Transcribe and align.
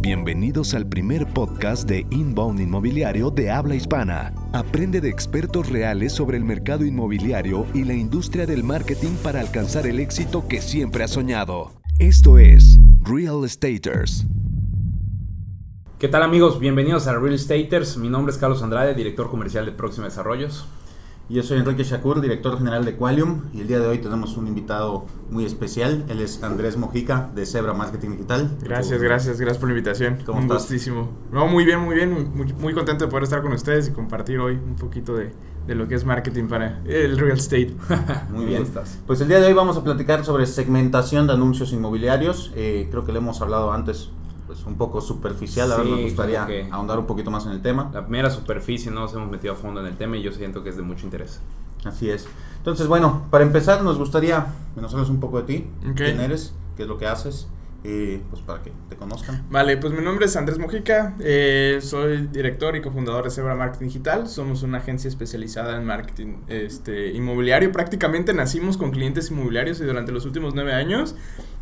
Bienvenidos 0.00 0.74
al 0.74 0.86
primer 0.86 1.26
podcast 1.26 1.88
de 1.88 2.06
Inbound 2.10 2.60
Inmobiliario 2.60 3.30
de 3.30 3.50
habla 3.50 3.74
hispana. 3.74 4.34
Aprende 4.52 5.00
de 5.00 5.08
expertos 5.08 5.68
reales 5.68 6.12
sobre 6.12 6.36
el 6.36 6.44
mercado 6.44 6.84
inmobiliario 6.84 7.66
y 7.74 7.84
la 7.84 7.94
industria 7.94 8.46
del 8.46 8.64
marketing 8.64 9.16
para 9.22 9.40
alcanzar 9.40 9.86
el 9.86 9.98
éxito 10.00 10.46
que 10.46 10.60
siempre 10.60 11.04
has 11.04 11.12
soñado. 11.12 11.72
Esto 11.98 12.38
es 12.38 12.78
Real 13.00 13.44
Estaters. 13.44 14.26
¿Qué 15.98 16.08
tal 16.08 16.22
amigos? 16.22 16.60
Bienvenidos 16.60 17.06
a 17.06 17.18
Real 17.18 17.34
Estaters. 17.34 17.96
Mi 17.96 18.08
nombre 18.08 18.32
es 18.32 18.38
Carlos 18.38 18.62
Andrade, 18.62 18.94
director 18.94 19.30
comercial 19.30 19.64
de 19.64 19.72
Próxima 19.72 20.06
Desarrollos. 20.06 20.66
Yo 21.28 21.42
soy 21.42 21.58
Enrique 21.58 21.82
Shakur, 21.82 22.20
director 22.20 22.56
general 22.56 22.84
de 22.84 22.94
Qualium, 22.94 23.42
y 23.52 23.60
el 23.60 23.66
día 23.66 23.80
de 23.80 23.88
hoy 23.88 23.98
tenemos 23.98 24.36
un 24.36 24.46
invitado 24.46 25.06
muy 25.28 25.44
especial. 25.44 26.04
Él 26.08 26.20
es 26.20 26.44
Andrés 26.44 26.76
Mojica, 26.76 27.30
de 27.34 27.44
Zebra 27.46 27.74
Marketing 27.74 28.10
Digital. 28.10 28.56
Gracias, 28.62 29.02
gracias, 29.02 29.40
gracias 29.40 29.58
por 29.58 29.68
la 29.68 29.72
invitación. 29.74 30.18
¿Cómo 30.24 30.38
un 30.38 30.44
estás? 30.44 30.62
gustísimo. 30.62 31.10
No, 31.32 31.48
muy 31.48 31.64
bien, 31.64 31.80
muy 31.80 31.96
bien. 31.96 32.30
Muy, 32.32 32.52
muy 32.52 32.72
contento 32.74 33.06
de 33.06 33.10
poder 33.10 33.24
estar 33.24 33.42
con 33.42 33.52
ustedes 33.52 33.88
y 33.88 33.90
compartir 33.90 34.38
hoy 34.38 34.54
un 34.54 34.76
poquito 34.76 35.16
de, 35.16 35.32
de 35.66 35.74
lo 35.74 35.88
que 35.88 35.96
es 35.96 36.04
marketing 36.04 36.44
para 36.46 36.80
el 36.84 37.18
real 37.18 37.38
estate. 37.38 37.74
Muy 38.30 38.36
¿Cómo 38.36 38.46
bien. 38.46 38.62
estás? 38.62 38.96
Pues 39.04 39.20
el 39.20 39.26
día 39.26 39.40
de 39.40 39.46
hoy 39.46 39.52
vamos 39.52 39.76
a 39.76 39.82
platicar 39.82 40.24
sobre 40.24 40.46
segmentación 40.46 41.26
de 41.26 41.32
anuncios 41.32 41.72
inmobiliarios. 41.72 42.52
Eh, 42.54 42.86
creo 42.88 43.04
que 43.04 43.10
le 43.10 43.18
hemos 43.18 43.40
hablado 43.40 43.72
antes, 43.72 44.10
pues 44.46 44.64
un 44.64 44.76
poco 44.76 45.00
superficial. 45.00 45.70
Ahora 45.72 45.84
Sí, 45.84 45.90
nos 45.90 46.00
gustaría 46.02 46.46
que- 46.46 46.68
ahondar 46.70 46.98
un 46.98 47.06
poquito 47.06 47.30
más 47.30 47.46
en 47.46 47.52
el 47.52 47.62
tema. 47.62 47.90
La 47.92 48.02
primera 48.02 48.30
superficie 48.30 48.90
no 48.90 49.00
nos 49.00 49.12
hemos 49.14 49.30
metido 49.30 49.54
a 49.54 49.56
fondo 49.56 49.80
en 49.80 49.86
el 49.86 49.96
tema 49.96 50.16
y 50.16 50.22
yo 50.22 50.32
siento 50.32 50.62
que 50.62 50.70
es 50.70 50.76
de 50.76 50.82
mucho 50.82 51.04
interés. 51.04 51.40
Así 51.84 52.10
es. 52.10 52.26
Entonces, 52.58 52.86
bueno, 52.86 53.26
para 53.30 53.44
empezar 53.44 53.82
nos 53.82 53.98
gustaría 53.98 54.46
que 54.74 54.80
nos 54.80 54.92
hables 54.94 55.08
un 55.08 55.20
poco 55.20 55.40
de 55.42 55.44
ti. 55.44 55.70
Ok. 55.88 55.96
¿Quién 55.96 56.20
eres? 56.20 56.52
¿Qué 56.76 56.82
es 56.82 56.88
lo 56.88 56.98
que 56.98 57.06
haces? 57.06 57.48
Eh, 57.84 58.20
pues 58.30 58.42
para 58.42 58.62
que 58.62 58.72
te 58.88 58.96
conozcan. 58.96 59.44
Vale, 59.48 59.76
pues 59.76 59.92
mi 59.92 60.02
nombre 60.02 60.26
es 60.26 60.34
Andrés 60.34 60.58
Mojica, 60.58 61.14
eh, 61.20 61.78
soy 61.80 62.26
director 62.32 62.74
y 62.74 62.80
cofundador 62.82 63.22
de 63.24 63.30
Zebra 63.30 63.54
Marketing 63.54 63.86
Digital. 63.86 64.26
Somos 64.28 64.64
una 64.64 64.78
agencia 64.78 65.06
especializada 65.06 65.76
en 65.76 65.84
marketing 65.84 66.38
este, 66.48 67.12
inmobiliario. 67.12 67.70
Prácticamente 67.70 68.32
nacimos 68.34 68.76
con 68.76 68.90
clientes 68.90 69.30
inmobiliarios 69.30 69.80
y 69.80 69.84
durante 69.84 70.10
los 70.10 70.24
últimos 70.26 70.52
nueve 70.56 70.72
años, 70.74 71.14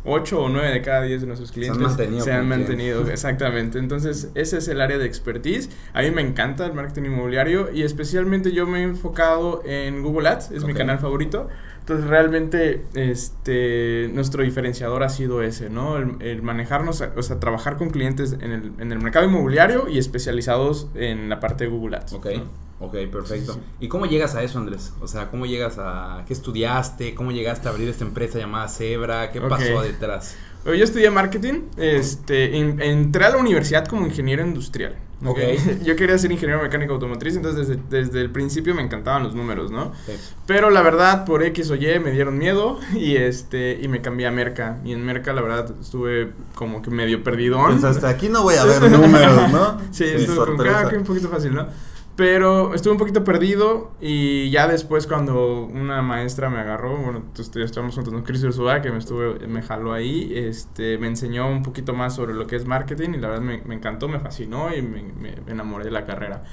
ocho 0.05 0.41
o 0.41 0.49
nueve 0.49 0.71
de 0.71 0.81
cada 0.81 1.01
diez 1.01 1.21
de 1.21 1.27
nuestros 1.27 1.51
clientes 1.51 1.81
mantenido 1.81 2.23
se 2.23 2.31
han 2.31 2.47
mantenido. 2.47 3.07
Exactamente. 3.09 3.79
Entonces, 3.79 4.29
ese 4.35 4.57
es 4.57 4.67
el 4.67 4.81
área 4.81 4.97
de 4.97 5.05
expertise. 5.05 5.69
A 5.93 6.01
mí 6.01 6.11
me 6.11 6.21
encanta 6.21 6.65
el 6.65 6.73
marketing 6.73 7.05
inmobiliario 7.05 7.71
y 7.71 7.83
especialmente 7.83 8.51
yo 8.51 8.65
me 8.65 8.79
he 8.79 8.83
enfocado 8.83 9.61
en 9.65 10.03
Google 10.03 10.29
Ads, 10.29 10.51
es 10.51 10.63
mi 10.63 10.73
canal 10.73 10.99
favorito. 10.99 11.49
Entonces 11.79 12.07
realmente 12.07 12.83
este 12.95 14.09
nuestro 14.11 14.41
diferenciador 14.41 15.03
ha 15.03 15.09
sido 15.09 15.43
ese, 15.43 15.69
¿no? 15.69 15.97
El, 15.97 16.19
el 16.19 16.41
manejarnos, 16.41 17.03
o 17.15 17.21
sea, 17.21 17.39
trabajar 17.39 17.77
con 17.77 17.91
clientes 17.91 18.35
en 18.41 18.51
el, 18.51 18.71
en 18.79 18.91
el 18.91 18.99
mercado 18.99 19.27
inmobiliario 19.27 19.87
y 19.87 19.99
especializados 19.99 20.87
en 20.95 21.29
la 21.29 21.39
parte 21.39 21.65
de 21.65 21.69
Google 21.69 21.97
Ads. 21.97 22.13
Ok, 22.13 22.25
¿no? 22.37 22.64
Ok, 22.79 22.93
perfecto. 23.11 23.53
Sí, 23.53 23.59
sí. 23.59 23.85
¿Y 23.85 23.87
cómo 23.87 24.05
llegas 24.05 24.35
a 24.35 24.43
eso, 24.43 24.59
Andrés? 24.59 24.93
O 25.01 25.07
sea, 25.07 25.29
¿cómo 25.31 25.45
llegas 25.45 25.77
a... 25.77 26.23
¿Qué 26.27 26.33
estudiaste? 26.33 27.15
¿Cómo 27.15 27.31
llegaste 27.31 27.67
a 27.67 27.71
abrir 27.71 27.87
esta 27.89 28.03
empresa 28.05 28.37
llamada 28.39 28.67
Zebra? 28.67 29.31
¿Qué 29.31 29.39
Ok. 29.39 29.49
pasó 29.49 29.81
detrás? 29.81 30.35
Yo 30.65 30.71
estudié 30.73 31.11
marketing, 31.11 31.61
este, 31.77 32.57
en- 32.57 32.81
entré 32.81 33.23
a 33.25 33.29
la 33.29 33.37
universidad 33.37 33.85
como 33.87 34.07
ingeniero 34.07 34.43
industrial. 34.43 34.95
¿ok? 35.23 35.29
Ok. 35.37 35.39
Yo 35.83 35.95
quería 35.95 36.17
ser 36.17 36.31
ingeniero 36.31 36.61
mecánico 36.61 36.93
automotriz, 36.93 37.35
entonces 37.35 37.67
desde, 37.67 37.81
desde 37.89 38.21
el 38.21 38.31
principio 38.31 38.73
me 38.73 38.81
encantaban 38.81 39.21
los 39.23 39.35
números, 39.35 39.69
¿no? 39.69 39.93
Sí. 40.07 40.13
Pero 40.47 40.71
la 40.71 40.81
verdad, 40.81 41.23
por 41.23 41.43
X 41.43 41.69
o 41.69 41.75
Y 41.75 41.99
me 41.99 42.09
dieron 42.11 42.39
miedo 42.39 42.79
y 42.95 43.15
este 43.15 43.79
y 43.79 43.87
me 43.87 44.01
cambié 44.01 44.25
a 44.25 44.31
Merca. 44.31 44.79
Y 44.83 44.91
en 44.93 45.05
Merca, 45.05 45.33
la 45.33 45.41
verdad, 45.41 45.71
estuve 45.79 46.31
como 46.55 46.81
que 46.81 46.89
medio 46.89 47.23
perdidón. 47.23 47.69
Pensaste, 47.73 48.07
aquí 48.07 48.27
no 48.29 48.41
voy 48.41 48.55
a 48.55 48.63
ver 48.65 48.89
números, 48.91 49.51
¿no? 49.51 49.79
Sí, 49.91 50.03
estuve 50.05 50.35
con 50.35 50.45
sorpresa. 50.47 50.77
cada 50.79 50.89
que 50.89 50.97
un 50.97 51.03
poquito 51.03 51.29
fácil, 51.29 51.53
¿no? 51.53 51.67
Pero 52.15 52.73
estuve 52.73 52.93
un 52.93 52.97
poquito 52.97 53.25
perdido 53.25 53.91
y 53.99 54.49
ya 54.49 54.69
después 54.69 55.05
cuando 55.05 55.65
una 55.65 56.01
maestra 56.01 56.49
me 56.49 56.59
agarró, 56.59 56.95
bueno, 56.95 57.23
tú 57.33 57.41
estábamos 57.61 57.93
juntos, 57.95 58.13
¿no? 58.13 58.23
Cris 58.23 58.41
Ursúa, 58.45 58.81
que 58.81 58.89
me 58.89 58.99
estuve, 58.99 59.45
me 59.47 59.61
jaló 59.61 59.91
ahí, 59.91 60.31
este, 60.33 60.97
me 60.97 61.07
enseñó 61.07 61.49
un 61.49 61.61
poquito 61.61 61.93
más 61.93 62.15
sobre 62.15 62.33
lo 62.33 62.47
que 62.47 62.55
es 62.55 62.65
marketing 62.65 63.09
y 63.15 63.17
la 63.17 63.27
verdad 63.27 63.43
me, 63.43 63.61
me 63.65 63.75
encantó, 63.75 64.07
me 64.07 64.19
fascinó 64.21 64.73
y 64.73 64.81
me, 64.81 65.03
me 65.19 65.35
enamoré 65.47 65.83
de 65.83 65.91
la 65.91 66.05
carrera. 66.05 66.45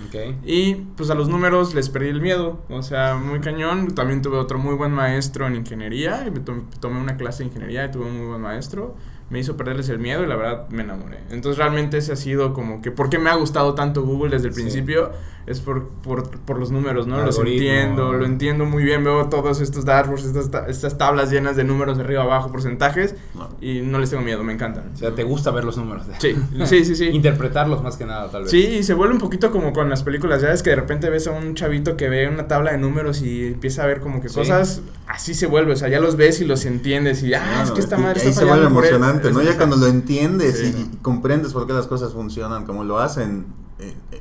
Y 0.45 0.75
pues 0.97 1.11
a 1.11 1.15
los 1.15 1.29
números 1.29 1.75
les 1.77 1.89
perdí 1.91 2.09
el 2.09 2.21
miedo, 2.21 2.61
o 2.69 2.83
sea, 2.83 3.15
muy 3.15 3.39
cañón. 3.39 3.95
También 3.95 4.21
tuve 4.21 4.39
otro 4.39 4.59
muy 4.59 4.75
buen 4.75 4.91
maestro 4.91 5.47
en 5.47 5.55
ingeniería, 5.55 6.25
y 6.27 6.33
me 6.33 6.41
tom- 6.41 6.67
tomé 6.81 7.01
una 7.01 7.17
clase 7.17 7.45
de 7.45 7.51
ingeniería 7.51 7.85
y 7.85 7.91
tuve 7.93 8.07
un 8.07 8.19
muy 8.19 8.27
buen 8.27 8.41
maestro. 8.41 8.97
Me 9.31 9.39
hizo 9.39 9.57
perderles 9.57 9.89
el 9.89 9.99
miedo 9.99 10.23
y 10.23 10.27
la 10.27 10.37
verdad 10.37 10.69
me 10.69 10.83
enamoré. 10.83 11.21
Entonces 11.31 11.57
realmente 11.57 11.97
ese 11.97 12.13
ha 12.13 12.17
sido 12.17 12.53
como 12.53 12.83
que, 12.83 12.91
¿por 12.91 13.09
qué 13.09 13.19
me 13.19 13.31
ha 13.31 13.35
gustado 13.35 13.75
tanto 13.75 14.03
Google 14.03 14.31
desde 14.31 14.49
el 14.49 14.55
Sí. 14.55 14.61
principio? 14.61 15.13
Es 15.45 15.61
por, 15.61 15.89
por, 15.89 16.31
por 16.41 16.59
los 16.59 16.71
números, 16.71 17.07
¿no? 17.09 17.19
El 17.19 17.27
Los 17.27 17.37
algoritmo. 17.39 17.69
entiendo, 17.69 18.13
lo 18.13 18.25
entiendo 18.25 18.65
muy 18.65 18.85
bien. 18.85 19.03
Veo 19.03 19.29
todos 19.29 19.61
estos 19.61 19.85
dashboards, 19.85 20.25
estas, 20.25 20.51
ta- 20.53 20.67
estas 20.69 20.97
tablas 20.99 21.31
llenas 21.33 21.57
de 21.57 21.65
números 21.65 21.99
de 21.99 22.05
arriba 22.05 22.23
abajo, 22.23 22.53
porcentajes, 22.53 23.17
No. 23.35 23.49
y 23.61 23.81
no 23.81 23.99
les 23.99 24.11
tengo 24.11 24.23
miedo, 24.23 24.45
me 24.45 24.53
encantan. 24.53 24.91
O 24.95 24.97
sea, 24.97 25.15
¿te 25.15 25.25
gusta 25.25 25.51
ver 25.51 25.65
los 25.65 25.77
números? 25.77 26.07
Sí, 26.19 26.37
sí, 26.67 26.85
sí, 26.85 26.95
sí. 26.95 27.07
Interpretarlos 27.13 27.83
más 27.83 27.97
que 27.97 28.07
nada, 28.07 28.31
tal 28.31 28.43
vez. 28.43 28.51
Sí, 28.53 28.59
y 28.65 28.83
se 28.85 28.95
vuelve 28.95 29.15
un 29.15 29.21
poquito 29.21 29.51
como 29.51 29.73
con 29.73 29.91
las 29.91 30.05
películas. 30.05 30.43
Ya 30.43 30.49
ves 30.51 30.63
que 30.63 30.71
de 30.71 30.77
repente 30.77 31.11
ves 31.11 31.27
a 31.27 31.33
un 31.33 31.55
chavito 31.57 31.97
que 31.97 32.09
ve 32.09 32.29
una 32.29 32.47
tabla 32.47 32.71
de 32.71 32.79
números 32.79 33.21
y 33.23 33.49
empieza 33.49 33.83
a 33.83 33.87
ver 33.87 34.01
como 34.01 34.21
que 34.21 34.29
Sí. 34.29 34.37
cosas 34.37 34.83
así 35.09 35.35
se 35.35 35.47
vuelve. 35.47 35.73
O 35.73 35.77
sea, 35.77 35.89
ya 35.89 35.99
los 35.99 36.17
ves 36.17 36.41
y 36.41 36.45
los 36.45 36.65
entiendes 36.67 37.23
y 37.25 37.35
ah, 37.35 37.63
es 37.65 37.73
que 37.73 37.81
esta 37.81 37.99
y 37.99 38.01
madre 38.03 38.21
ahí 38.23 38.29
está 38.29 38.41
se 38.43 38.47
vuelve 38.47 38.67
él. 38.67 38.71
emocionante, 38.71 39.33
¿no? 39.33 39.43
Ya 39.43 39.57
cuando 39.57 39.75
lo 39.77 39.87
entiendes 39.89 40.59
Sí, 40.59 40.75
y 40.79 40.95
¿no? 40.97 41.03
comprendes 41.03 41.53
por 41.53 41.67
qué 41.67 41.73
las 41.73 41.87
cosas 41.89 42.13
funcionan 42.13 42.65
como 42.65 42.85
lo 42.85 43.01
hacen, 43.01 43.47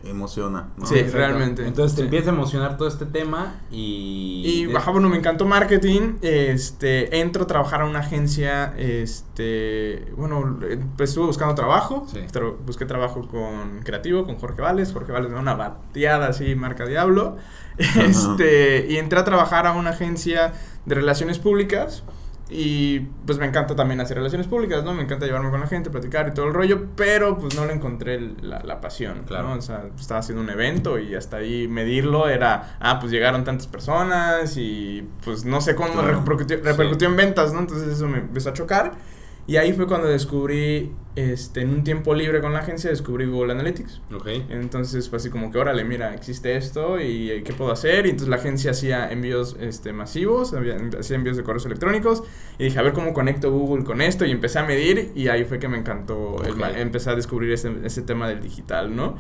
emociona. 0.03 0.69
¿no? 0.77 0.85
Sí, 0.85 1.01
realmente. 1.03 1.65
Entonces 1.67 1.95
te 1.95 2.01
Sí. 2.01 2.05
empieza 2.05 2.31
a 2.31 2.33
emocionar 2.33 2.77
todo 2.77 2.87
este 2.87 3.05
tema 3.05 3.55
y... 3.71 4.43
Y 4.45 4.65
de- 4.65 4.73
baja, 4.73 4.91
bueno, 4.91 5.09
me 5.09 5.17
encantó 5.17 5.45
marketing. 5.45 6.15
Este, 6.21 7.19
entro 7.19 7.43
a 7.43 7.47
trabajar 7.47 7.81
a 7.81 7.85
una 7.85 7.99
agencia. 7.99 8.73
Este, 8.77 10.11
bueno, 10.17 10.59
eh, 10.63 10.79
pues 10.97 11.09
estuve 11.11 11.25
buscando 11.27 11.55
trabajo. 11.55 12.05
Sí. 12.11 12.19
Tra- 12.31 12.55
busqué 12.65 12.85
trabajo 12.85 13.27
con 13.27 13.79
Creativo, 13.83 14.25
con 14.25 14.37
Jorge 14.37 14.61
Vales. 14.61 14.91
Jorge 14.93 15.11
Vales 15.11 15.29
me 15.29 15.35
da 15.35 15.41
una 15.41 15.53
bateada 15.55 16.27
así, 16.27 16.55
marca 16.55 16.85
Diablo. 16.85 17.37
Este, 17.77 18.85
y 18.89 18.97
entré 18.97 19.19
a 19.19 19.23
trabajar 19.23 19.65
a 19.65 19.71
una 19.73 19.91
agencia 19.91 20.53
de 20.85 20.95
relaciones 20.95 21.39
públicas. 21.39 22.03
Y 22.53 22.99
pues 23.25 23.37
me 23.39 23.45
encanta 23.45 23.77
también 23.77 24.01
hacer 24.01 24.17
relaciones 24.17 24.45
públicas, 24.45 24.83
¿no? 24.83 24.93
Me 24.93 25.03
encanta 25.03 25.25
llevarme 25.25 25.49
con 25.51 25.61
la 25.61 25.67
gente, 25.67 25.89
platicar 25.89 26.27
y 26.27 26.33
todo 26.33 26.47
el 26.47 26.53
rollo, 26.53 26.87
pero 26.97 27.37
pues 27.37 27.55
no 27.55 27.65
le 27.65 27.71
encontré 27.71 28.19
la, 28.41 28.59
la 28.63 28.81
pasión, 28.81 29.23
Claro. 29.25 29.47
¿no? 29.47 29.53
O 29.55 29.61
sea, 29.61 29.83
pues, 29.89 30.01
estaba 30.01 30.19
haciendo 30.19 30.43
un 30.43 30.49
evento 30.49 30.99
y 30.99 31.15
hasta 31.15 31.37
ahí 31.37 31.69
medirlo 31.69 32.27
era, 32.27 32.75
ah, 32.81 32.99
pues 32.99 33.09
llegaron 33.11 33.45
tantas 33.45 33.67
personas 33.67 34.57
y 34.57 35.07
pues 35.23 35.45
no 35.45 35.61
sé 35.61 35.75
cómo 35.75 35.93
Claro. 35.93 36.07
repercutió, 36.19 36.57
repercutió 36.61 37.07
en 37.07 37.15
ventas, 37.15 37.53
¿no? 37.53 37.59
Entonces 37.59 37.87
eso 37.87 38.07
me 38.09 38.17
empezó 38.17 38.49
a 38.49 38.53
chocar. 38.53 38.91
Y 39.51 39.57
ahí 39.57 39.73
fue 39.73 39.85
cuando 39.85 40.07
descubrí, 40.07 40.91
este, 41.17 41.59
en 41.61 41.71
un 41.71 41.83
tiempo 41.83 42.13
libre 42.15 42.39
con 42.39 42.53
la 42.53 42.59
agencia, 42.59 42.89
descubrí 42.89 43.25
Google 43.25 43.51
Analytics. 43.51 44.01
Ok. 44.15 44.27
Entonces 44.49 45.09
fue 45.09 45.17
así 45.17 45.29
como 45.29 45.51
que, 45.51 45.57
órale, 45.57 45.83
mira, 45.83 46.13
existe 46.13 46.55
esto 46.55 47.01
y 47.01 47.29
eh, 47.31 47.43
qué 47.43 47.51
puedo 47.51 47.71
hacer. 47.71 48.05
Y 48.05 48.11
entonces 48.11 48.29
la 48.29 48.37
agencia 48.37 48.71
hacía 48.71 49.11
envíos 49.11 49.57
este, 49.59 49.91
masivos, 49.91 50.53
hacía 50.97 51.15
envíos 51.17 51.35
de 51.35 51.43
correos 51.43 51.65
electrónicos. 51.65 52.23
Y 52.59 52.63
dije, 52.65 52.79
a 52.79 52.81
ver 52.81 52.93
cómo 52.93 53.13
conecto 53.13 53.51
Google 53.51 53.83
con 53.83 53.99
esto. 54.01 54.25
Y 54.25 54.31
empecé 54.31 54.59
a 54.59 54.63
medir 54.63 55.11
y 55.15 55.27
ahí 55.27 55.43
fue 55.43 55.59
que 55.59 55.67
me 55.67 55.77
encantó, 55.77 56.41
el 56.45 56.51
Ok. 56.53 56.57
ma- 56.57 56.71
empecé 56.79 57.09
a 57.09 57.15
descubrir 57.15 57.51
ese, 57.51 57.73
ese 57.83 58.03
tema 58.03 58.29
del 58.29 58.39
digital, 58.41 58.95
¿no? 58.95 59.17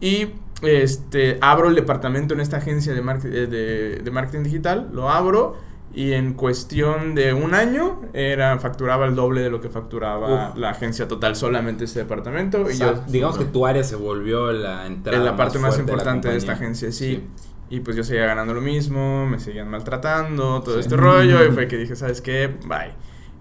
Y 0.00 0.30
este, 0.62 1.38
abro 1.42 1.68
el 1.68 1.76
departamento 1.76 2.34
en 2.34 2.40
esta 2.40 2.56
agencia 2.56 2.92
de, 2.92 3.02
market- 3.02 3.32
eh, 3.32 3.46
de, 3.46 3.96
de 4.02 4.10
marketing 4.10 4.42
digital, 4.42 4.90
lo 4.92 5.08
abro. 5.10 5.69
Y 5.92 6.12
en 6.12 6.34
cuestión 6.34 7.16
de 7.16 7.32
un 7.34 7.52
año 7.52 8.00
era 8.12 8.58
facturaba 8.60 9.06
el 9.06 9.16
doble 9.16 9.40
de 9.40 9.50
lo 9.50 9.60
que 9.60 9.68
facturaba 9.68 10.50
Uf. 10.50 10.56
la 10.56 10.70
agencia 10.70 11.08
total 11.08 11.34
solamente 11.34 11.84
ese 11.84 12.00
departamento. 12.00 12.62
O 12.62 12.70
y 12.70 12.76
yo, 12.78 13.02
digamos 13.08 13.38
que 13.38 13.44
tu 13.44 13.66
área 13.66 13.82
se 13.82 13.96
volvió 13.96 14.52
la 14.52 14.86
entrada 14.86 15.18
es 15.18 15.24
la 15.24 15.36
parte 15.36 15.58
más, 15.58 15.72
de 15.72 15.78
la 15.78 15.90
importante 15.90 16.28
de, 16.28 16.36
esta 16.36 16.52
compañía. 16.52 16.66
agencia, 16.72 16.92
sí. 16.92 17.26
Y 17.70 17.80
pues 17.80 17.96
yo 17.96 18.04
seguía 18.04 18.26
ganando 18.26 18.54
lo 18.54 18.60
mismo, 18.60 19.26
me 19.26 19.40
seguían 19.40 19.68
maltratando, 19.68 20.60
todo 20.62 20.74
Sí. 20.74 20.80
este 20.80 20.96
rollo. 20.96 21.44
Y 21.44 21.50
fue 21.50 21.66
que 21.66 21.76
dije, 21.76 21.96
¿sabes 21.96 22.20
qué? 22.20 22.46
Bye. 22.66 22.92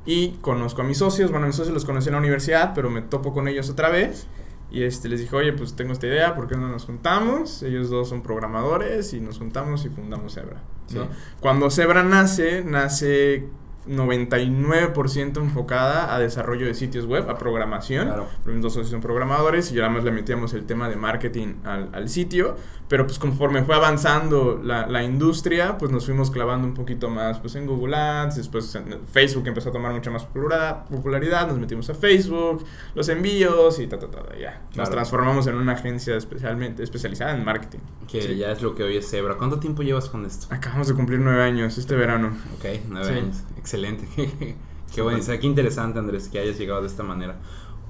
Y 0.05 0.37
conozco 0.41 0.81
a 0.81 0.85
mis 0.85 0.97
socios, 0.97 1.29
bueno, 1.29 1.45
a 1.45 1.47
mis 1.47 1.55
socios 1.55 1.73
los 1.73 1.85
conocí 1.85 2.09
en 2.09 2.13
la 2.13 2.19
universidad, 2.19 2.71
pero 2.73 2.89
me 2.89 3.01
topo 3.03 3.31
con 3.31 3.47
ellos 3.47 3.69
otra 3.69 3.89
vez. 3.89 4.27
Y 4.71 4.83
este, 4.83 5.07
les 5.09 5.19
dije, 5.19 5.35
oye, 5.35 5.53
pues 5.53 5.75
tengo 5.75 5.93
esta 5.93 6.07
idea, 6.07 6.35
¿por 6.35 6.47
qué 6.47 6.55
no 6.55 6.67
nos 6.67 6.85
juntamos? 6.85 7.61
Ellos 7.63 7.89
dos 7.89 8.09
son 8.09 8.21
programadores 8.23 9.13
y 9.13 9.19
nos 9.19 9.37
juntamos 9.39 9.85
y 9.85 9.89
fundamos 9.89 10.33
Zebra. 10.35 10.61
¿No? 10.91 11.03
Sí. 11.03 11.09
Cuando 11.39 11.69
Zebra 11.69 12.03
nace, 12.03 12.63
nace 12.63 13.45
99% 13.89 15.37
enfocada 15.37 16.13
a 16.13 16.19
desarrollo 16.19 16.65
de 16.65 16.73
sitios 16.73 17.05
web, 17.05 17.29
a 17.29 17.37
programación. 17.37 18.07
Claro. 18.07 18.27
Mis 18.45 18.61
dos 18.61 18.73
socios 18.73 18.91
son 18.91 19.01
programadores 19.01 19.71
y 19.71 19.75
ya 19.75 19.81
nada 19.81 19.93
más 19.93 20.03
le 20.03 20.11
metíamos 20.11 20.53
el 20.53 20.65
tema 20.65 20.89
de 20.89 20.95
marketing 20.95 21.55
al, 21.63 21.89
al 21.93 22.09
sitio. 22.09 22.55
Pero 22.89 23.05
pues 23.05 23.19
conforme 23.19 23.63
fue 23.63 23.75
avanzando 23.75 24.59
la, 24.63 24.87
la, 24.87 25.03
industria, 25.03 25.77
pues 25.77 25.91
nos 25.91 26.05
fuimos 26.05 26.31
clavando 26.31 26.67
un 26.67 26.73
poquito 26.73 27.07
más 27.07 27.37
pues 27.37 27.53
en 27.53 27.67
Google 27.67 27.95
Ads, 27.95 28.37
después 28.37 28.75
Facebook 29.13 29.47
empezó 29.47 29.69
a 29.69 29.71
tomar 29.71 29.93
mucha 29.93 30.09
más 30.09 30.25
popularidad, 30.25 31.47
nos 31.47 31.59
metimos 31.59 31.87
a 31.91 31.93
Facebook, 31.93 32.65
los 32.95 33.07
envíos 33.09 33.79
y 33.79 33.85
ta, 33.85 33.99
ta, 33.99 34.09
ta, 34.09 34.35
ya. 34.35 34.63
Nos 34.75 34.89
transformamos 34.89 35.45
en 35.45 35.55
una 35.55 35.73
agencia 35.73 36.15
especialmente 36.15 36.81
especializada 36.81 37.35
en 37.35 37.45
marketing. 37.45 37.79
Que 38.07 38.23
sí. 38.23 38.37
ya 38.37 38.51
es 38.51 38.63
lo 38.63 38.73
que 38.73 38.81
hoy 38.81 38.97
es 38.97 39.07
Zebra. 39.07 39.35
¿Cuánto 39.37 39.59
tiempo 39.59 39.83
llevas 39.83 40.09
con 40.09 40.25
esto? 40.25 40.47
Acabamos 40.49 40.87
de 40.87 40.95
cumplir 40.95 41.19
nueve 41.19 41.43
años 41.43 41.77
este 41.77 41.95
verano. 41.95 42.35
Ok, 42.57 42.65
nueve 42.89 43.07
sí. 43.07 43.13
años. 43.13 43.43
Excelente. 43.69 44.07
qué 44.95 45.01
bueno. 45.03 45.19
Qué 45.23 45.45
interesante, 45.45 45.99
Andrés, 45.99 46.27
que 46.27 46.39
hayas 46.39 46.57
llegado 46.57 46.81
de 46.81 46.87
esta 46.87 47.03
manera. 47.03 47.37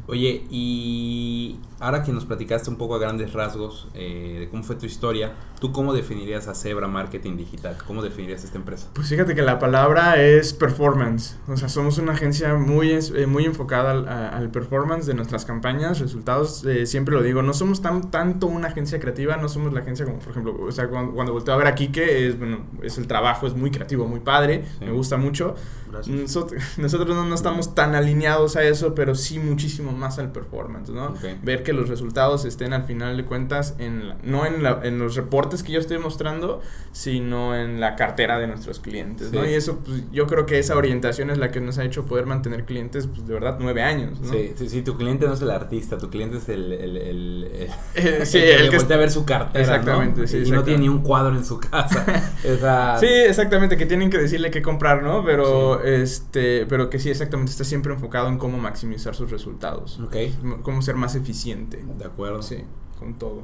Oye, 0.10 0.44
y 0.50 1.60
ahora 1.80 2.02
que 2.02 2.12
nos 2.12 2.26
platicaste 2.26 2.68
un 2.72 2.78
poco 2.78 2.96
a 2.96 2.98
grandes 2.98 3.32
rasgos 3.32 3.88
eh, 3.94 4.38
de 4.40 4.50
cómo 4.50 4.64
fue 4.64 4.76
tu 4.76 4.88
historia, 4.88 5.34
¿tú 5.62 5.72
cómo 5.72 5.94
definirías 5.94 6.48
a 6.48 6.56
Zebra 6.56 6.88
Marketing 6.88 7.38
Digital? 7.38 7.78
¿Cómo 7.86 8.02
definirías 8.02 8.44
esta 8.44 8.58
empresa? 8.58 8.88
Pues 8.96 9.08
fíjate 9.08 9.36
que 9.36 9.44
la 9.44 9.60
palabra 9.60 10.20
es 10.20 10.54
performance. 10.54 11.38
O 11.48 11.56
sea, 11.58 11.70
somos 11.70 12.00
una 12.00 12.14
agencia 12.14 12.56
muy, 12.56 12.90
eh, 12.92 13.28
muy 13.28 13.46
enfocada 13.46 13.92
al, 13.92 14.08
al, 14.08 14.50
performance 14.50 15.06
de 15.06 15.14
nuestras 15.14 15.46
campañas, 15.46 16.00
resultados. 16.00 16.66
Eh, 16.66 16.88
siempre 16.88 17.14
lo 17.14 17.22
digo, 17.22 17.44
no 17.44 17.54
somos 17.54 17.84
tan, 17.84 18.10
tanto 18.10 18.48
una 18.48 18.70
agencia 18.70 19.00
creativa, 19.00 19.38
no 19.38 19.48
somos 19.48 19.74
la 19.74 19.82
agencia 19.82 20.06
como, 20.06 20.18
por 20.18 20.32
ejemplo, 20.32 20.58
o 20.60 20.72
sea, 20.72 20.90
cuando, 20.90 21.14
cuando 21.14 21.34
volteo 21.34 21.54
a 21.54 21.58
ver 21.58 21.68
a 21.68 21.76
Kike, 21.76 22.30
es, 22.30 22.40
bueno, 22.40 22.66
es 22.82 22.98
el 22.98 23.06
trabajo, 23.06 23.46
es 23.46 23.54
muy 23.54 23.70
creativo, 23.70 24.08
muy 24.08 24.22
padre, 24.22 24.66
sí. 24.80 24.86
me 24.86 24.92
gusta 24.92 25.18
mucho. 25.18 25.54
Nosotros, 26.08 26.62
nosotros 26.78 27.16
no, 27.16 27.26
no, 27.26 27.36
estamos 27.36 27.76
tan 27.76 27.96
alineados 27.96 28.56
a 28.56 28.64
eso, 28.64 28.96
pero 28.96 29.16
sí 29.16 29.40
muchísimo 29.40 29.92
más 29.92 30.20
al 30.20 30.32
performance, 30.32 30.90
¿no? 30.90 31.08
Okay. 31.10 31.40
Ver 31.44 31.64
que 31.64 31.74
los 31.74 31.90
resultados 31.90 32.46
estén 32.46 32.74
al 32.74 32.84
final 32.84 33.18
de 33.18 33.26
cuentas, 33.26 33.76
en 33.80 34.10
la, 34.10 34.18
no 34.24 34.46
en, 34.46 34.64
la, 34.64 34.80
en, 34.84 35.00
los 35.00 35.16
reportes 35.16 35.64
que 35.64 35.72
yo 35.72 35.80
estoy 35.80 35.98
mostrando, 35.98 36.62
sino 36.92 37.56
en 37.56 37.80
la 37.80 37.96
cartera 37.96 38.40
de 38.40 38.48
nuestros 38.48 38.80
clientes, 38.80 39.30
Sí. 39.30 39.36
¿no? 39.36 39.46
Y 39.46 39.54
eso, 39.54 39.80
pues, 39.80 40.04
yo 40.12 40.28
creo 40.28 40.46
que 40.46 40.60
esa 40.60 40.76
orientación 40.76 41.30
es 41.30 41.38
la 41.38 41.52
que 41.52 41.62
nos 41.62 41.78
ha 41.78 41.84
hecho 41.84 42.06
poder 42.06 42.26
mantener 42.26 42.66
clientes, 42.66 43.08
pues, 43.08 43.28
de 43.28 43.34
verdad, 43.34 43.58
nueve 43.60 43.84
años, 43.84 44.20
¿no? 44.22 44.32
Sí, 44.32 44.54
sí, 44.56 44.70
sí, 44.70 44.82
tu 44.82 44.98
cliente 44.98 45.28
no 45.28 45.34
es 45.34 45.42
el 45.42 45.52
artista, 45.52 45.98
tu 45.98 46.10
cliente 46.10 46.38
es 46.38 46.50
el... 46.50 46.72
el, 46.74 46.98
el, 46.98 47.70
el 47.96 48.26
sí, 48.26 48.38
el, 48.38 48.50
el 48.50 48.64
que 48.64 48.70
que 48.70 48.78
voltea 48.78 48.98
a 48.98 49.00
ver 49.00 49.12
su 49.12 49.26
cartera, 49.26 49.60
Exactamente, 49.62 50.22
¿no? 50.22 50.28
sí, 50.28 50.44
Y 50.46 50.52
no 50.52 50.64
tiene 50.64 50.82
ni 50.82 50.90
un 50.90 51.02
cuadro 51.02 51.36
en 51.36 51.46
su 51.46 51.60
casa. 51.60 52.06
Esa... 52.44 52.98
Sí, 53.00 53.08
exactamente, 53.08 53.78
que 53.78 53.86
tienen 53.86 54.10
que 54.10 54.18
decirle 54.18 54.52
qué 54.52 54.62
comprar, 54.62 55.04
¿no? 55.04 55.24
Pero, 55.24 55.79
este, 55.84 56.66
pero 56.66 56.90
que 56.90 57.00
sí, 57.00 57.10
exactamente, 57.10 57.52
está 57.52 57.64
siempre 57.64 57.94
enfocado 57.94 58.28
en 58.30 58.38
cómo 58.38 58.58
maximizar 58.58 59.16
sus 59.16 59.32
resultados. 59.32 60.00
Ok, 60.00 60.16
Cómo 60.64 60.82
ser 60.82 60.96
más 60.96 61.16
eficiente. 61.16 61.84
de 61.98 62.06
acuerdo. 62.06 62.42
Sí, 62.42 62.64
con 62.98 63.16
todo. 63.16 63.44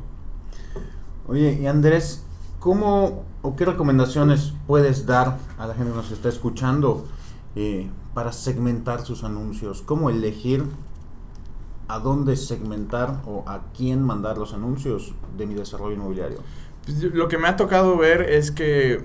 Oye, 1.27 1.57
y 1.61 1.67
Andrés, 1.67 2.23
¿cómo 2.59 3.23
o 3.41 3.55
qué 3.55 3.65
recomendaciones 3.65 4.53
puedes 4.67 5.05
dar 5.05 5.37
a 5.57 5.67
la 5.67 5.73
gente 5.73 5.91
que 5.91 5.97
nos 5.97 6.11
está 6.11 6.29
escuchando 6.29 7.05
eh, 7.55 7.89
para 8.13 8.31
segmentar 8.31 9.05
sus 9.05 9.23
anuncios? 9.23 9.81
¿Cómo 9.81 10.09
elegir 10.09 10.63
a 11.87 11.99
dónde 11.99 12.35
segmentar 12.35 13.21
o 13.25 13.43
a 13.47 13.61
quién 13.75 14.01
mandar 14.03 14.37
los 14.37 14.53
anuncios 14.53 15.13
de 15.37 15.45
mi 15.45 15.53
desarrollo 15.55 15.95
inmobiliario? 15.95 16.39
Pues, 16.85 17.01
lo 17.01 17.27
que 17.27 17.37
me 17.37 17.47
ha 17.47 17.55
tocado 17.55 17.97
ver 17.97 18.21
es 18.21 18.51
que 18.51 19.03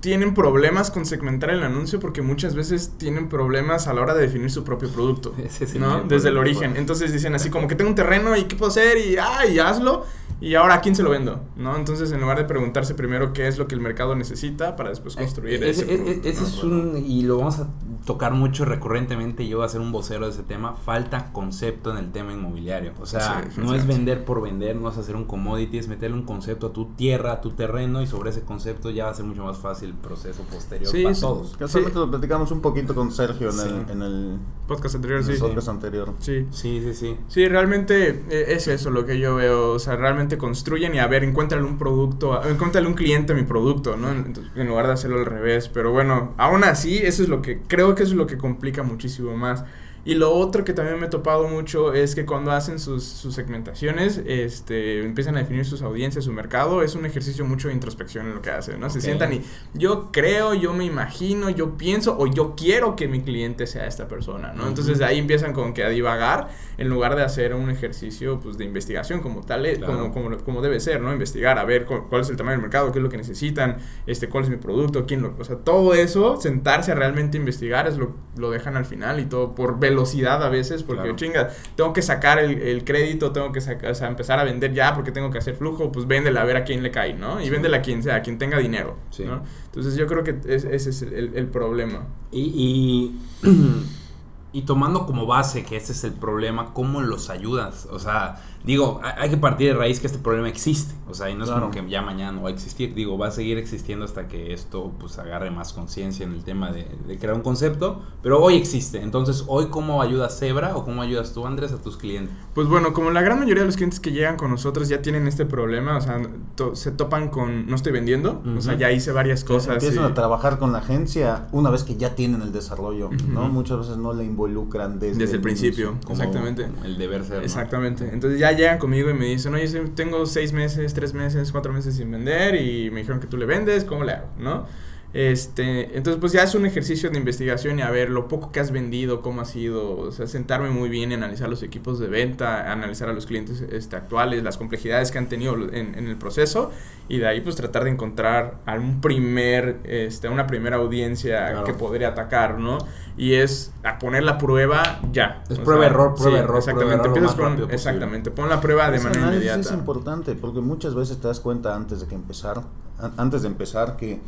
tienen 0.00 0.34
problemas 0.34 0.90
con 0.90 1.06
segmentar 1.06 1.50
el 1.50 1.62
anuncio 1.62 2.00
porque 2.00 2.22
muchas 2.22 2.54
veces 2.54 2.92
tienen 2.96 3.28
problemas 3.28 3.86
a 3.86 3.94
la 3.94 4.00
hora 4.00 4.14
de 4.14 4.22
definir 4.22 4.50
su 4.50 4.64
propio 4.64 4.88
producto, 4.88 5.34
es 5.44 5.60
el 5.60 5.80
¿no? 5.80 6.02
Desde 6.02 6.30
el 6.30 6.38
origen. 6.38 6.76
Entonces 6.76 7.12
dicen 7.12 7.34
así 7.34 7.50
como 7.50 7.68
que 7.68 7.74
tengo 7.74 7.90
un 7.90 7.96
terreno 7.96 8.36
y 8.36 8.44
qué 8.44 8.56
puedo 8.56 8.70
hacer 8.70 8.98
y 8.98 9.16
ay, 9.16 9.58
hazlo 9.58 10.06
y 10.40 10.54
ahora 10.54 10.74
a 10.76 10.80
quién 10.80 10.94
se 10.96 11.02
lo 11.02 11.10
vendo, 11.10 11.40
¿no? 11.56 11.76
Entonces 11.76 12.10
en 12.12 12.20
lugar 12.20 12.38
de 12.38 12.44
preguntarse 12.44 12.94
primero 12.94 13.32
qué 13.32 13.46
es 13.48 13.58
lo 13.58 13.68
que 13.68 13.74
el 13.74 13.80
mercado 13.80 14.14
necesita 14.14 14.76
para 14.76 14.88
después 14.90 15.16
construir 15.16 15.62
Eh, 15.62 15.70
ese, 15.70 15.82
ese, 15.82 15.92
ese- 15.94 16.02
producto, 16.04 16.28
ese 16.28 16.40
¿no? 16.40 16.46
es 16.48 16.64
un, 16.64 17.04
y 17.06 17.22
lo 17.22 17.38
vamos 17.38 17.58
a 17.60 17.68
tocar 18.06 18.32
mucho 18.32 18.64
recurrentemente, 18.64 19.46
yo 19.46 19.58
voy 19.58 19.66
a 19.66 19.68
ser 19.68 19.80
un 19.80 19.92
vocero 19.92 20.24
de 20.26 20.32
ese 20.32 20.42
tema, 20.42 20.74
falta 20.74 21.32
concepto 21.32 21.90
en 21.90 21.98
el 21.98 22.12
tema 22.12 22.32
inmobiliario. 22.32 22.92
O 23.00 23.06
sea, 23.06 23.44
Sí, 23.54 23.60
no 23.60 23.74
es 23.74 23.86
vender 23.86 24.24
por 24.24 24.40
vender, 24.42 24.76
no 24.76 24.88
es 24.88 24.96
hacer 24.96 25.16
un 25.16 25.24
commodity, 25.24 25.78
es 25.78 25.88
meterle 25.88 26.16
un 26.16 26.24
concepto 26.24 26.68
a 26.68 26.72
tu 26.72 26.86
tierra, 26.94 27.32
a 27.32 27.40
tu 27.40 27.50
terreno 27.50 28.00
y 28.02 28.06
sobre 28.06 28.30
ese 28.30 28.40
concepto 28.42 28.90
ya 28.90 29.04
va 29.04 29.10
a 29.10 29.14
ser 29.14 29.26
mucho 29.26 29.44
más 29.44 29.58
fácil 29.58 29.90
el 29.90 29.94
proceso 29.96 30.42
posterior 30.44 30.90
Sí, 30.90 31.02
para 31.02 31.14
sí. 31.14 31.20
todos. 31.20 31.56
Casualmente 31.58 31.98
lo 31.98 32.10
platicamos 32.10 32.50
un 32.52 32.60
poquito 32.62 32.94
con 32.94 33.12
Sergio 33.12 33.48
en 33.50 33.54
Sí. 33.56 33.68
el, 33.68 33.90
en 33.90 34.02
el, 34.02 34.38
Podcast 34.66 34.94
anterior, 34.94 35.20
en 35.20 35.26
el 35.28 35.34
sí. 35.36 35.40
podcast 35.40 35.68
anterior. 35.68 36.14
Sí. 36.20 36.46
Sí, 36.50 36.80
sí, 36.82 36.94
sí. 36.94 37.16
Sí, 37.28 37.48
realmente 37.48 38.24
eh, 38.30 38.44
es 38.54 38.68
eso 38.68 38.90
lo 38.90 39.04
que 39.04 39.18
yo 39.18 39.34
veo. 39.34 39.72
O 39.72 39.78
sea, 39.78 39.96
realmente 39.96 40.29
construyen 40.38 40.94
y 40.94 40.98
a 40.98 41.06
ver, 41.06 41.24
encuéntrale 41.24 41.64
un 41.64 41.78
producto, 41.78 42.42
encuéntrale 42.48 42.86
un 42.86 42.94
cliente 42.94 43.32
a 43.32 43.36
mi 43.36 43.42
producto, 43.42 43.96
¿no? 43.96 44.10
En 44.10 44.66
lugar 44.66 44.86
de 44.86 44.92
hacerlo 44.92 45.18
al 45.18 45.26
revés. 45.26 45.68
Pero 45.68 45.92
bueno, 45.92 46.34
aún 46.36 46.64
así, 46.64 46.98
eso 46.98 47.22
es 47.22 47.28
lo 47.28 47.42
que 47.42 47.60
creo 47.66 47.94
que 47.94 48.02
eso 48.02 48.12
es 48.12 48.18
lo 48.18 48.26
que 48.26 48.38
complica 48.38 48.82
muchísimo 48.82 49.36
más. 49.36 49.64
Y 50.04 50.14
lo 50.14 50.32
otro 50.32 50.64
que 50.64 50.72
también 50.72 50.98
me 50.98 51.06
he 51.06 51.08
topado 51.10 51.46
mucho 51.48 51.92
es 51.92 52.14
que 52.14 52.24
cuando 52.24 52.52
hacen 52.52 52.78
sus, 52.78 53.04
sus 53.04 53.34
segmentaciones, 53.34 54.22
este, 54.26 55.04
empiezan 55.04 55.36
a 55.36 55.40
definir 55.40 55.64
sus 55.66 55.82
audiencias, 55.82 56.24
su 56.24 56.32
mercado, 56.32 56.82
es 56.82 56.94
un 56.94 57.04
ejercicio 57.04 57.44
mucho 57.44 57.68
de 57.68 57.74
introspección 57.74 58.26
en 58.26 58.34
lo 58.34 58.42
que 58.42 58.50
hacen, 58.50 58.80
¿no? 58.80 58.88
Se 58.88 59.00
sientan 59.00 59.32
y 59.34 59.42
yo 59.74 60.10
creo, 60.10 60.54
yo 60.54 60.72
me 60.72 60.84
imagino, 60.84 61.50
yo 61.50 61.76
pienso 61.76 62.16
o 62.18 62.26
yo 62.26 62.54
quiero 62.56 62.96
que 62.96 63.08
mi 63.08 63.20
cliente 63.20 63.66
sea 63.66 63.86
esta 63.86 64.08
persona, 64.08 64.52
¿no? 64.54 64.66
Entonces 64.68 64.98
de 64.98 65.04
ahí 65.04 65.18
empiezan 65.18 65.52
con 65.52 65.74
que 65.74 65.84
a 65.84 65.88
divagar 65.90 66.48
en 66.78 66.88
lugar 66.88 67.14
de 67.14 67.22
hacer 67.22 67.54
un 67.54 67.68
ejercicio 67.70 68.40
pues 68.40 68.56
de 68.56 68.64
investigación 68.64 69.20
como 69.20 69.42
tal, 69.42 69.66
eh, 69.66 69.76
Claro. 69.76 70.10
como, 70.10 70.12
como, 70.14 70.38
como 70.38 70.62
debe 70.62 70.80
ser, 70.80 71.00
¿no? 71.02 71.12
Investigar, 71.12 71.58
a 71.58 71.64
ver 71.64 71.84
cu- 71.84 72.06
cuál 72.08 72.22
es 72.22 72.30
el 72.30 72.36
tamaño 72.36 72.54
del 72.54 72.62
mercado, 72.62 72.90
qué 72.92 72.98
es 72.98 73.02
lo 73.02 73.08
que 73.10 73.16
necesitan, 73.18 73.76
este, 74.06 74.28
cuál 74.28 74.44
es 74.44 74.50
mi 74.50 74.56
producto, 74.56 75.04
quién 75.06 75.20
lo... 75.22 75.34
O 75.38 75.44
sea, 75.44 75.56
todo 75.56 75.94
eso, 75.94 76.40
sentarse 76.40 76.92
a 76.92 76.94
realmente 76.94 77.36
investigar 77.36 77.86
es 77.86 77.96
lo, 77.98 78.14
lo 78.36 78.50
dejan 78.50 78.76
al 78.76 78.84
final 78.86 79.20
y 79.20 79.26
todo 79.26 79.54
por 79.54 79.78
velocidad 79.90 80.42
a 80.42 80.48
veces, 80.48 80.82
porque 80.82 81.02
Claro. 81.02 81.16
chinga, 81.16 81.50
tengo 81.76 81.92
que 81.92 82.02
sacar 82.02 82.38
el, 82.38 82.60
el 82.62 82.84
crédito, 82.84 83.32
tengo 83.32 83.52
que 83.52 83.60
sacar, 83.60 83.90
o 83.90 83.94
sea, 83.94 84.08
empezar 84.08 84.38
a 84.38 84.44
vender 84.44 84.72
ya 84.72 84.94
porque 84.94 85.12
tengo 85.12 85.30
que 85.30 85.38
hacer 85.38 85.54
flujo, 85.54 85.92
pues 85.92 86.06
véndela 86.06 86.42
a 86.42 86.44
ver 86.44 86.56
a 86.56 86.64
quién 86.64 86.82
le 86.82 86.90
cae, 86.90 87.14
¿no? 87.14 87.40
Y 87.40 87.44
Sí. 87.44 87.50
véndela 87.50 87.76
a 87.78 87.82
quien 87.82 88.02
sea, 88.02 88.16
a 88.16 88.22
quien 88.22 88.38
tenga 88.38 88.58
dinero, 88.58 88.96
Sí. 89.10 89.24
¿no? 89.24 89.42
Entonces 89.66 89.96
yo 89.96 90.06
creo 90.06 90.24
que 90.24 90.36
es- 90.46 90.64
ese 90.64 90.90
es 90.90 91.02
el, 91.02 91.32
el 91.34 91.46
problema. 91.48 92.06
Y, 92.32 93.14
y, 93.42 93.46
y 94.52 94.62
tomando 94.62 95.06
como 95.06 95.26
base 95.26 95.64
que 95.64 95.76
ese 95.76 95.92
es 95.92 96.02
el 96.04 96.12
problema, 96.12 96.72
¿cómo 96.74 97.00
los 97.02 97.30
ayudas? 97.30 97.86
O 97.90 97.98
sea, 98.00 98.36
digo, 98.64 99.00
hay 99.02 99.30
que 99.30 99.36
partir 99.36 99.68
de 99.72 99.74
raíz 99.78 100.00
que 100.00 100.06
este 100.06 100.18
problema 100.18 100.48
existe. 100.48 100.94
O 101.08 101.14
sea, 101.14 101.28
y 101.28 101.34
no 101.34 101.42
es 101.42 101.50
Claro. 101.50 101.70
como 101.70 101.72
que 101.86 101.90
ya 101.90 102.02
mañana 102.02 102.30
no 102.30 102.42
va 102.42 102.50
a 102.50 102.52
existir. 102.52 102.94
Digo, 102.94 103.18
va 103.18 103.26
a 103.28 103.30
seguir 103.32 103.58
existiendo 103.58 104.04
hasta 104.04 104.28
que 104.28 104.52
esto 104.52 104.92
pues 105.00 105.18
agarre 105.18 105.50
más 105.50 105.72
conciencia 105.72 106.24
en 106.24 106.32
el 106.32 106.44
tema 106.44 106.70
de, 106.70 106.86
de 107.06 107.18
crear 107.18 107.34
un 107.34 107.42
concepto. 107.42 108.00
Pero 108.22 108.40
hoy 108.40 108.54
existe. 108.56 109.02
Entonces, 109.02 109.44
¿hoy 109.48 109.66
cómo 109.70 110.02
ayudas 110.02 110.38
Zebra 110.38 110.76
o 110.76 110.84
cómo 110.84 111.02
ayudas 111.02 111.32
tú, 111.32 111.46
Andrés, 111.46 111.72
a 111.72 111.78
tus 111.78 111.96
clientes? 111.96 112.32
Pues 112.54 112.68
bueno, 112.68 112.92
como 112.92 113.10
la 113.10 113.22
gran 113.22 113.40
mayoría 113.40 113.62
de 113.62 113.66
los 113.66 113.76
clientes 113.76 113.98
que 113.98 114.12
llegan 114.12 114.36
con 114.36 114.50
nosotros 114.50 114.88
ya 114.88 115.02
tienen 115.02 115.26
este 115.26 115.46
problema, 115.46 115.96
o 115.96 116.00
sea, 116.00 116.20
to- 116.54 116.76
se 116.76 116.92
topan 116.92 117.28
con 117.30 117.66
no 117.66 117.74
estoy 117.74 117.90
vendiendo, 117.92 118.40
o 118.56 118.60
sea, 118.60 118.74
ya 118.74 118.92
hice 118.92 119.10
varias 119.10 119.42
cosas. 119.42 119.74
Empiezan 119.82 120.04
y- 120.04 120.12
a 120.12 120.14
trabajar 120.14 120.58
con 120.60 120.70
la 120.72 120.78
agencia 120.78 121.48
una 121.50 121.70
vez 121.70 121.82
que 121.82 121.96
ya 121.96 122.14
tienen 122.14 122.42
el 122.42 122.52
desarrollo, 122.52 123.10
¿no? 123.28 123.48
Muchas 123.48 123.78
veces 123.78 123.96
no 123.96 124.12
le 124.12 124.22
involucran 124.24 124.98
desde, 125.00 125.18
Desde 125.18 125.36
el 125.36 125.40
principio. 125.42 125.90
inicio. 125.90 126.06
Como 126.06 126.20
Exactamente. 126.20 126.68
El 126.84 126.98
deber 126.98 127.24
ser. 127.24 127.38
¿no? 127.38 127.42
Exactamente. 127.42 128.10
Entonces 128.12 128.38
ya 128.38 128.49
llegan 128.52 128.78
conmigo 128.78 129.10
y 129.10 129.14
me 129.14 129.26
dicen, 129.26 129.54
oye, 129.54 129.66
tengo 129.94 130.26
seis 130.26 130.52
meses, 130.52 130.94
tres 130.94 131.14
meses, 131.14 131.52
cuatro 131.52 131.72
meses 131.72 131.96
sin 131.96 132.10
vender 132.10 132.54
y 132.54 132.90
me 132.90 133.00
dijeron 133.00 133.20
que 133.20 133.26
tú 133.26 133.36
le 133.36 133.46
vendes, 133.46 133.84
¿cómo 133.84 134.04
le 134.04 134.12
hago? 134.12 134.28
¿No? 134.38 134.66
Este, 135.12 135.96
entonces 135.96 136.20
pues 136.20 136.32
ya 136.32 136.44
es 136.44 136.54
un 136.54 136.66
ejercicio 136.66 137.10
de 137.10 137.18
investigación 137.18 137.80
y 137.80 137.82
a 137.82 137.90
ver 137.90 138.10
lo 138.10 138.28
poco 138.28 138.52
que 138.52 138.60
has 138.60 138.70
vendido, 138.70 139.22
cómo 139.22 139.40
ha 139.40 139.44
sido, 139.44 139.98
o 139.98 140.12
sea, 140.12 140.28
sentarme 140.28 140.70
muy 140.70 140.88
bien 140.88 141.10
y 141.10 141.14
analizar 141.14 141.48
los 141.48 141.64
equipos 141.64 141.98
de 141.98 142.06
venta, 142.06 142.70
analizar 142.70 143.08
a 143.08 143.12
los 143.12 143.26
clientes 143.26 143.60
este, 143.72 143.96
actuales, 143.96 144.44
las 144.44 144.56
complejidades 144.56 145.10
que 145.10 145.18
han 145.18 145.28
tenido 145.28 145.54
en, 145.56 145.96
en 145.98 146.06
el 146.06 146.16
proceso 146.16 146.70
y 147.08 147.18
de 147.18 147.26
ahí 147.26 147.40
pues 147.40 147.56
tratar 147.56 147.82
de 147.84 147.90
encontrar 147.90 148.58
algún 148.66 149.00
primer, 149.00 149.80
este, 149.82 150.28
una 150.28 150.46
primera 150.46 150.76
audiencia 150.76 151.48
Claro. 151.50 151.64
que 151.64 151.74
podría 151.74 152.08
atacar, 152.08 152.58
¿no? 152.60 152.78
Y 153.16 153.34
es 153.34 153.72
a 153.82 153.98
poner 153.98 154.22
la 154.22 154.38
prueba 154.38 155.00
ya. 155.12 155.42
Es 155.50 155.58
O 155.58 155.64
prueba, 155.64 155.82
sea, 155.82 155.90
error, 155.90 156.14
prueba, 156.14 156.36
sí, 156.38 156.44
error, 156.44 156.56
Exactamente, 156.58 156.68
prueba, 156.78 156.92
error, 156.94 157.06
lo 157.08 157.16
empiezas 157.26 157.36
más 157.58 157.60
con, 157.66 157.70
exactamente, 157.74 158.30
pon 158.30 158.48
la 158.48 158.60
prueba 158.60 158.90
de 158.92 158.96
Ese 158.98 159.04
manera 159.08 159.22
análisis 159.24 159.46
inmediata. 159.50 159.74
es 159.74 159.78
importante 159.80 160.34
porque 160.36 160.60
muchas 160.60 160.94
veces 160.94 161.18
te 161.20 161.26
das 161.26 161.40
cuenta 161.40 161.74
antes 161.74 162.00
de 162.00 162.06
que 162.06 162.14
empezar, 162.14 162.62
an- 163.00 163.12
antes 163.16 163.42
de 163.42 163.48
empezar 163.48 163.96
que, 163.96 164.20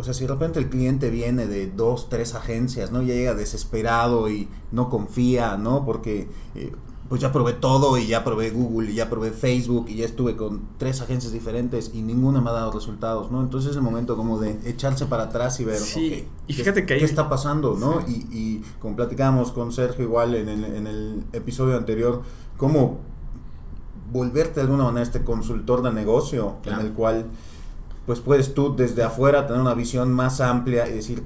o 0.00 0.04
sea, 0.04 0.14
si 0.14 0.22
de 0.26 0.32
repente 0.32 0.58
el 0.58 0.68
cliente 0.70 1.10
viene 1.10 1.46
de 1.46 1.68
dos, 1.70 2.08
tres 2.08 2.34
agencias, 2.34 2.90
¿no? 2.90 3.02
Ya 3.02 3.14
llega 3.14 3.34
desesperado 3.34 4.28
y 4.30 4.48
no 4.72 4.88
confía, 4.90 5.56
¿no? 5.56 5.84
Porque 5.84 6.28
eh, 6.54 6.72
pues 7.08 7.20
ya 7.20 7.32
probé 7.32 7.54
todo 7.54 7.98
y 7.98 8.06
ya 8.06 8.22
probé 8.22 8.50
Google 8.50 8.92
y 8.92 8.94
ya 8.94 9.10
probé 9.10 9.30
Facebook 9.32 9.86
y 9.88 9.96
ya 9.96 10.04
estuve 10.04 10.36
con 10.36 10.62
tres 10.78 11.00
agencias 11.00 11.32
diferentes 11.32 11.90
y 11.92 12.02
ninguna 12.02 12.40
me 12.40 12.50
ha 12.50 12.52
dado 12.52 12.70
resultados, 12.70 13.32
¿no? 13.32 13.40
Entonces 13.40 13.72
es 13.72 13.76
el 13.76 13.82
momento 13.82 14.16
como 14.16 14.38
de 14.38 14.60
echarse 14.64 15.06
para 15.06 15.24
atrás 15.24 15.58
y 15.60 15.64
ver, 15.64 15.78
Sí, 15.78 16.24
y 16.46 16.54
¿qué- 16.54 16.62
fíjate 16.62 16.86
que 16.86 16.94
ahí- 16.94 17.00
¿qué 17.00 17.06
está 17.06 17.28
pasando, 17.28 17.76
no? 17.76 18.00
Y, 18.06 18.26
y 18.30 18.62
como 18.80 18.94
platicábamos 18.96 19.50
con 19.52 19.72
Sergio 19.72 20.04
igual 20.04 20.34
en 20.36 20.48
el, 20.48 20.64
en 20.64 20.86
el 20.86 21.24
episodio 21.32 21.76
anterior, 21.76 22.22
cómo 22.56 22.98
volverte 24.12 24.54
de 24.56 24.62
alguna 24.62 24.84
manera 24.84 25.02
este 25.02 25.22
consultor 25.22 25.82
de 25.82 25.92
negocio 25.92 26.56
Claro. 26.62 26.80
en 26.80 26.86
el 26.86 26.92
cual 26.92 27.26
pues 28.10 28.18
puedes 28.18 28.54
tú 28.54 28.74
desde 28.74 29.04
afuera 29.04 29.46
tener 29.46 29.62
una 29.62 29.72
visión 29.72 30.12
más 30.12 30.40
amplia 30.40 30.88
y 30.88 30.94
decir, 30.94 31.22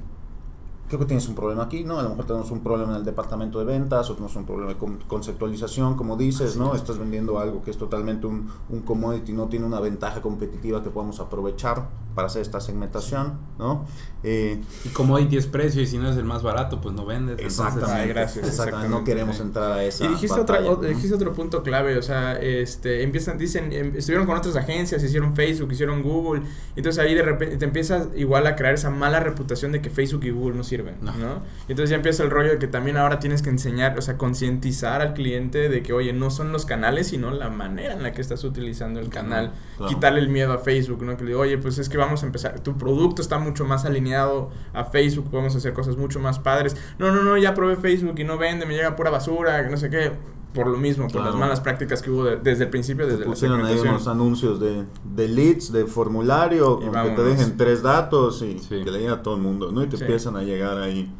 creo 0.87 0.99
que 0.99 1.05
tienes 1.05 1.27
un 1.27 1.35
problema 1.35 1.63
aquí, 1.63 1.83
¿no? 1.83 1.99
A 1.99 2.03
lo 2.03 2.09
mejor 2.09 2.25
tenemos 2.25 2.51
un 2.51 2.61
problema 2.61 2.91
en 2.91 2.97
el 2.99 3.05
departamento 3.05 3.59
de 3.59 3.65
ventas, 3.65 4.09
o 4.09 4.13
tenemos 4.13 4.35
un 4.35 4.45
problema 4.45 4.69
de 4.73 4.77
con- 4.77 4.99
conceptualización, 5.07 5.95
como 5.95 6.15
dices, 6.17 6.57
¿no? 6.57 6.75
Estás 6.75 6.97
vendiendo 6.99 7.39
algo 7.39 7.61
que 7.63 7.71
es 7.71 7.77
totalmente 7.77 8.27
un, 8.27 8.49
un 8.69 8.81
commodity, 8.81 9.33
no 9.33 9.47
tiene 9.47 9.65
una 9.65 9.79
ventaja 9.79 10.21
competitiva 10.21 10.83
que 10.83 10.89
podamos 10.89 11.19
aprovechar 11.19 11.87
para 12.15 12.27
hacer 12.27 12.43
esta 12.43 12.61
segmentación, 12.61 13.33
¿no? 13.59 13.83
Eh, 14.23 14.61
Y 14.85 14.89
commodity 14.89 15.35
es 15.35 15.47
precio 15.47 15.81
y 15.81 15.85
si 15.87 15.97
no 15.97 16.09
es 16.09 16.15
el 16.15 16.23
más 16.23 16.43
barato, 16.43 16.79
pues 16.79 16.95
no 16.95 17.05
vendes. 17.05 17.39
exactamente, 17.39 17.91
Ay, 18.03 18.07
gracias, 18.07 18.47
exactamente, 18.47 18.89
no 18.89 19.03
queremos 19.03 19.39
entrar 19.41 19.73
a 19.73 19.83
esa 19.83 20.05
Y 20.05 20.07
dijiste, 20.07 20.39
otra, 20.39 20.59
batalla, 20.59 20.71
o- 20.77 20.81
¿no? 20.81 20.87
dijiste 20.87 21.13
otro 21.13 21.33
punto 21.33 21.61
clave, 21.61 21.97
o 21.97 22.01
sea, 22.01 22.33
este, 22.39 23.03
empiezan, 23.03 23.37
dicen, 23.37 23.73
em, 23.73 23.93
estuvieron 23.97 24.25
con 24.25 24.37
otras 24.37 24.55
agencias, 24.55 25.03
hicieron 25.03 25.35
Facebook, 25.35 25.73
hicieron 25.73 26.01
Google, 26.03 26.43
entonces 26.77 27.03
ahí 27.03 27.13
de 27.15 27.21
repente 27.23 27.57
te 27.57 27.65
empiezas 27.65 28.07
igual 28.15 28.47
a 28.47 28.55
crear 28.55 28.75
esa 28.75 28.89
mala 28.91 29.19
reputación 29.19 29.73
de 29.73 29.81
que 29.81 29.89
Facebook 29.89 30.23
y 30.23 30.29
Google 30.31 30.55
no 30.55 30.63
sirven, 30.63 30.75
No. 31.01 31.11
¿no? 31.13 31.41
Y 31.67 31.71
entonces 31.71 31.89
ya 31.89 31.95
empieza 31.95 32.23
el 32.23 32.29
rollo 32.29 32.51
de 32.51 32.59
que 32.59 32.67
también 32.67 32.97
ahora 32.97 33.19
tienes 33.19 33.41
que 33.41 33.49
enseñar, 33.49 33.97
o 33.97 34.01
sea, 34.01 34.17
concientizar 34.17 35.01
al 35.01 35.13
cliente 35.13 35.69
de 35.69 35.83
que, 35.83 35.93
oye, 35.93 36.13
no 36.13 36.29
son 36.29 36.51
los 36.51 36.65
canales, 36.65 37.07
sino 37.07 37.31
la 37.31 37.49
manera 37.49 37.93
en 37.93 38.03
la 38.03 38.11
que 38.11 38.21
estás 38.21 38.43
utilizando 38.43 38.99
el 38.99 39.09
canal, 39.09 39.51
claro. 39.77 39.93
quitarle 39.93 40.19
el 40.19 40.29
miedo 40.29 40.53
a 40.53 40.59
Facebook, 40.59 41.03
¿no? 41.03 41.17
Que 41.17 41.23
le 41.23 41.29
digo, 41.29 41.41
oye, 41.41 41.57
pues 41.57 41.77
es 41.77 41.89
que 41.89 41.97
vamos 41.97 42.23
a 42.23 42.25
empezar, 42.25 42.59
tu 42.59 42.77
producto 42.77 43.21
está 43.21 43.39
mucho 43.39 43.65
más 43.65 43.85
alineado 43.85 44.51
a 44.73 44.85
Facebook, 44.85 45.29
podemos 45.29 45.55
hacer 45.55 45.73
cosas 45.73 45.97
mucho 45.97 46.19
más 46.19 46.39
padres. 46.39 46.75
No, 46.99 47.11
no, 47.11 47.23
no, 47.23 47.37
ya 47.37 47.53
probé 47.53 47.75
Facebook 47.75 48.19
y 48.19 48.23
no 48.23 48.37
vende, 48.37 48.65
me 48.65 48.75
llega 48.75 48.95
pura 48.95 49.09
basura, 49.09 49.63
que 49.63 49.69
no 49.69 49.77
sé 49.77 49.89
qué. 49.89 50.11
Por 50.55 50.67
lo 50.67 50.77
mismo, 50.77 51.03
por 51.03 51.11
Claro. 51.11 51.27
las 51.31 51.35
malas 51.39 51.59
prácticas 51.59 52.01
que 52.01 52.09
hubo 52.09 52.23
de- 52.23 52.37
desde 52.37 52.63
el 52.63 52.69
principio, 52.69 53.05
desde 53.05 53.19
la 53.19 53.25
pusieron 53.25 53.63
ahí 53.65 53.77
unos 53.77 54.07
anuncios 54.07 54.59
de, 54.59 54.85
de 55.15 55.27
leads, 55.27 55.71
de 55.71 55.85
formulario, 55.85 56.79
con 56.79 56.91
que 56.91 57.09
te 57.11 57.23
dejen 57.23 57.57
tres 57.57 57.83
datos 57.83 58.41
y 58.41 58.57
Sí. 58.59 58.81
que 58.83 58.89
le 58.91 58.99
llegue 58.99 59.09
a 59.09 59.21
todo 59.21 59.35
el 59.35 59.41
mundo, 59.41 59.71
¿no? 59.71 59.83
Y 59.83 59.87
te 59.87 59.97
Sí. 59.97 60.03
empiezan 60.03 60.35
a 60.37 60.43
llegar 60.43 60.77
ahí 60.79 61.13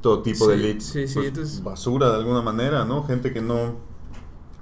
todo 0.00 0.22
tipo 0.22 0.48
de 0.48 0.56
Sí, 0.56 0.62
leads. 0.62 0.84
sí, 0.84 1.06
sí, 1.08 1.14
pues, 1.14 1.26
entonces- 1.28 1.62
basura 1.62 2.08
de 2.10 2.16
alguna 2.16 2.42
manera, 2.42 2.84
¿no? 2.84 3.04
Gente 3.04 3.32
que 3.32 3.40
no, 3.40 3.74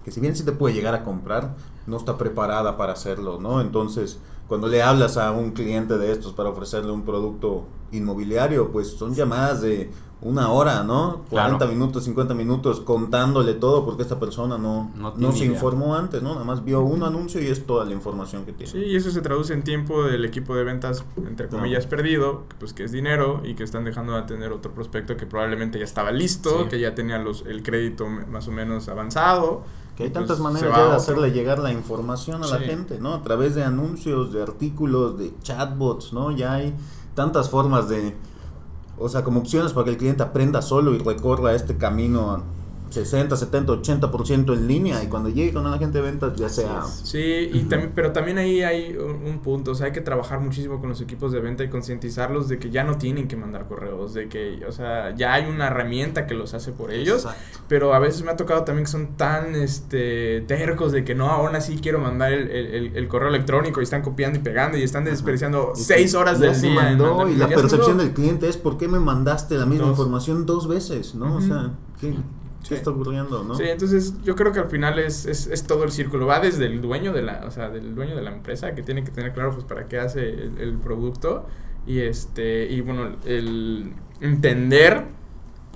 que 0.04 0.10
si 0.10 0.20
bien 0.20 0.36
sí 0.36 0.44
te 0.44 0.52
puede 0.52 0.74
llegar 0.74 0.94
a 0.94 1.04
comprar, 1.04 1.56
no 1.86 1.96
está 1.96 2.18
preparada 2.18 2.76
para 2.76 2.92
hacerlo, 2.92 3.38
¿no? 3.40 3.60
Entonces, 3.60 4.18
cuando 4.46 4.66
le 4.68 4.82
hablas 4.82 5.16
a 5.16 5.30
un 5.32 5.52
cliente 5.52 5.96
de 5.98 6.10
estos 6.12 6.32
para 6.32 6.48
ofrecerle 6.50 6.90
un 6.92 7.02
producto 7.04 7.64
inmobiliario, 7.92 8.70
pues 8.70 8.88
son 8.92 9.14
llamadas 9.14 9.62
de 9.62 9.90
una 10.20 10.50
hora, 10.50 10.82
¿no? 10.82 11.20
40 11.30 11.58
Claro. 11.58 11.72
minutos, 11.72 12.02
50 12.04 12.34
minutos 12.34 12.80
contándole 12.80 13.54
todo 13.54 13.84
porque 13.84 14.02
esta 14.02 14.18
persona 14.18 14.58
no, 14.58 14.90
No 15.16 15.30
se 15.30 15.44
idea. 15.44 15.52
informó 15.54 15.94
antes, 15.94 16.22
¿no? 16.24 16.32
Nada 16.32 16.44
más 16.44 16.64
vio 16.64 16.80
un 16.82 17.04
anuncio 17.04 17.40
y 17.40 17.46
es 17.46 17.64
toda 17.66 17.84
la 17.84 17.92
información 17.92 18.44
que 18.44 18.52
tiene. 18.52 18.72
Sí, 18.72 18.78
y 18.78 18.96
eso 18.96 19.12
se 19.12 19.20
traduce 19.20 19.52
en 19.54 19.62
tiempo 19.62 20.02
del 20.02 20.24
equipo 20.24 20.56
de 20.56 20.64
ventas, 20.64 21.04
entre 21.24 21.46
comillas, 21.46 21.86
perdido, 21.86 22.42
pues 22.58 22.72
que 22.72 22.82
es 22.82 22.90
dinero 22.90 23.42
y 23.44 23.54
que 23.54 23.62
están 23.62 23.84
dejando 23.84 24.14
de 24.14 24.18
atender 24.18 24.50
otro 24.52 24.72
prospecto 24.72 25.16
que 25.16 25.24
probablemente 25.24 25.78
ya 25.78 25.84
estaba 25.84 26.10
listo, 26.10 26.64
Sí. 26.64 26.68
que 26.70 26.80
ya 26.80 26.96
tenía 26.96 27.18
los, 27.18 27.44
el 27.46 27.62
crédito 27.62 28.06
más 28.08 28.48
o 28.48 28.50
menos 28.50 28.88
avanzado. 28.88 29.62
Que 29.96 30.04
hay 30.04 30.10
tantas 30.10 30.38
pues, 30.38 30.52
maneras 30.52 30.76
de 30.76 30.82
otro. 30.82 30.96
hacerle 30.96 31.30
llegar 31.32 31.58
la 31.60 31.72
información 31.72 32.42
a 32.44 32.46
la 32.48 32.58
gente, 32.58 32.98
¿no? 33.00 33.14
A 33.14 33.22
través 33.22 33.54
de 33.56 33.64
anuncios, 33.64 34.32
de 34.32 34.42
artículos, 34.42 35.18
de 35.18 35.32
chatbots, 35.42 36.12
¿no? 36.12 36.30
Ya 36.30 36.52
hay 36.54 36.72
tantas 37.18 37.50
formas 37.50 37.88
de, 37.88 38.14
o 38.96 39.08
sea, 39.08 39.24
como 39.24 39.40
opciones 39.40 39.72
para 39.72 39.86
que 39.86 39.90
el 39.90 39.96
cliente 39.96 40.22
aprenda 40.22 40.62
solo 40.62 40.94
y 40.94 40.98
recorra 40.98 41.52
este 41.52 41.76
camino 41.76 42.44
60, 42.90 43.36
70, 43.36 43.72
80% 43.72 44.52
en 44.54 44.66
línea 44.66 45.02
y 45.02 45.06
cuando 45.08 45.28
llegue 45.28 45.52
con 45.52 45.68
la 45.70 45.78
gente 45.78 45.98
de 45.98 46.04
ventas 46.04 46.36
ya 46.36 46.48
sea... 46.48 46.82
Sí, 46.84 47.50
y 47.52 47.60
también, 47.64 47.92
pero 47.94 48.12
también 48.12 48.38
ahí 48.38 48.62
hay 48.62 48.96
un, 48.96 49.26
un 49.26 49.38
punto, 49.40 49.72
o 49.72 49.74
sea, 49.74 49.86
hay 49.86 49.92
que 49.92 50.00
trabajar 50.00 50.40
muchísimo 50.40 50.80
con 50.80 50.88
los 50.88 51.00
equipos 51.00 51.32
de 51.32 51.40
venta 51.40 51.64
y 51.64 51.68
concientizarlos 51.68 52.48
de 52.48 52.58
que 52.58 52.70
ya 52.70 52.84
no 52.84 52.98
tienen 52.98 53.28
que 53.28 53.36
mandar 53.36 53.66
correos, 53.66 54.14
de 54.14 54.28
que, 54.28 54.64
o 54.66 54.72
sea, 54.72 55.14
ya 55.14 55.34
hay 55.34 55.46
una 55.50 55.66
herramienta 55.68 56.26
que 56.26 56.34
los 56.34 56.54
hace 56.54 56.72
por 56.72 56.90
ellos, 56.90 57.24
Exacto. 57.24 57.60
pero 57.68 57.94
a 57.94 57.98
veces 57.98 58.22
me 58.22 58.30
ha 58.30 58.36
tocado 58.36 58.64
también 58.64 58.84
que 58.86 58.90
son 58.92 59.16
tan, 59.16 59.54
este, 59.54 60.42
tercos 60.42 60.92
de 60.92 61.04
que 61.04 61.14
no, 61.14 61.28
aún 61.30 61.54
así 61.56 61.78
quiero 61.80 61.98
mandar 61.98 62.32
el, 62.32 62.48
el- 62.96 63.08
correo 63.08 63.28
electrónico 63.28 63.80
y 63.80 63.84
están 63.84 64.02
copiando 64.02 64.38
y 64.38 64.42
pegando 64.42 64.76
y 64.76 64.82
están 64.82 65.04
desperdiciando 65.04 65.72
Y 65.74 65.80
seis 65.80 66.12
que 66.12 66.16
horas 66.18 66.38
ya 66.40 66.50
del 66.52 66.60
día. 66.60 66.92
en 66.92 66.98
y 67.32 67.36
la 67.36 67.48
percepción 67.48 67.96
del 67.98 68.12
cliente 68.12 68.48
es 68.48 68.56
¿por 68.56 68.76
qué 68.76 68.86
me 68.88 69.00
mandaste 69.00 69.56
la 69.56 69.64
misma 69.66 69.86
Dos. 69.86 69.92
información 69.98 70.44
dos 70.46 70.68
veces? 70.68 71.14
¿no? 71.14 71.36
O 71.36 71.40
sea, 71.40 71.70
¿qué, 72.00 72.14
Sí. 72.68 72.74
qué 72.74 72.74
está 72.76 72.90
ocurriendo? 72.90 73.42
¿no? 73.44 73.54
Sí, 73.54 73.64
entonces 73.64 74.14
yo 74.22 74.34
creo 74.36 74.52
que 74.52 74.60
al 74.60 74.68
final 74.68 74.98
es, 74.98 75.26
es, 75.26 75.46
es 75.46 75.64
todo 75.66 75.84
el 75.84 75.90
círculo. 75.92 76.26
Va 76.26 76.40
desde 76.40 76.66
el 76.66 76.80
dueño 76.80 77.12
de 77.12 77.22
la, 77.22 77.44
o 77.46 77.50
sea, 77.50 77.68
del 77.70 77.94
dueño 77.94 78.14
de 78.16 78.22
la 78.22 78.30
empresa 78.32 78.74
que 78.74 78.82
tiene 78.82 79.04
que 79.04 79.10
tener 79.10 79.32
claro 79.32 79.52
pues 79.52 79.64
para 79.64 79.88
qué 79.88 79.98
hace 79.98 80.28
el, 80.28 80.58
el 80.58 80.78
producto. 80.78 81.46
Y 81.86 82.00
este, 82.00 82.66
y 82.70 82.80
bueno, 82.82 83.16
el 83.24 83.92
entender 84.20 85.04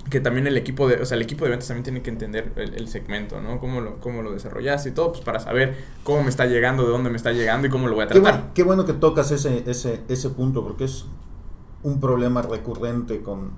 que 0.09 0.19
también 0.19 0.45
el 0.47 0.57
equipo 0.57 0.87
de, 0.87 0.95
o 1.01 1.05
sea, 1.05 1.15
el 1.15 1.21
equipo 1.23 1.45
de 1.45 1.51
ventas 1.51 1.69
también 1.69 1.83
tiene 1.85 2.01
que 2.01 2.09
entender 2.09 2.51
el, 2.57 2.73
el 2.75 2.87
segmento, 2.89 3.41
¿no? 3.41 3.59
Cómo 3.59 3.79
lo, 3.81 3.99
cómo 4.01 4.21
lo 4.21 4.31
desarrollaste 4.33 4.89
y 4.89 4.91
todo, 4.91 5.13
pues 5.13 5.23
para 5.23 5.39
saber 5.39 5.75
cómo 6.03 6.23
me 6.23 6.29
está 6.29 6.45
llegando, 6.45 6.83
de 6.83 6.89
dónde 6.89 7.09
me 7.09 7.15
está 7.15 7.31
llegando 7.31 7.67
y 7.67 7.69
cómo 7.69 7.87
lo 7.87 7.95
voy 7.95 8.03
a 8.03 8.07
Qué, 8.09 8.15
tratar. 8.19 8.33
bueno, 8.33 8.51
qué 8.53 8.63
bueno 8.63 8.85
que 8.85 8.93
tocas 8.93 9.31
ese, 9.31 9.63
ese, 9.65 10.01
ese 10.09 10.29
punto, 10.29 10.61
porque 10.63 10.83
es 10.83 11.05
un 11.83 11.99
problema 12.01 12.41
recurrente 12.41 13.21
con 13.21 13.51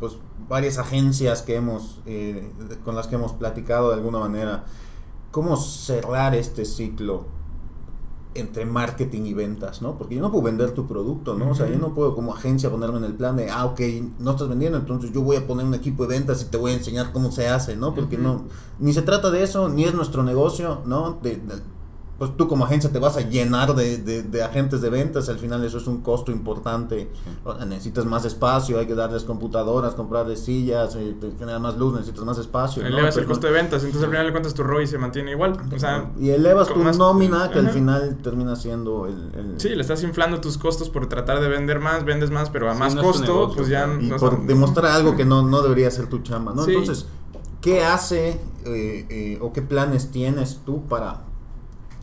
pues, 0.00 0.16
varias 0.48 0.78
agencias 0.78 1.42
que 1.42 1.56
hemos, 1.56 2.00
eh, 2.06 2.50
con 2.84 2.94
las 2.96 3.06
que 3.06 3.16
hemos 3.16 3.32
platicado 3.32 3.88
de 3.88 3.94
alguna 3.94 4.18
manera. 4.20 4.64
¿Cómo 5.30 5.56
cerrar 5.56 6.34
este 6.34 6.64
ciclo 6.64 7.26
entre 8.34 8.64
marketing 8.66 9.22
y 9.22 9.34
ventas, 9.34 9.82
¿no? 9.82 9.98
Porque 9.98 10.14
yo 10.14 10.22
no 10.22 10.30
puedo 10.30 10.44
vender 10.44 10.70
tu 10.70 10.86
producto, 10.86 11.34
¿no? 11.34 11.50
O 11.50 11.54
sea, 11.54 11.66
yo 11.68 11.78
no 11.78 11.92
puedo 11.94 12.14
como 12.14 12.32
agencia 12.34 12.70
ponerme 12.70 12.98
en 12.98 13.04
el 13.04 13.14
plan 13.14 13.36
de, 13.36 13.50
ah, 13.50 13.64
ok, 13.66 13.80
no 14.20 14.30
estás 14.32 14.48
vendiendo, 14.48 14.78
entonces 14.78 15.10
yo 15.12 15.22
voy 15.22 15.36
a 15.36 15.46
poner 15.46 15.66
un 15.66 15.74
equipo 15.74 16.06
de 16.06 16.18
ventas 16.18 16.42
y 16.42 16.44
te 16.46 16.56
voy 16.56 16.70
a 16.72 16.74
enseñar 16.74 17.12
cómo 17.12 17.32
se 17.32 17.48
hace, 17.48 17.76
¿no? 17.76 17.94
Porque 17.94 18.16
no, 18.16 18.44
ni 18.78 18.92
se 18.92 19.02
trata 19.02 19.30
de 19.30 19.42
eso, 19.42 19.68
ni 19.68 19.84
es 19.84 19.94
nuestro 19.94 20.22
negocio, 20.22 20.82
¿no? 20.86 21.18
De- 21.22 21.36
de- 21.36 21.62
pues 22.18 22.36
tú 22.36 22.48
como 22.48 22.64
agencia 22.64 22.90
te 22.90 22.98
vas 22.98 23.16
a 23.16 23.20
llenar 23.20 23.74
de, 23.76 23.98
de- 23.98 24.22
de 24.24 24.42
agentes 24.42 24.80
de 24.80 24.90
ventas, 24.90 25.28
al 25.28 25.38
final 25.38 25.64
eso 25.64 25.78
es 25.78 25.86
un 25.86 26.00
costo 26.02 26.32
importante. 26.32 27.08
O 27.44 27.54
sea, 27.54 27.64
necesitas 27.64 28.04
más 28.06 28.24
espacio, 28.24 28.78
hay 28.80 28.86
que 28.86 28.94
darles 28.96 29.22
computadoras, 29.22 29.94
comprarles 29.94 30.40
sillas, 30.40 30.96
eh, 30.96 31.14
te 31.20 31.30
genera 31.38 31.58
más 31.60 31.76
luz, 31.78 31.92
necesitas 31.94 32.24
más 32.24 32.36
espacio. 32.38 32.82
¿no? 32.82 32.88
Elevas 32.88 33.16
el 33.18 33.24
costo 33.26 33.46
de 33.46 33.52
ventas, 33.52 33.84
entonces 33.84 34.02
al 34.02 34.10
final 34.10 34.26
de 34.26 34.32
cuentas 34.32 34.52
tu 34.54 34.64
ROI 34.64 34.86
se 34.88 34.98
mantiene 34.98 35.30
igual. 35.30 35.52
O 35.74 35.78
sea, 35.78 36.10
y 36.18 36.30
elevas 36.30 36.66
tu 36.68 36.76
más- 36.80 36.98
nómina 36.98 37.50
que 37.50 37.60
al 37.60 37.70
final 37.70 38.18
termina 38.22 38.56
siendo 38.56 39.06
el... 39.06 39.30
el- 39.36 39.60
Sí, 39.60 39.68
le 39.68 39.80
estás 39.82 40.02
inflando 40.02 40.40
tus 40.40 40.58
costos 40.58 40.90
por 40.90 41.08
tratar 41.08 41.40
de 41.40 41.48
vender 41.48 41.78
más, 41.78 42.04
vendes 42.04 42.30
más, 42.32 42.50
pero 42.50 42.68
a 42.68 42.74
Sí, 42.74 42.80
más 42.80 42.94
no 42.96 43.02
costo, 43.02 43.22
negocio, 43.22 43.56
pues 43.56 43.68
ya... 43.68 43.86
y 44.00 44.06
no 44.06 44.16
por 44.16 44.32
son- 44.32 44.46
demostrar 44.48 44.86
algo 44.92 45.14
que 45.16 45.24
no, 45.24 45.42
no 45.42 45.62
debería 45.62 45.88
ser 45.92 46.08
tu 46.08 46.18
chamba, 46.18 46.52
¿no? 46.52 46.64
Sí. 46.64 46.72
Entonces, 46.74 47.06
¿qué 47.60 47.84
hace 47.84 48.40
eh, 48.66 49.06
eh, 49.08 49.38
o 49.40 49.52
qué 49.52 49.62
planes 49.62 50.10
tienes 50.10 50.60
tú 50.66 50.82
para 50.88 51.27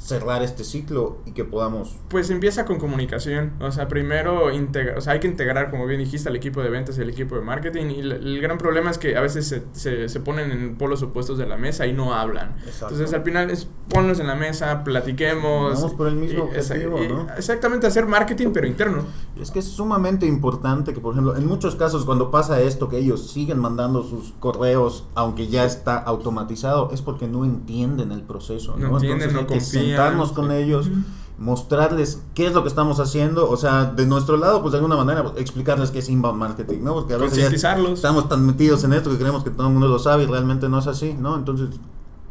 cerrar 0.06 0.44
este 0.44 0.64
ciclo 0.64 1.18
y 1.26 1.32
que 1.32 1.46
podamos... 1.46 1.96
Pues 2.10 2.30
empieza 2.30 2.66
con 2.66 2.78
comunicación, 2.78 3.54
o 3.60 3.72
sea, 3.72 3.88
primero 3.88 4.52
integra, 4.52 5.00
o 5.00 5.02
sea, 5.02 5.14
hay 5.14 5.20
que 5.20 5.28
integrar, 5.28 5.72
como 5.72 5.88
bien 5.88 6.00
dijiste, 6.00 6.30
al 6.30 6.36
equipo 6.36 6.62
de 6.62 6.70
ventas 6.70 7.00
y 7.00 7.02
al 7.02 7.10
equipo 7.10 7.34
de 7.36 7.42
marketing, 7.42 7.88
y 7.88 8.00
el, 8.02 8.40
gran 8.40 8.60
problema 8.60 8.92
es 8.92 9.00
que 9.00 9.18
a 9.18 9.22
veces 9.22 9.48
se, 9.48 9.64
se, 9.72 10.08
se 10.08 10.20
ponen 10.20 10.52
en 10.52 10.76
polos 10.76 11.02
opuestos 11.02 11.40
de 11.40 11.48
la 11.48 11.58
mesa 11.58 11.88
y 11.88 11.94
no 11.94 12.14
hablan. 12.14 12.56
Exacto. 12.60 12.94
Entonces 12.94 13.14
al 13.16 13.24
final 13.24 13.50
es 13.50 13.68
ponlos 13.90 14.20
en 14.20 14.28
la 14.28 14.36
mesa, 14.36 14.84
platiquemos. 14.84 15.74
Vamos 15.74 15.94
por 15.96 16.08
el 16.08 16.16
mismo 16.16 16.44
objetivo, 16.44 17.04
y- 17.04 17.08
¿no? 17.08 17.28
Exactamente, 17.36 17.88
hacer 17.88 18.06
marketing, 18.06 18.50
pero 18.54 18.68
interno. 18.68 19.06
Es 19.42 19.50
que 19.50 19.58
es 19.60 19.66
sumamente 19.66 20.28
importante 20.28 20.94
que, 20.94 21.00
por 21.00 21.14
ejemplo, 21.14 21.36
en 21.36 21.48
muchos 21.48 21.76
casos 21.76 22.06
cuando 22.06 22.30
pasa 22.30 22.62
esto, 22.62 22.90
que 22.90 23.00
ellos 23.00 23.32
siguen 23.32 23.58
mandando 23.58 24.04
sus 24.04 24.34
correos, 24.40 25.08
aunque 25.16 25.48
ya 25.48 25.66
está 25.66 25.98
automatizado, 25.98 26.92
es 26.92 27.02
porque 27.02 27.28
no 27.28 27.44
entienden 27.44 28.12
el 28.12 28.22
proceso, 28.22 28.76
¿no? 28.78 28.90
No 28.90 28.96
entienden, 28.98 29.30
Entonces 29.30 29.34
no 29.34 29.48
confían. 29.48 29.95
Sentarnos 29.96 30.32
con 30.32 30.52
ellos, 30.52 30.90
mostrarles 31.38 32.22
qué 32.34 32.48
es 32.48 32.54
lo 32.54 32.64
que 32.64 32.70
estamos 32.70 33.00
haciendo, 33.00 33.50
o 33.50 33.58
sea, 33.58 33.86
de 33.86 34.06
nuestro 34.06 34.38
lado, 34.38 34.62
pues 34.62 34.72
de 34.72 34.78
alguna 34.78 34.96
manera, 34.96 35.24
pues, 35.24 35.36
explicarles 35.38 35.92
qué 35.92 36.00
es 36.00 36.10
inbound 36.10 36.40
marketing, 36.40 36.80
¿no? 36.82 36.94
Porque 36.94 37.14
a 37.14 37.18
veces 37.18 37.62
ya 37.62 37.76
estamos 37.78 38.30
tan 38.30 38.46
metidos 38.46 38.84
en 38.84 38.94
esto 38.94 39.10
que 39.10 39.18
creemos 39.18 39.44
que 39.44 39.50
todo 39.50 39.68
el 39.68 39.74
mundo 39.74 39.88
lo 39.88 40.00
sabe 40.00 40.24
y 40.24 40.28
realmente 40.28 40.70
no 40.70 40.80
es 40.80 40.88
así, 40.88 41.14
¿no? 41.14 41.36
Entonces, 41.36 41.70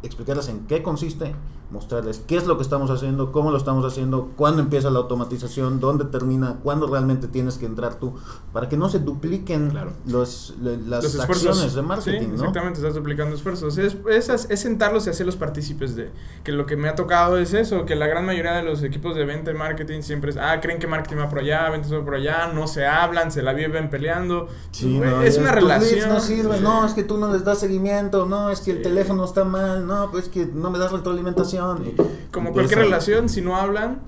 explicarles 0.01 0.47
en 0.49 0.65
qué 0.67 0.81
consiste, 0.81 1.35
mostrarles 1.71 2.21
qué 2.27 2.37
es 2.37 2.45
lo 2.45 2.57
que 2.57 2.63
estamos 2.63 2.91
haciendo, 2.91 3.31
cómo 3.31 3.51
lo 3.51 3.57
estamos 3.57 3.85
haciendo, 3.85 4.31
cuándo 4.35 4.61
empieza 4.61 4.89
la 4.89 4.99
automatización, 4.99 5.79
dónde 5.79 6.05
termina, 6.05 6.57
cuándo 6.63 6.87
realmente 6.87 7.27
tienes 7.27 7.57
que 7.57 7.65
entrar 7.65 7.95
tú, 7.95 8.13
para 8.53 8.69
que 8.69 8.77
no 8.77 8.89
se 8.89 8.99
dupliquen 8.99 9.73
los, 10.05 10.55
las 10.61 11.19
acciones 11.19 11.73
de 11.73 11.81
marketing. 11.81 12.29
Exactamente, 12.33 12.79
estás 12.79 12.95
duplicando 12.95 13.35
esfuerzos. 13.35 13.77
Es, 13.77 13.97
es, 14.07 14.59
sentarlos 14.59 15.07
y 15.07 15.09
hacerlos 15.09 15.35
partícipes 15.35 15.95
de 15.95 16.11
que 16.43 16.51
lo 16.51 16.65
que 16.65 16.77
me 16.77 16.87
ha 16.87 16.95
tocado 16.95 17.37
es 17.37 17.53
eso, 17.53 17.85
que 17.85 17.95
la 17.95 18.07
gran 18.07 18.25
mayoría 18.25 18.53
de 18.53 18.63
los 18.63 18.83
equipos 18.83 19.15
de 19.15 19.25
venta 19.25 19.51
y 19.51 19.55
marketing 19.55 20.01
siempre 20.01 20.31
es, 20.31 20.37
ah, 20.37 20.59
creen 20.61 20.79
que 20.79 20.87
marketing 20.87 21.17
va 21.17 21.29
por 21.29 21.39
allá, 21.39 21.69
ventas 21.69 21.91
va 21.93 22.03
por 22.03 22.15
allá, 22.15 22.51
no 22.53 22.67
se 22.67 22.85
hablan, 22.85 23.31
se 23.31 23.41
la 23.41 23.53
viven 23.53 23.89
peleando. 23.89 24.47
es 25.23 25.37
una 25.37 25.51
relación. 25.51 26.09
No, 26.09 26.59
no, 26.59 26.85
es 26.85 26.93
que 26.93 27.03
tú 27.03 27.17
no 27.17 27.31
les 27.31 27.43
das 27.43 27.59
seguimiento, 27.59 28.25
no, 28.25 28.49
es 28.49 28.61
que 28.61 28.71
el 28.71 28.81
teléfono 28.81 29.25
está 29.25 29.43
mal, 29.43 29.85
no, 29.85 30.11
pues 30.11 30.29
que 30.29 30.45
no 30.45 30.69
me 30.69 30.79
das 30.79 30.91
retroalimentación. 30.91 31.54
Como 32.31 32.51
cualquier 32.51 32.79
relación, 32.79 33.29
si 33.29 33.41
no 33.41 33.55
hablan, 33.55 34.01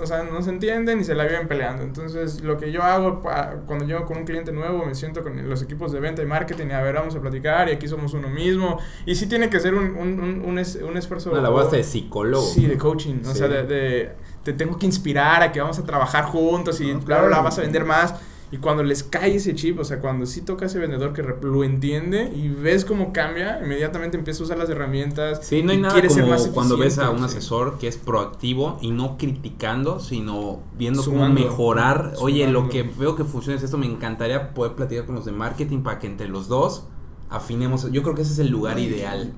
o 0.00 0.06
sea, 0.06 0.22
no 0.22 0.42
se 0.42 0.50
entienden 0.50 1.00
y 1.00 1.04
se 1.04 1.14
la 1.14 1.24
viven 1.24 1.48
peleando. 1.48 1.82
Entonces, 1.82 2.42
lo 2.42 2.56
que 2.56 2.72
yo 2.72 2.82
hago 2.82 3.20
cuando 3.66 3.84
llego 3.84 4.04
con 4.06 4.18
un 4.18 4.24
cliente 4.24 4.52
nuevo, 4.52 4.84
me 4.84 4.94
siento 4.94 5.22
con 5.22 5.48
los 5.48 5.62
equipos 5.62 5.92
de 5.92 6.00
venta 6.00 6.22
y 6.22 6.26
marketing 6.26 6.68
y 6.68 6.72
a 6.72 6.80
ver, 6.80 6.94
vamos 6.94 7.14
a 7.14 7.20
platicar 7.20 7.68
y 7.68 7.72
aquí 7.72 7.88
somos 7.88 8.14
uno 8.14 8.28
mismo. 8.28 8.78
Y 9.06 9.14
sí 9.14 9.26
tiene 9.26 9.50
que 9.50 9.60
ser 9.60 9.74
un, 9.74 9.96
un, 9.96 10.20
un, 10.20 10.44
un, 10.44 10.96
esfuerzo... 10.96 11.30
Una 11.30 11.40
labor 11.40 11.70
de 11.70 11.82
psicólogo. 11.82 12.46
Sí, 12.46 12.66
de 12.66 12.78
coaching. 12.78 13.22
O 13.26 13.34
sea, 13.34 13.48
de, 13.48 14.12
te 14.42 14.52
tengo 14.52 14.78
que 14.78 14.86
inspirar 14.86 15.42
a 15.42 15.52
que 15.52 15.60
vamos 15.60 15.78
a 15.78 15.84
trabajar 15.84 16.24
juntos 16.24 16.80
y, 16.80 16.94
claro, 16.96 17.28
la 17.28 17.40
vas 17.40 17.58
a 17.58 17.62
vender 17.62 17.84
más. 17.84 18.14
Y 18.54 18.58
cuando 18.58 18.84
les 18.84 19.02
cae 19.02 19.34
ese 19.34 19.56
chip, 19.56 19.80
o 19.80 19.84
sea, 19.84 19.98
cuando 19.98 20.26
sí 20.26 20.40
toca 20.42 20.66
ese 20.66 20.78
vendedor 20.78 21.12
que 21.12 21.24
lo 21.24 21.64
entiende 21.64 22.32
y 22.36 22.46
ves 22.46 22.84
cómo 22.84 23.12
cambia, 23.12 23.60
inmediatamente 23.60 24.16
empieza 24.16 24.44
a 24.44 24.46
usar 24.46 24.58
las 24.58 24.70
herramientas. 24.70 25.40
Sí, 25.42 25.64
no 25.64 25.72
hay 25.72 25.78
nada 25.78 26.00
como 26.00 26.52
cuando 26.52 26.76
ves 26.76 26.98
a 26.98 27.10
un 27.10 27.24
asesor 27.24 27.78
que 27.78 27.88
es 27.88 27.96
proactivo 27.96 28.78
y 28.80 28.92
no 28.92 29.18
criticando, 29.18 29.98
sino 29.98 30.60
viendo 30.78 31.02
cómo 31.04 31.28
mejorar. 31.30 32.12
Oye, 32.20 32.46
lo 32.46 32.68
que 32.68 32.84
veo 32.84 33.16
que 33.16 33.24
funciona 33.24 33.58
es 33.58 33.64
esto, 33.64 33.76
me 33.76 33.86
encantaría 33.86 34.54
poder 34.54 34.74
platicar 34.74 35.04
con 35.04 35.16
los 35.16 35.24
de 35.24 35.32
marketing 35.32 35.80
para 35.80 35.98
que 35.98 36.06
entre 36.06 36.28
los 36.28 36.46
dos 36.46 36.84
afinemos. 37.30 37.90
Yo 37.90 38.04
creo 38.04 38.14
que 38.14 38.22
ese 38.22 38.34
es 38.34 38.38
el 38.38 38.50
lugar 38.50 38.78
ideal. 38.78 39.32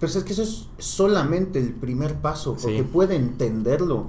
Pero 0.00 0.10
es 0.10 0.24
que 0.24 0.32
eso 0.32 0.42
es 0.42 0.66
solamente 0.78 1.60
el 1.60 1.74
primer 1.74 2.16
paso, 2.16 2.56
porque 2.60 2.82
puede 2.82 3.14
entenderlo 3.14 4.08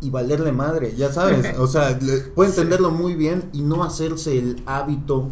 y 0.00 0.10
valerle 0.10 0.52
madre, 0.52 0.94
ya 0.96 1.12
sabes, 1.12 1.54
o 1.58 1.66
sea, 1.66 1.98
puede 2.34 2.50
entenderlo 2.50 2.90
muy 2.90 3.14
bien 3.14 3.50
y 3.52 3.62
no 3.62 3.84
hacerse 3.84 4.38
el 4.38 4.62
hábito 4.66 5.30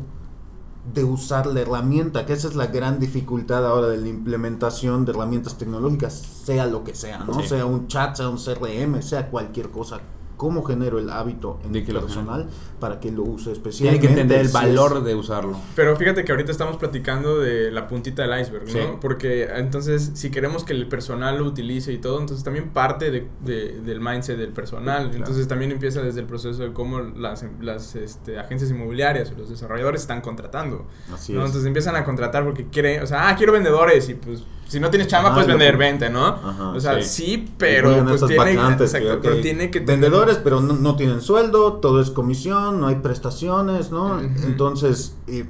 de 0.93 1.05
usar 1.05 1.47
la 1.47 1.61
herramienta, 1.61 2.27
que 2.27 2.35
esa 2.35 2.49
es 2.49 2.55
la 2.55 2.67
gran 2.67 3.01
dificultad 3.01 3.67
ahora 3.67 3.89
de 3.89 3.97
la 3.97 4.09
implementación 4.09 5.05
de 5.05 5.13
herramientas 5.13 5.57
tecnológicas, 5.57 6.15
sea 6.15 6.67
lo 6.67 6.85
que 6.85 6.95
sea, 6.95 7.19
¿no? 7.19 7.43
Sea 7.43 7.65
un 7.65 7.89
chat, 7.89 8.17
sea 8.17 8.29
un 8.29 8.37
CRM, 8.37 9.01
sea 9.03 9.31
cualquier 9.31 9.71
cosa 9.71 10.01
cómo 10.37 10.63
genero 10.63 10.99
el 10.99 11.11
hábito 11.11 11.59
en 11.65 11.75
el 11.75 11.85
personal 11.85 12.49
para 12.81 13.01
que 13.01 13.11
lo 13.11 13.23
use 13.23 13.53
especialmente. 13.53 14.01
Tiene 14.01 14.15
que 14.15 14.21
entender 14.21 14.47
el 14.47 14.53
valor 14.53 15.03
de 15.03 15.15
usarlo. 15.15 15.57
Pero 15.75 15.97
fíjate 15.97 16.25
que 16.25 16.33
ahorita 16.33 16.51
estamos 16.51 16.77
platicando 16.77 17.39
de 17.39 17.71
la 17.71 17.89
puntita 17.89 18.27
del 18.27 18.41
iceberg, 18.41 18.67
¿no? 18.75 19.01
Porque 19.01 19.45
entonces, 19.45 20.13
si 20.15 20.31
queremos 20.31 20.65
que 20.65 20.73
el 20.73 20.89
personal 20.89 21.39
lo 21.39 21.45
utilice 21.45 21.93
y 21.93 21.99
todo, 21.99 22.21
entonces 22.21 22.45
también 22.45 22.71
parte 22.71 23.11
de, 23.11 23.29
del 23.45 24.01
mindset 24.01 24.37
del 24.39 24.53
personal. 24.53 25.13
Entonces 25.15 25.49
también 25.49 25.73
empieza 25.73 26.03
desde 26.03 26.21
el 26.21 26.27
proceso 26.27 26.63
de 26.63 26.73
cómo 26.73 27.01
las, 27.01 27.45
las 27.61 27.95
este, 27.97 28.39
agencias 28.39 28.71
inmobiliarias 28.71 29.31
o 29.31 29.35
los 29.39 29.51
desarrolladores 29.51 30.03
están 30.03 30.21
contratando. 30.21 30.87
Así 31.13 31.33
es. 31.33 31.39
Entonces 31.39 31.65
empiezan 31.65 31.97
a 31.97 32.05
contratar 32.05 32.45
porque 32.45 32.67
quieren, 32.69 33.03
o 33.03 33.07
sea, 33.07 33.29
ah, 33.29 33.37
quiero 33.37 33.53
vendedores 33.53 34.09
y 34.09 34.15
pues 34.15 34.45
si 34.75 34.81
no 34.81 34.91
tienes 34.91 35.07
chamba, 35.07 35.33
puedes 35.33 35.47
vender 35.47 35.77
20, 35.77 36.11
¿no? 36.11 36.73
o 36.75 36.81
sea, 36.81 37.01
sí, 37.01 37.49
pero 37.57 38.05
pues 38.05 38.27
tiene, 38.27 38.77
pero 39.23 39.41
tiene 39.41 39.71
que 39.71 39.79
Vendedores, 39.79 40.39
pero 40.43 40.61
no, 40.61 40.97
tienen 40.97 41.21
sueldo, 41.21 41.75
todo 41.75 42.01
es 42.01 42.11
comisión, 42.11 42.81
no 42.81 42.89
hay 42.89 42.97
prestaciones, 42.97 43.93
¿no? 43.93 44.19
Entonces, 44.21 45.17
eh, 45.29 45.45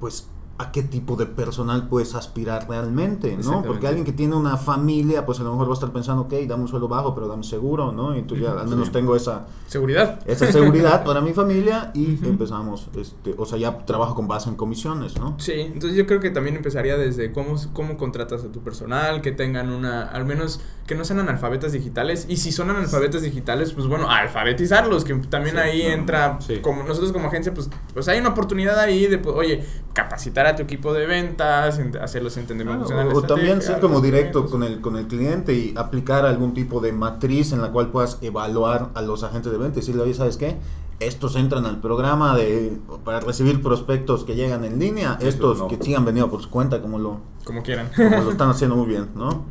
pues 0.00 0.26
a 0.62 0.70
qué 0.70 0.82
tipo 0.82 1.16
de 1.16 1.26
personal 1.26 1.88
puedes 1.88 2.14
aspirar 2.14 2.68
realmente, 2.68 3.36
¿no? 3.36 3.62
Porque 3.62 3.86
alguien 3.86 4.04
que 4.04 4.12
tiene 4.12 4.36
una 4.36 4.56
familia, 4.56 5.26
pues 5.26 5.40
a 5.40 5.42
lo 5.42 5.50
mejor 5.50 5.66
va 5.66 5.72
a 5.72 5.74
estar 5.74 5.92
pensando, 5.92 6.22
ok, 6.22 6.32
dame 6.46 6.62
un 6.62 6.68
sueldo 6.68 6.88
bajo, 6.88 7.14
pero 7.14 7.26
dame 7.26 7.42
seguro, 7.42 7.90
¿no? 7.90 8.16
Y 8.16 8.22
tú 8.22 8.36
ya 8.36 8.52
al 8.52 8.68
menos 8.68 8.92
tengo 8.92 9.16
esa 9.16 9.46
seguridad. 9.66 10.20
Esa 10.26 10.50
seguridad 10.52 11.04
para 11.04 11.20
mi 11.20 11.32
familia 11.32 11.90
y 11.94 12.18
empezamos, 12.24 12.88
este, 12.96 13.34
o 13.36 13.44
sea, 13.44 13.58
ya 13.58 13.84
trabajo 13.84 14.14
con 14.14 14.28
base 14.28 14.48
en 14.48 14.56
comisiones, 14.56 15.18
¿no? 15.18 15.34
Sí, 15.38 15.52
entonces 15.52 15.96
yo 15.96 16.06
creo 16.06 16.20
que 16.20 16.30
también 16.30 16.56
empezaría 16.56 16.96
desde 16.96 17.32
cómo, 17.32 17.56
cómo 17.72 17.96
contratas 17.96 18.44
a 18.44 18.52
tu 18.52 18.60
personal, 18.60 19.20
que 19.20 19.32
tengan 19.32 19.70
una, 19.70 20.02
al 20.04 20.24
menos 20.24 20.60
que 20.86 20.94
no 20.94 21.04
sean 21.04 21.18
analfabetas 21.20 21.72
digitales, 21.72 22.26
y 22.28 22.36
si 22.36 22.52
son 22.52 22.70
analfabetas 22.70 23.22
digitales, 23.22 23.72
pues 23.72 23.86
bueno, 23.86 24.08
alfabetizarlos, 24.10 25.04
que 25.04 25.14
también 25.14 25.58
ahí 25.58 25.82
entra, 25.82 26.38
como 26.60 26.82
nosotros 26.84 27.12
como 27.12 27.28
agencia, 27.28 27.52
pues, 27.52 27.68
pues 27.92 28.06
hay 28.08 28.20
una 28.20 28.30
oportunidad 28.30 28.78
ahí 28.78 29.06
de, 29.06 29.18
pues, 29.18 29.34
oye, 29.34 29.64
capacitar 29.92 30.46
a 30.46 30.51
tu 30.56 30.62
equipo 30.62 30.92
de 30.92 31.06
ventas, 31.06 31.80
hacerlos 32.00 32.36
entender 32.36 32.68
O 32.68 33.22
también 33.22 33.62
ser 33.62 33.80
como 33.80 34.00
directo 34.00 34.46
con 34.46 34.62
el, 34.62 34.80
con 34.80 34.96
el 34.96 35.06
cliente 35.06 35.54
y 35.54 35.74
aplicar 35.76 36.26
algún 36.26 36.54
tipo 36.54 36.80
de 36.80 36.92
matriz 36.92 37.52
en 37.52 37.62
la 37.62 37.70
cual 37.70 37.88
puedas 37.88 38.18
evaluar 38.22 38.90
a 38.94 39.02
los 39.02 39.22
agentes 39.22 39.52
de 39.52 39.58
venta 39.58 39.78
y 39.78 39.80
decirle, 39.80 40.02
oye, 40.02 40.14
¿sabes 40.14 40.36
qué? 40.36 40.56
Estos 41.00 41.34
entran 41.34 41.66
al 41.66 41.80
programa 41.80 42.36
de 42.36 42.78
para 43.04 43.18
recibir 43.20 43.60
prospectos 43.60 44.24
que 44.24 44.36
llegan 44.36 44.64
en 44.64 44.78
línea, 44.78 45.18
estos 45.20 45.62
que 45.64 45.76
sí 45.80 45.94
han 45.94 46.04
venido 46.04 46.30
por 46.30 46.42
su 46.42 46.50
cuenta, 46.50 46.80
como 46.80 46.98
lo, 46.98 47.20
como 47.44 47.62
quieran. 47.62 47.90
Como 47.96 48.10
lo 48.22 48.30
están 48.30 48.50
haciendo 48.50 48.76
muy 48.76 48.86
bien, 48.86 49.08
¿no? 49.16 49.46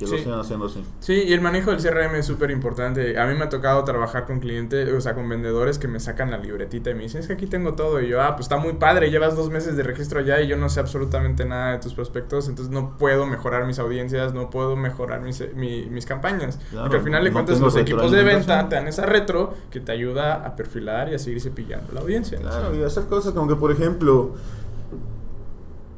Que 0.00 0.18
sí. 0.18 0.24
lo 0.24 0.40
haciendo 0.40 0.66
así. 0.66 0.82
Sí, 1.00 1.24
y 1.26 1.32
el 1.32 1.40
manejo 1.40 1.70
del 1.70 1.80
CRM 1.80 2.14
es 2.16 2.26
súper 2.26 2.50
importante. 2.50 3.18
A 3.18 3.26
mí 3.26 3.34
me 3.34 3.44
ha 3.44 3.48
tocado 3.48 3.84
trabajar 3.84 4.26
con 4.26 4.40
clientes, 4.40 4.90
o 4.92 5.00
sea, 5.00 5.14
con 5.14 5.28
vendedores 5.28 5.78
que 5.78 5.88
me 5.88 6.00
sacan 6.00 6.30
la 6.30 6.38
libretita 6.38 6.90
y 6.90 6.94
me 6.94 7.02
dicen, 7.02 7.20
es 7.20 7.26
que 7.26 7.34
aquí 7.34 7.46
tengo 7.46 7.74
todo. 7.74 8.00
Y 8.00 8.08
yo, 8.08 8.22
ah, 8.22 8.34
pues 8.34 8.46
está 8.46 8.56
muy 8.56 8.74
padre, 8.74 9.10
llevas 9.10 9.36
dos 9.36 9.50
meses 9.50 9.76
de 9.76 9.82
registro 9.82 10.22
ya 10.22 10.40
y 10.40 10.48
yo 10.48 10.56
no 10.56 10.68
sé 10.68 10.80
absolutamente 10.80 11.44
nada 11.44 11.72
de 11.72 11.78
tus 11.78 11.92
prospectos, 11.92 12.48
entonces 12.48 12.72
no 12.72 12.96
puedo 12.96 13.26
mejorar 13.26 13.66
mis 13.66 13.78
audiencias, 13.78 14.32
no 14.32 14.48
puedo 14.48 14.74
mejorar 14.74 15.20
mis, 15.20 15.42
mis 15.54 16.06
campañas. 16.06 16.58
Porque 16.72 16.96
al 16.96 17.02
final 17.02 17.22
de 17.22 17.32
cuentas 17.32 17.60
los 17.60 17.76
equipos 17.76 18.10
de 18.10 18.22
venta 18.22 18.68
te 18.68 18.76
dan 18.76 18.88
esa 18.88 19.04
retro 19.04 19.54
que 19.70 19.80
te 19.80 19.92
ayuda 19.92 20.46
a 20.46 20.56
perfilar 20.56 21.10
y 21.10 21.14
a 21.14 21.18
seguir 21.18 21.40
cepillando 21.40 21.92
la 21.92 22.00
audiencia. 22.00 22.38
Claro, 22.38 22.74
y 22.74 22.82
hacer 22.82 23.04
cosas 23.04 23.34
como 23.34 23.48
que, 23.48 23.56
por 23.56 23.70
ejemplo, 23.70 24.34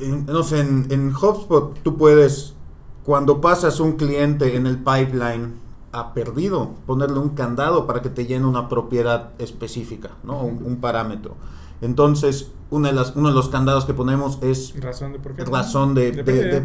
no 0.00 0.42
sé, 0.42 0.60
en, 0.60 0.86
en 0.90 1.14
HubSpot 1.14 1.78
tú 1.82 1.96
puedes 1.96 2.56
cuando 3.04 3.40
pasas 3.40 3.80
un 3.80 3.92
cliente 3.92 4.56
en 4.56 4.66
el 4.66 4.78
pipeline 4.78 5.54
a 5.92 6.14
perdido, 6.14 6.70
ponerle 6.86 7.18
un 7.18 7.30
candado 7.30 7.86
para 7.86 8.00
que 8.00 8.08
te 8.08 8.26
llene 8.26 8.46
una 8.46 8.68
propiedad 8.68 9.30
específica, 9.38 10.10
¿no? 10.22 10.42
un, 10.42 10.76
parámetro. 10.76 11.36
Entonces, 11.82 12.50
una 12.70 12.88
de 12.88 12.94
las, 12.94 13.14
uno 13.16 13.28
de 13.28 13.34
los 13.34 13.48
candados 13.48 13.84
que 13.84 13.92
ponemos 13.92 14.38
es 14.40 14.80
razón 14.80 15.12
de, 15.12 15.18
por 15.18 15.34
qué? 15.34 15.44
Razón 15.44 15.94
de, 15.94 16.12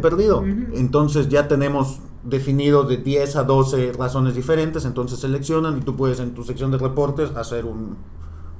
perdido. 0.00 0.42
Entonces 0.72 1.28
ya 1.28 1.48
tenemos 1.48 2.00
definido 2.22 2.84
de 2.84 2.98
10 2.98 3.36
a 3.36 3.44
12 3.44 3.92
razones 3.92 4.34
diferentes, 4.34 4.84
entonces 4.84 5.18
seleccionan 5.18 5.78
y 5.78 5.80
tú 5.82 5.96
puedes 5.96 6.20
en 6.20 6.34
tu 6.34 6.44
sección 6.44 6.70
de 6.70 6.78
reportes 6.78 7.30
hacer 7.36 7.66
un, 7.66 7.96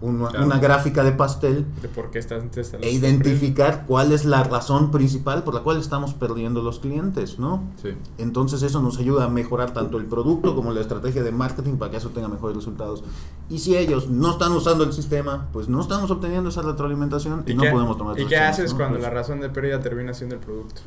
una, 0.00 0.58
gráfica 0.58 1.02
de 1.02 1.12
pastel 1.12 1.66
de 1.82 1.88
por 1.88 2.10
qué 2.10 2.20
estás, 2.20 2.44
e 2.80 2.90
identificar 2.90 3.84
cuál 3.86 4.12
es 4.12 4.24
la 4.24 4.44
razón 4.44 4.90
principal 4.90 5.42
por 5.42 5.54
la 5.54 5.60
cual 5.60 5.78
estamos 5.78 6.14
perdiendo 6.14 6.62
los 6.62 6.78
clientes, 6.78 7.38
¿no? 7.38 7.64
Sí. 7.82 7.94
Entonces 8.18 8.62
eso 8.62 8.80
nos 8.80 8.98
ayuda 8.98 9.24
a 9.24 9.28
mejorar 9.28 9.72
tanto 9.72 9.98
el 9.98 10.06
producto 10.06 10.54
como 10.54 10.72
la 10.72 10.80
estrategia 10.80 11.22
de 11.22 11.32
marketing 11.32 11.76
para 11.76 11.90
que 11.90 11.96
eso 11.96 12.10
tenga 12.10 12.28
mejores 12.28 12.56
resultados. 12.56 13.02
Y 13.50 13.58
si 13.58 13.76
ellos 13.76 14.08
no 14.08 14.30
están 14.30 14.52
usando 14.52 14.84
el 14.84 14.92
sistema, 14.92 15.48
pues 15.52 15.68
no 15.68 15.80
estamos 15.80 16.10
obteniendo 16.10 16.50
esa 16.50 16.62
retroalimentación 16.62 17.42
y, 17.46 17.54
no 17.54 17.64
podemos 17.70 17.98
tomar 17.98 18.18
¿Y 18.20 18.26
qué 18.26 18.36
haces 18.36 18.74
cuando 18.74 18.98
la 18.98 19.10
razón 19.10 19.40
de 19.40 19.48
pérdida 19.48 19.80
termina 19.80 20.14
siendo 20.14 20.36
el 20.36 20.40
producto? 20.40 20.82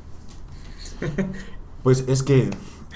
pues 1.84 2.06
es 2.08 2.24
que 2.24 2.50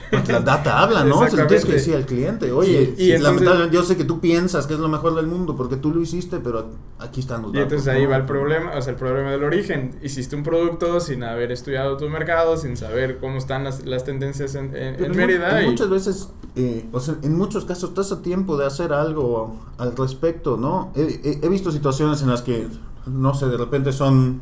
pues 0.10 0.27
la 0.27 0.39
data 0.39 0.79
habla, 0.79 1.03
¿no? 1.03 1.27
Se 1.27 1.38
lo 1.38 1.47
tienes 1.47 1.65
que 1.65 1.73
decir 1.73 1.95
al 1.95 2.05
cliente. 2.05 2.51
Oye, 2.51 2.93
y, 2.97 3.17
lamentablemente 3.17 3.75
yo 3.75 3.84
sé 3.84 3.97
que 3.97 4.03
tú 4.03 4.19
piensas 4.19 4.67
que 4.67 4.73
es 4.73 4.79
lo 4.79 4.88
mejor 4.88 5.15
del 5.15 5.27
mundo 5.27 5.55
porque 5.55 5.77
tú 5.77 5.91
lo 5.91 6.01
hiciste, 6.01 6.39
pero 6.39 6.71
aquí 6.99 7.21
están 7.21 7.41
los 7.41 7.51
datos. 7.51 7.60
Y 7.60 7.63
entonces 7.63 7.88
ahí 7.88 8.05
va 8.05 8.17
el 8.17 8.25
problema, 8.25 8.75
o 8.75 8.81
sea, 8.81 8.91
el 8.91 8.99
problema 8.99 9.31
del 9.31 9.43
origen. 9.43 9.97
Hiciste 10.01 10.36
un 10.36 10.43
producto 10.43 10.99
sin 10.99 11.23
haber 11.23 11.51
estudiado 11.51 11.97
tu 11.97 12.10
mercado, 12.10 12.58
sin 12.58 12.77
saber 12.77 13.17
cómo 13.19 13.38
están 13.38 13.63
las, 13.63 13.86
las 13.86 14.03
tendencias 14.03 14.55
en, 14.55 14.75
en, 14.75 15.12
Mérida. 15.15 15.63
y... 15.63 15.67
Muchas 15.67 15.89
veces, 15.89 16.29
eh, 16.55 16.86
o 16.91 16.99
sea, 16.99 17.15
en 17.21 17.36
muchos 17.38 17.65
casos 17.65 17.89
estás 17.89 18.12
a 18.12 18.21
tiempo 18.21 18.58
de 18.58 18.65
hacer 18.65 18.93
algo 18.93 19.60
al 19.77 19.95
respecto, 19.95 20.58
¿no? 20.58 20.91
He, 20.95 21.39
he 21.41 21.49
visto 21.49 21.71
situaciones 21.71 22.21
en 22.21 22.29
las 22.29 22.41
que, 22.41 22.67
no 23.05 23.34
sé, 23.34 23.47
de 23.47 23.58
repente 23.58 23.91
son 23.91 24.41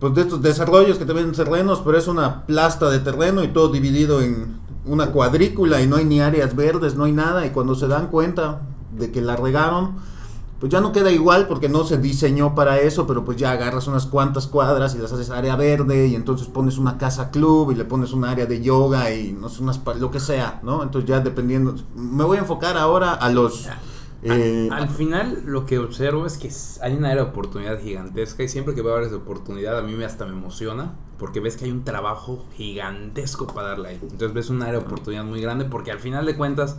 pues 0.00 0.14
de 0.14 0.22
estos 0.22 0.40
desarrollos 0.40 0.98
que 0.98 1.04
te 1.04 1.14
terrenos, 1.14 1.82
pero 1.84 1.98
es 1.98 2.08
una 2.08 2.46
plasta 2.46 2.88
de 2.88 3.00
terreno 3.00 3.44
y 3.44 3.48
todo 3.48 3.68
dividido 3.68 4.22
en 4.22 4.58
una 4.86 5.12
cuadrícula 5.12 5.82
y 5.82 5.86
no 5.86 5.96
hay 5.96 6.06
ni 6.06 6.20
áreas 6.20 6.56
verdes, 6.56 6.94
no 6.96 7.04
hay 7.04 7.12
nada. 7.12 7.44
Y 7.46 7.50
cuando 7.50 7.74
se 7.74 7.86
dan 7.86 8.08
cuenta 8.08 8.62
de 8.96 9.12
que 9.12 9.20
la 9.20 9.36
regaron, 9.36 9.96
pues 10.58 10.72
ya 10.72 10.80
no 10.80 10.92
queda 10.92 11.10
igual 11.10 11.46
porque 11.48 11.68
no 11.68 11.84
se 11.84 11.98
diseñó 11.98 12.54
para 12.54 12.78
eso, 12.80 13.06
pero 13.06 13.24
pues 13.24 13.36
ya 13.36 13.52
agarras 13.52 13.88
unas 13.88 14.06
cuantas 14.06 14.46
cuadras 14.46 14.94
y 14.94 14.98
las 14.98 15.12
haces 15.12 15.30
área 15.30 15.54
verde 15.56 16.06
y 16.06 16.14
entonces 16.14 16.48
pones 16.48 16.78
una 16.78 16.96
casa 16.96 17.30
club 17.30 17.70
y 17.70 17.74
le 17.74 17.84
pones 17.84 18.12
un 18.12 18.24
área 18.24 18.46
de 18.46 18.62
yoga 18.62 19.12
y 19.12 19.32
no 19.32 19.50
sé, 19.50 19.62
unas, 19.62 19.80
lo 19.98 20.10
que 20.10 20.20
sea, 20.20 20.60
¿no? 20.62 20.82
Entonces 20.82 21.08
ya 21.08 21.20
dependiendo, 21.20 21.74
me 21.94 22.24
voy 22.24 22.38
a 22.38 22.40
enfocar 22.40 22.76
ahora 22.78 23.12
a 23.12 23.28
los... 23.30 23.68
eh, 24.22 24.68
Al 24.70 24.88
final 24.88 25.42
lo 25.46 25.64
que 25.66 25.78
observo 25.78 26.26
es 26.26 26.36
que 26.38 26.50
hay 26.82 26.94
una 26.94 27.10
área 27.10 27.24
de 27.24 27.30
oportunidad 27.30 27.80
gigantesca 27.80 28.42
y 28.42 28.48
siempre 28.48 28.74
que 28.74 28.82
veo 28.82 28.94
áreas 28.94 29.10
de 29.10 29.16
oportunidad 29.18 29.78
a 29.78 29.82
mí 29.82 29.94
me 29.94 30.04
hasta 30.04 30.24
me 30.26 30.32
emociona 30.32 30.94
porque 31.18 31.40
ves 31.40 31.56
que 31.56 31.66
hay 31.66 31.70
un 31.70 31.84
trabajo 31.84 32.44
gigantesco 32.56 33.46
para 33.46 33.68
darle 33.68 33.88
ahí. 33.90 33.98
Entonces 34.02 34.32
ves 34.32 34.50
un 34.50 34.62
área 34.62 34.80
de 34.80 34.86
oportunidad 34.86 35.24
muy 35.24 35.40
grande 35.40 35.64
porque 35.66 35.90
al 35.90 35.98
final 36.00 36.24
de 36.26 36.36
cuentas, 36.36 36.76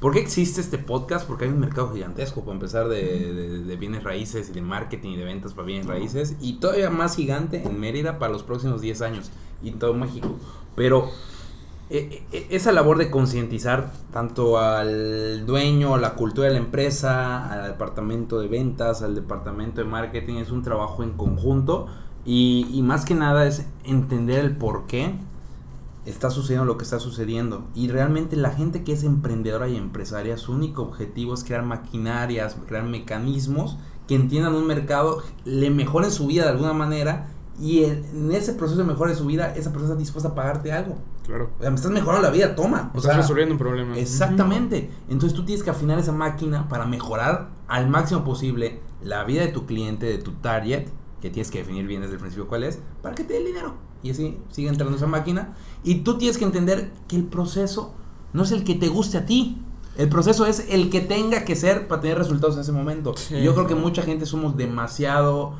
¿por 0.00 0.12
qué 0.12 0.18
existe 0.20 0.60
este 0.60 0.78
podcast? 0.78 1.26
Porque 1.26 1.44
hay 1.44 1.50
un 1.50 1.60
mercado 1.60 1.92
gigantesco 1.92 2.40
para 2.42 2.54
empezar 2.54 2.88
de, 2.88 3.32
de- 3.32 3.58
de 3.64 3.76
bienes 3.76 4.02
raíces 4.04 4.48
y 4.50 4.52
de 4.52 4.60
marketing 4.62 5.10
y 5.10 5.16
de 5.16 5.24
ventas 5.24 5.54
para 5.54 5.66
bienes 5.66 5.86
raíces 5.86 6.36
y 6.40 6.54
todavía 6.54 6.90
más 6.90 7.16
gigante 7.16 7.62
en 7.64 7.78
Mérida 7.80 8.18
para 8.18 8.32
los 8.32 8.42
próximos 8.42 8.80
10 8.80 9.02
años 9.02 9.30
y 9.62 9.68
en 9.68 9.78
todo 9.78 9.94
México. 9.94 10.36
Pero 10.74 11.08
esa 11.88 12.72
labor 12.72 12.98
de 12.98 13.10
concientizar 13.10 13.92
tanto 14.12 14.58
al 14.58 15.46
dueño, 15.46 15.94
a 15.94 15.98
la 15.98 16.14
cultura 16.14 16.48
de 16.48 16.54
la 16.54 16.58
empresa, 16.58 17.50
al 17.50 17.72
departamento 17.72 18.40
de 18.40 18.48
ventas, 18.48 19.02
al 19.02 19.14
departamento 19.14 19.80
de 19.80 19.86
marketing, 19.86 20.36
es 20.36 20.50
un 20.50 20.62
trabajo 20.62 21.02
en 21.02 21.12
conjunto 21.12 21.86
y, 22.24 22.66
y 22.72 22.82
más 22.82 23.04
que 23.04 23.14
nada 23.14 23.46
es 23.46 23.66
entender 23.84 24.44
el 24.44 24.56
por 24.56 24.86
qué 24.86 25.14
está 26.06 26.30
sucediendo 26.30 26.64
lo 26.64 26.78
que 26.78 26.84
está 26.84 26.98
sucediendo. 26.98 27.66
Y 27.74 27.88
realmente 27.88 28.36
la 28.36 28.50
gente 28.50 28.84
que 28.84 28.92
es 28.92 29.04
emprendedora 29.04 29.68
y 29.68 29.76
empresaria, 29.76 30.36
su 30.38 30.52
único 30.52 30.82
objetivo 30.82 31.34
es 31.34 31.44
crear 31.44 31.62
maquinarias, 31.62 32.56
crear 32.66 32.84
mecanismos 32.84 33.76
que 34.06 34.14
entiendan 34.14 34.54
un 34.54 34.66
mercado, 34.66 35.22
le 35.44 35.70
mejoren 35.70 36.10
su 36.10 36.26
vida 36.26 36.44
de 36.44 36.50
alguna 36.50 36.72
manera 36.72 37.28
y 37.58 37.84
en, 37.84 38.30
ese 38.32 38.52
proceso 38.52 38.80
de 38.80 38.86
mejora 38.86 39.10
de 39.10 39.16
su 39.16 39.24
vida, 39.24 39.54
esa 39.54 39.70
persona 39.70 39.92
está 39.92 39.98
dispuesta 39.98 40.30
a 40.30 40.34
pagarte 40.34 40.72
algo. 40.72 40.96
Claro. 41.24 41.50
O 41.58 41.62
sea, 41.62 41.70
me 41.70 41.76
estás 41.76 41.90
mejorando 41.90 42.22
la 42.22 42.32
vida, 42.32 42.54
toma. 42.54 42.90
O 42.94 42.98
Estás 42.98 43.12
sea, 43.12 43.16
resolviendo 43.22 43.54
un 43.54 43.58
problema. 43.58 43.96
Exactamente. 43.96 44.90
Entonces 45.08 45.34
tú 45.34 45.44
tienes 45.44 45.64
que 45.64 45.70
afinar 45.70 45.98
esa 45.98 46.12
máquina 46.12 46.68
para 46.68 46.86
mejorar 46.86 47.50
al 47.66 47.88
máximo 47.88 48.24
posible 48.24 48.80
la 49.02 49.24
vida 49.24 49.42
de 49.42 49.48
tu 49.48 49.66
cliente, 49.66 50.06
de 50.06 50.18
tu 50.18 50.32
target, 50.32 50.88
que 51.20 51.30
tienes 51.30 51.50
que 51.50 51.58
definir 51.58 51.86
bien 51.86 52.02
desde 52.02 52.14
el 52.14 52.20
principio 52.20 52.46
cuál 52.46 52.62
es, 52.62 52.78
para 53.02 53.14
que 53.14 53.24
te 53.24 53.34
dé 53.34 53.38
el 53.40 53.46
dinero. 53.46 53.74
Y 54.02 54.10
así 54.10 54.38
sigue 54.50 54.68
entrando 54.68 54.96
esa 54.96 55.06
máquina. 55.06 55.54
Y 55.82 55.96
tú 55.96 56.18
tienes 56.18 56.36
que 56.36 56.44
entender 56.44 56.90
que 57.08 57.16
el 57.16 57.24
proceso 57.24 57.94
no 58.32 58.42
es 58.42 58.52
el 58.52 58.64
que 58.64 58.74
te 58.74 58.88
guste 58.88 59.18
a 59.18 59.24
ti. 59.24 59.62
El 59.96 60.10
proceso 60.10 60.44
es 60.44 60.66
el 60.68 60.90
que 60.90 61.00
tenga 61.00 61.44
que 61.46 61.56
ser 61.56 61.88
para 61.88 62.02
tener 62.02 62.18
resultados 62.18 62.56
en 62.56 62.60
ese 62.60 62.72
momento. 62.72 63.16
Sí. 63.16 63.36
Y 63.36 63.42
yo 63.44 63.54
creo 63.54 63.66
que 63.66 63.74
mucha 63.74 64.02
gente 64.02 64.26
somos 64.26 64.56
demasiado... 64.58 65.54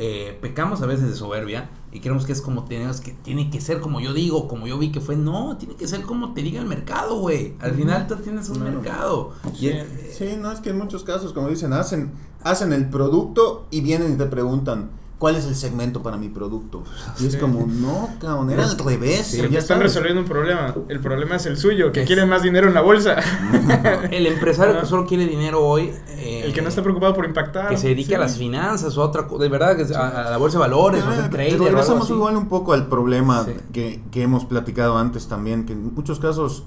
eh, 0.00 0.38
pecamos 0.40 0.80
a 0.80 0.86
veces 0.86 1.08
de 1.10 1.14
soberbia 1.16 1.68
y 1.90 1.98
creemos 2.00 2.24
que 2.24 2.32
es 2.32 2.40
como 2.40 2.64
tenemos 2.64 3.00
que 3.00 3.10
tiene 3.12 3.50
que 3.50 3.60
ser 3.60 3.80
como 3.80 4.00
yo 4.00 4.12
digo, 4.14 4.46
como 4.46 4.66
yo 4.68 4.78
vi 4.78 4.92
que 4.92 5.00
fue. 5.00 5.16
No, 5.16 5.56
tiene 5.58 5.74
que 5.74 5.88
ser 5.88 6.02
como 6.02 6.32
te 6.34 6.42
diga 6.42 6.60
el 6.60 6.66
mercado, 6.68 7.18
güey. 7.18 7.54
Al 7.60 7.74
final 7.74 8.06
tú 8.06 8.14
tienes 8.16 8.48
un 8.48 8.62
mercado. 8.62 9.32
Y 9.54 9.56
Sí. 9.58 9.68
eh, 9.70 10.14
Sí, 10.16 10.36
no, 10.40 10.52
es 10.52 10.60
que 10.60 10.70
en 10.70 10.78
muchos 10.78 11.02
casos, 11.04 11.32
como 11.32 11.48
dicen, 11.48 11.72
hacen, 11.72 12.12
hacen 12.42 12.72
el 12.72 12.88
producto 12.88 13.66
y 13.70 13.80
vienen 13.80 14.14
y 14.14 14.16
te 14.16 14.26
preguntan, 14.26 14.90
¿cuál 15.18 15.34
es 15.36 15.44
el 15.46 15.54
segmento 15.56 16.02
para 16.02 16.16
mi 16.16 16.28
producto? 16.28 16.84
Y 17.18 17.26
es 17.26 17.32
Sí. 17.32 17.38
como, 17.38 17.66
no, 17.66 18.08
cabrón, 18.20 18.50
era 18.50 18.64
al 18.64 18.78
revés. 18.78 19.26
Sí, 19.26 19.38
ya 19.38 19.58
están 19.58 19.78
sabes. 19.78 19.82
resolviendo 19.94 20.20
un 20.22 20.28
problema. 20.28 20.74
El 20.88 21.00
problema 21.00 21.36
es 21.36 21.46
el 21.46 21.56
suyo, 21.56 21.90
que 21.92 22.04
quieren 22.04 22.28
más 22.28 22.42
dinero 22.42 22.68
en 22.68 22.74
la 22.74 22.80
bolsa. 22.82 23.16
el 24.10 24.26
empresario 24.26 24.78
que 24.80 24.86
solo 24.86 25.06
quiere 25.06 25.26
dinero 25.26 25.64
hoy. 25.64 25.92
eh, 26.20 26.42
el 26.44 26.52
que 26.52 26.62
no 26.62 26.68
está 26.68 26.82
preocupado 26.82 27.14
por 27.14 27.24
impactar. 27.24 27.68
Que 27.68 27.76
se 27.76 27.88
dedique 27.88 28.08
Sí. 28.08 28.14
a 28.14 28.18
las 28.18 28.36
finanzas 28.36 28.96
o 28.98 29.02
a 29.02 29.06
otra 29.06 29.26
cosa. 29.26 29.42
De 29.44 29.48
verdad, 29.48 29.76
que 29.76 29.94
a, 29.94 30.26
a 30.26 30.30
la 30.30 30.36
bolsa 30.36 30.58
de 30.58 30.60
valores, 30.62 31.02
o 31.04 31.08
a 31.08 31.14
ser 31.14 31.24
Ah, 31.24 31.30
trader. 31.30 31.52
o 31.52 31.54
algo 31.54 31.64
regresamos 31.66 32.10
igual 32.10 32.36
un 32.36 32.48
poco 32.48 32.72
al 32.72 32.86
problema 32.88 33.44
Sí. 33.44 33.52
que, 33.72 34.02
que 34.10 34.22
hemos 34.22 34.44
platicado 34.44 34.98
antes 34.98 35.28
también, 35.28 35.64
que 35.66 35.72
en 35.74 35.94
muchos 35.94 36.18
casos, 36.18 36.64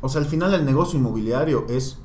o 0.00 0.08
sea, 0.08 0.20
al 0.20 0.26
final 0.26 0.54
el 0.54 0.64
negocio 0.64 0.98
inmobiliario 0.98 1.66
es 1.68 1.98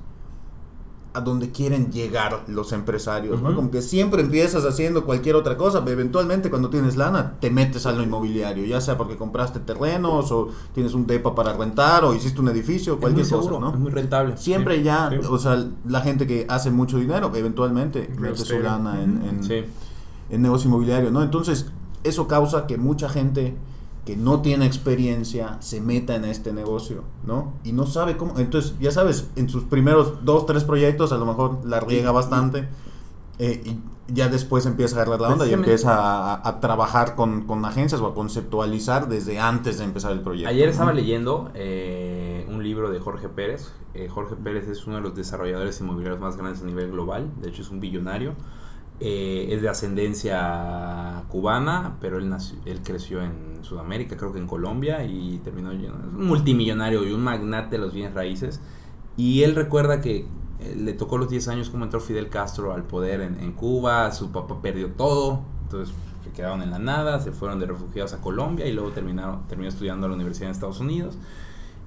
a 1.18 1.22
donde 1.22 1.52
quieren 1.52 1.92
llegar 1.92 2.44
los 2.48 2.72
empresarios, 2.72 3.42
¿no? 3.42 3.56
Como 3.56 3.72
que 3.72 3.82
siempre 3.82 4.22
empiezas 4.22 4.64
haciendo 4.66 5.04
cualquier 5.06 5.36
otra 5.36 5.58
cosa, 5.58 5.80
pero 5.84 5.92
eventualmente 6.00 6.50
cuando 6.50 6.70
tienes 6.70 6.96
lana 6.96 7.34
te 7.40 7.50
metes 7.50 7.86
a 7.86 7.92
lo 7.92 8.04
inmobiliario, 8.04 8.66
ya 8.66 8.80
sea 8.82 8.98
porque 8.98 9.18
compraste 9.18 9.60
terrenos 9.60 10.32
o 10.32 10.50
tienes 10.74 10.94
un 10.94 11.08
depa 11.08 11.34
para 11.36 11.54
rentar 11.54 12.06
o 12.06 12.14
hiciste 12.14 12.40
un 12.40 12.50
edificio, 12.50 12.94
Es 12.94 13.00
cualquier 13.00 13.26
muy 13.28 13.40
cosa, 13.40 13.60
¿no? 13.60 13.70
es 13.74 13.80
muy 13.80 13.92
rentable. 13.92 14.38
Siempre 14.38 14.78
Sí, 14.78 14.84
ya, 14.84 15.10
sí. 15.10 15.18
o 15.30 15.38
sea, 15.38 15.66
la 15.88 16.02
gente 16.02 16.28
que 16.28 16.46
hace 16.50 16.72
mucho 16.72 16.98
dinero, 16.98 17.32
eventualmente 17.36 18.02
Real 18.08 18.20
mete 18.34 18.38
su 18.46 18.60
lana 18.60 19.02
en, 19.04 19.22
en- 19.28 19.44
Sí. 19.44 19.64
en 20.30 20.42
negocio 20.42 20.68
inmobiliario, 20.68 21.10
¿no? 21.12 21.24
Entonces, 21.24 21.68
eso 22.04 22.28
causa 22.28 22.68
que 22.68 22.78
mucha 22.78 23.10
gente 23.10 23.56
que 24.08 24.16
no 24.16 24.42
tiene 24.42 24.66
experiencia 24.66 25.58
se 25.60 25.82
meta 25.82 26.16
en 26.16 26.24
este 26.24 26.54
negocio, 26.54 27.04
¿no? 27.26 27.56
Y 27.66 27.74
no 27.74 27.86
sabe 27.86 28.16
cómo. 28.16 28.40
Entonces, 28.40 28.74
ya 28.80 28.92
sabes, 28.92 29.28
en 29.36 29.50
sus 29.50 29.66
primeros 29.66 30.24
dos, 30.24 30.46
tres 30.46 30.64
proyectos 30.64 31.12
a 31.12 31.18
lo 31.18 31.26
mejor 31.26 31.66
la 31.66 31.82
riega 31.82 32.14
bastante 32.14 32.70
eh, 33.38 33.62
y 33.66 33.80
ya 34.14 34.30
después 34.30 34.66
empieza 34.66 34.96
a 34.96 35.02
agarrar 35.02 35.20
la 35.20 35.28
onda 35.34 35.46
y 35.46 35.52
empieza 35.52 35.92
a, 35.98 36.48
a 36.48 36.62
trabajar 36.62 37.16
con, 37.16 37.42
con 37.48 37.66
agencias 37.66 38.00
o 38.00 38.08
a 38.08 38.14
conceptualizar 38.14 39.10
desde 39.10 39.40
antes 39.40 39.78
de 39.80 39.84
empezar 39.84 40.14
el 40.14 40.22
proyecto. 40.22 40.50
Ayer 40.50 40.70
estaba 40.70 40.94
leyendo 40.94 41.52
eh, 41.54 42.48
un 42.50 42.64
libro 42.64 42.90
de 42.90 43.02
Jorge 43.02 43.28
Pérez. 43.28 43.74
Eh, 43.94 44.08
Jorge 44.08 44.38
Pérez 44.38 44.70
es 44.70 44.88
uno 44.88 44.96
de 44.96 45.02
los 45.02 45.16
desarrolladores 45.16 45.82
inmobiliarios 45.82 46.22
más 46.22 46.38
grandes 46.38 46.64
a 46.64 46.66
nivel 46.66 46.92
global. 46.92 47.30
De 47.42 47.50
hecho, 47.50 47.62
es 47.62 47.70
un 47.70 47.82
billonario. 47.82 48.36
Eh, 49.00 49.50
es 49.52 49.62
de 49.62 49.70
ascendencia 49.70 51.24
cubana, 51.30 51.98
pero 52.02 52.18
él, 52.18 52.30
nació- 52.30 52.58
él 52.66 52.82
creció 52.84 53.22
en 53.22 53.60
Sudamérica, 53.64 54.18
creo 54.18 54.34
que 54.34 54.40
en 54.40 54.48
Colombia, 54.48 55.04
y 55.04 55.40
terminó 55.44 55.72
es 55.72 55.80
un 55.82 56.26
multimillonario 56.28 57.08
y 57.08 57.12
un 57.12 57.24
magnate 57.24 57.76
de 57.76 57.78
los 57.78 57.94
bienes 57.94 58.14
raíces. 58.16 58.60
Y 59.16 59.44
él 59.44 59.56
recuerda 59.56 60.02
que 60.02 60.26
eh, 60.60 60.76
le 60.76 60.94
tocó 60.94 61.18
los 61.20 61.30
10 61.30 61.48
años 61.48 61.70
como 61.70 61.84
entró 61.86 62.00
Fidel 62.00 62.30
Castro 62.30 62.74
al 62.74 62.84
poder 62.84 63.22
en, 63.22 63.40
en 63.40 63.52
Cuba, 63.52 64.12
su 64.12 64.32
papá 64.32 64.62
perdió 64.62 64.88
todo, 64.92 65.42
entonces 65.64 65.94
se 66.24 66.32
quedaron 66.32 66.64
en 66.64 66.72
la 66.72 66.80
nada, 66.80 67.20
se 67.20 67.32
fueron 67.32 67.60
de 67.60 67.68
refugiados 67.68 68.14
a 68.14 68.22
Colombia 68.22 68.66
y 68.66 68.74
luego 68.74 68.90
terminaron, 68.92 69.48
terminó 69.48 69.70
estudiando 69.70 70.08
en 70.08 70.12
la 70.12 70.16
Universidad 70.16 70.48
de 70.48 70.54
Estados 70.54 70.80
Unidos. 70.80 71.18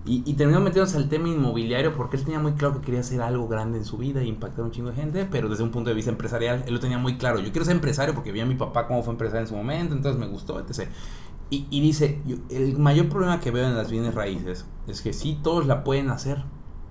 Y, 0.02 0.22
y 0.24 0.32
terminó 0.34 0.60
metiéndose 0.60 0.96
al 0.96 1.10
tema 1.10 1.28
inmobiliario 1.28 1.94
porque 1.94 2.16
él 2.16 2.24
tenía 2.24 2.40
muy 2.40 2.52
claro 2.54 2.74
que 2.76 2.80
quería 2.86 3.00
hacer 3.00 3.20
algo 3.20 3.48
grande 3.48 3.76
en 3.76 3.84
su 3.84 3.98
vida 3.98 4.22
e 4.22 4.24
impactar 4.26 4.62
a 4.62 4.64
un 4.64 4.70
chingo 4.70 4.88
de 4.90 4.96
gente, 4.96 5.26
pero 5.30 5.48
desde 5.50 5.62
un 5.62 5.70
punto 5.70 5.90
de 5.90 5.94
vista 5.94 6.10
empresarial, 6.10 6.64
él 6.66 6.72
lo 6.72 6.80
tenía 6.80 6.96
muy 6.96 7.18
claro. 7.18 7.38
Yo 7.38 7.50
quiero 7.52 7.66
ser 7.66 7.74
empresario 7.76 8.14
porque 8.14 8.32
vi 8.32 8.40
a 8.40 8.46
mi 8.46 8.54
papá 8.54 8.86
cómo 8.86 9.02
fue 9.02 9.12
empresario 9.12 9.42
en 9.42 9.48
su 9.48 9.54
momento, 9.56 9.94
entonces 9.94 10.18
me 10.18 10.26
gustó, 10.26 10.58
etc. 10.58 10.90
Y, 11.50 11.66
y 11.70 11.80
dice, 11.82 12.22
yo- 12.26 12.36
el 12.48 12.78
mayor 12.78 13.08
problema 13.10 13.40
que 13.40 13.50
veo 13.50 13.66
en 13.66 13.76
las 13.76 13.90
bienes 13.90 14.14
raíces 14.14 14.64
es 14.86 15.02
que 15.02 15.12
sí, 15.12 15.38
todos 15.42 15.66
la 15.66 15.84
pueden 15.84 16.08
hacer. 16.10 16.44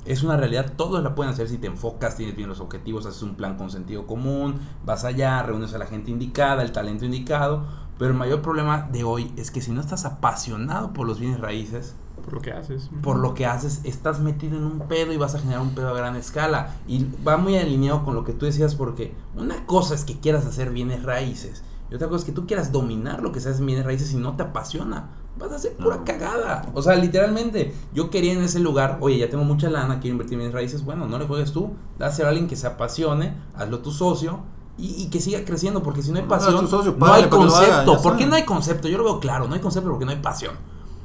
Es 0.06 0.24
una 0.24 0.38
realidad, 0.38 0.74
todos 0.78 1.04
la 1.04 1.14
pueden 1.16 1.34
hacer 1.34 1.50
si 1.50 1.58
te 1.58 1.68
enfocas, 1.68 2.16
tienes 2.16 2.36
bien 2.36 2.48
los 2.50 2.62
objetivos, 2.62 3.06
haces 3.06 3.22
un 3.22 3.36
plan 3.36 3.58
con 3.58 3.70
sentido 3.70 4.08
común, 4.08 4.60
vas 4.86 5.04
allá, 5.04 5.42
reúnes 5.44 5.74
a 5.74 5.78
la 5.78 5.88
gente 5.88 6.10
indicada, 6.12 6.62
el 6.64 6.72
talento 6.72 7.06
indicado, 7.06 7.66
pero 7.98 8.12
el 8.12 8.18
mayor 8.18 8.42
problema 8.42 8.88
de 8.92 9.04
hoy 9.04 9.32
es 9.36 9.52
que 9.52 9.62
si 9.62 9.72
no 9.72 9.82
estás 9.82 10.06
apasionado 10.06 10.94
por 10.94 11.06
los 11.06 11.20
bienes 11.20 11.40
raíces, 11.40 11.96
Por 12.30 12.36
lo 12.36 12.42
que 12.42 12.52
haces. 12.52 12.90
por 13.02 13.18
lo 13.18 13.34
que 13.34 13.46
haces, 13.46 13.82
estás 13.84 14.20
metido 14.20 14.58
en 14.58 14.64
un 14.64 14.80
pedo 14.88 15.12
y 15.12 15.18
vas 15.18 15.36
a 15.36 15.40
generar 15.40 15.62
un 15.62 15.72
pedo 15.76 15.90
a 15.90 15.94
gran 15.94 16.16
escala. 16.16 16.76
Y 16.88 17.06
va 17.28 17.38
muy 17.38 17.58
alineado 17.58 18.04
con 18.06 18.14
lo 18.16 18.24
que 18.24 18.34
tú 18.34 18.46
decías, 18.46 18.76
porque 18.76 19.14
una 19.36 19.66
cosa 19.66 19.96
es 19.96 20.06
que 20.06 20.20
quieras 20.20 20.46
hacer 20.46 20.70
bienes 20.72 21.04
raíces, 21.04 21.64
y 21.92 21.96
otra 21.96 22.08
cosa 22.08 22.20
es 22.20 22.26
que 22.26 22.32
tú 22.32 22.46
quieras 22.46 22.72
dominar 22.72 23.22
lo 23.24 23.32
que 23.32 23.40
se 23.40 23.50
hace 23.50 23.60
en 23.60 23.66
bienes 23.66 23.86
raíces 23.86 24.14
y 24.14 24.18
no 24.18 24.36
te 24.36 24.44
apasiona. 24.44 25.10
Vas 25.40 25.52
a 25.52 25.56
hacer 25.56 25.74
pura 25.78 25.98
No. 25.98 26.06
cagada. 26.06 26.66
O 26.74 26.82
sea, 26.82 26.96
literalmente, 26.96 27.74
yo 27.94 28.10
quería 28.10 28.34
en 28.34 28.44
ese 28.44 28.60
lugar, 28.60 28.98
oye, 29.02 29.18
ya 29.18 29.30
tengo 29.30 29.44
mucha 29.44 29.70
lana, 29.70 30.00
quiero 30.00 30.14
invertir 30.14 30.34
en 30.34 30.40
bienes 30.40 30.54
raíces. 30.54 30.84
Bueno, 30.86 31.08
no 31.08 31.18
le 31.18 31.26
juegues 31.26 31.52
tú, 31.54 31.72
dáselo 31.98 32.28
a 32.28 32.30
alguien 32.30 32.48
que 32.48 32.56
se 32.56 32.68
apasione, 32.68 33.34
hazlo 33.56 33.80
tu 33.80 33.92
socio. 33.92 34.40
Y, 34.78 35.04
y 35.04 35.10
que 35.10 35.20
siga 35.20 35.44
creciendo, 35.44 35.84
porque 35.84 36.02
si 36.02 36.12
no 36.12 36.20
hay 36.20 36.26
No, 36.26 36.34
haz 36.36 36.44
pasión, 36.46 36.62
tu 36.64 36.68
socio, 36.70 36.96
no 36.98 37.12
hay 37.12 37.26
concepto. 37.28 38.02
¿Por 38.02 38.16
qué 38.16 38.26
no 38.26 38.36
hay 38.36 38.46
concepto? 38.46 38.88
Yo 38.88 38.98
lo 38.98 39.04
veo 39.04 39.20
claro, 39.20 39.46
no 39.48 39.54
hay 39.54 39.60
concepto 39.60 39.90
porque 39.90 40.06
no 40.06 40.12
hay 40.12 40.20
pasión. 40.20 40.56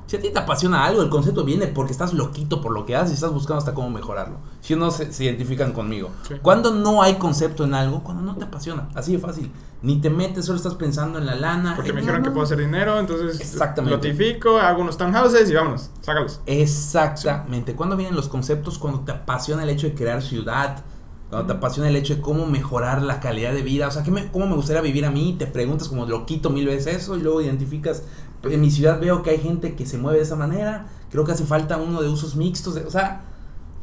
Si 0.06 0.16
a 0.16 0.20
ti 0.20 0.28
te 0.30 0.38
apasiona 0.38 0.84
algo, 0.84 1.00
el 1.02 1.08
concepto 1.08 1.44
viene 1.44 1.66
porque 1.66 1.92
estás 1.92 2.12
loquito 2.12 2.60
por 2.60 2.72
lo 2.72 2.84
que 2.84 2.94
haces 2.94 3.12
y 3.12 3.14
estás 3.14 3.32
buscando 3.32 3.58
hasta 3.58 3.72
cómo 3.72 3.88
mejorarlo. 3.90 4.36
Si 4.60 4.76
no 4.76 4.90
se, 4.90 5.12
se 5.12 5.24
identifican 5.24 5.72
conmigo. 5.72 6.10
Sí. 6.28 6.34
Cuando 6.42 6.72
no 6.72 7.02
hay 7.02 7.14
concepto 7.14 7.64
en 7.64 7.72
algo, 7.74 8.04
cuando 8.04 8.22
no 8.22 8.36
te 8.36 8.44
apasiona. 8.44 8.88
Así 8.94 9.12
de 9.12 9.18
fácil. 9.18 9.50
Ni 9.80 10.00
te 10.00 10.10
metes, 10.10 10.44
solo 10.44 10.56
estás 10.56 10.74
pensando 10.74 11.18
en 11.18 11.26
la 11.26 11.34
lana. 11.34 11.74
Porque 11.74 11.92
me 11.92 12.00
no, 12.00 12.06
dijeron 12.06 12.22
que 12.22 12.30
puedo 12.30 12.44
hacer 12.44 12.58
dinero, 12.58 12.98
entonces 12.98 13.40
Exactamente. 13.40 14.08
notifico, 14.08 14.58
hago 14.58 14.82
unos 14.82 14.96
townhouses 14.98 15.48
y 15.50 15.54
vámonos, 15.54 15.90
sácalos. 16.02 16.40
Exactamente. 16.46 17.74
Cuando 17.74 17.96
vienen 17.96 18.14
los 18.14 18.28
conceptos? 18.28 18.78
Cuando 18.78 19.00
te 19.00 19.12
apasiona 19.12 19.62
el 19.62 19.70
hecho 19.70 19.86
de 19.86 19.94
crear 19.94 20.22
ciudad. 20.22 20.84
Cuando 21.30 21.46
te 21.52 21.58
apasiona 21.58 21.88
el 21.88 21.96
hecho 21.96 22.14
de 22.16 22.20
cómo 22.20 22.46
mejorar 22.46 23.02
la 23.02 23.20
calidad 23.20 23.52
de 23.54 23.62
vida. 23.62 23.88
O 23.88 23.90
sea, 23.90 24.02
¿qué 24.02 24.10
me- 24.10 24.30
¿cómo 24.30 24.46
me 24.46 24.54
gustaría 24.54 24.82
vivir 24.82 25.04
a 25.06 25.10
mí? 25.10 25.34
Te 25.38 25.46
preguntas 25.46 25.88
como 25.88 26.06
loquito 26.06 26.50
mil 26.50 26.66
veces 26.66 26.96
eso 26.96 27.16
y 27.16 27.20
luego 27.22 27.40
identificas. 27.40 28.04
En 28.50 28.61
mi 28.61 28.70
ciudad 28.70 29.00
veo 29.00 29.22
que 29.22 29.30
hay 29.30 29.38
gente 29.38 29.74
que 29.74 29.87
se 29.87 29.98
mueve 29.98 30.18
de 30.18 30.24
esa 30.24 30.37
manera. 30.37 30.87
Creo 31.11 31.24
que 31.24 31.33
hace 31.33 31.44
falta 31.44 31.76
uno 31.76 32.02
de 32.02 32.09
usos 32.09 32.37
mixtos. 32.37 32.74
de- 32.74 32.85
o 32.85 32.90
sea, 32.90 33.22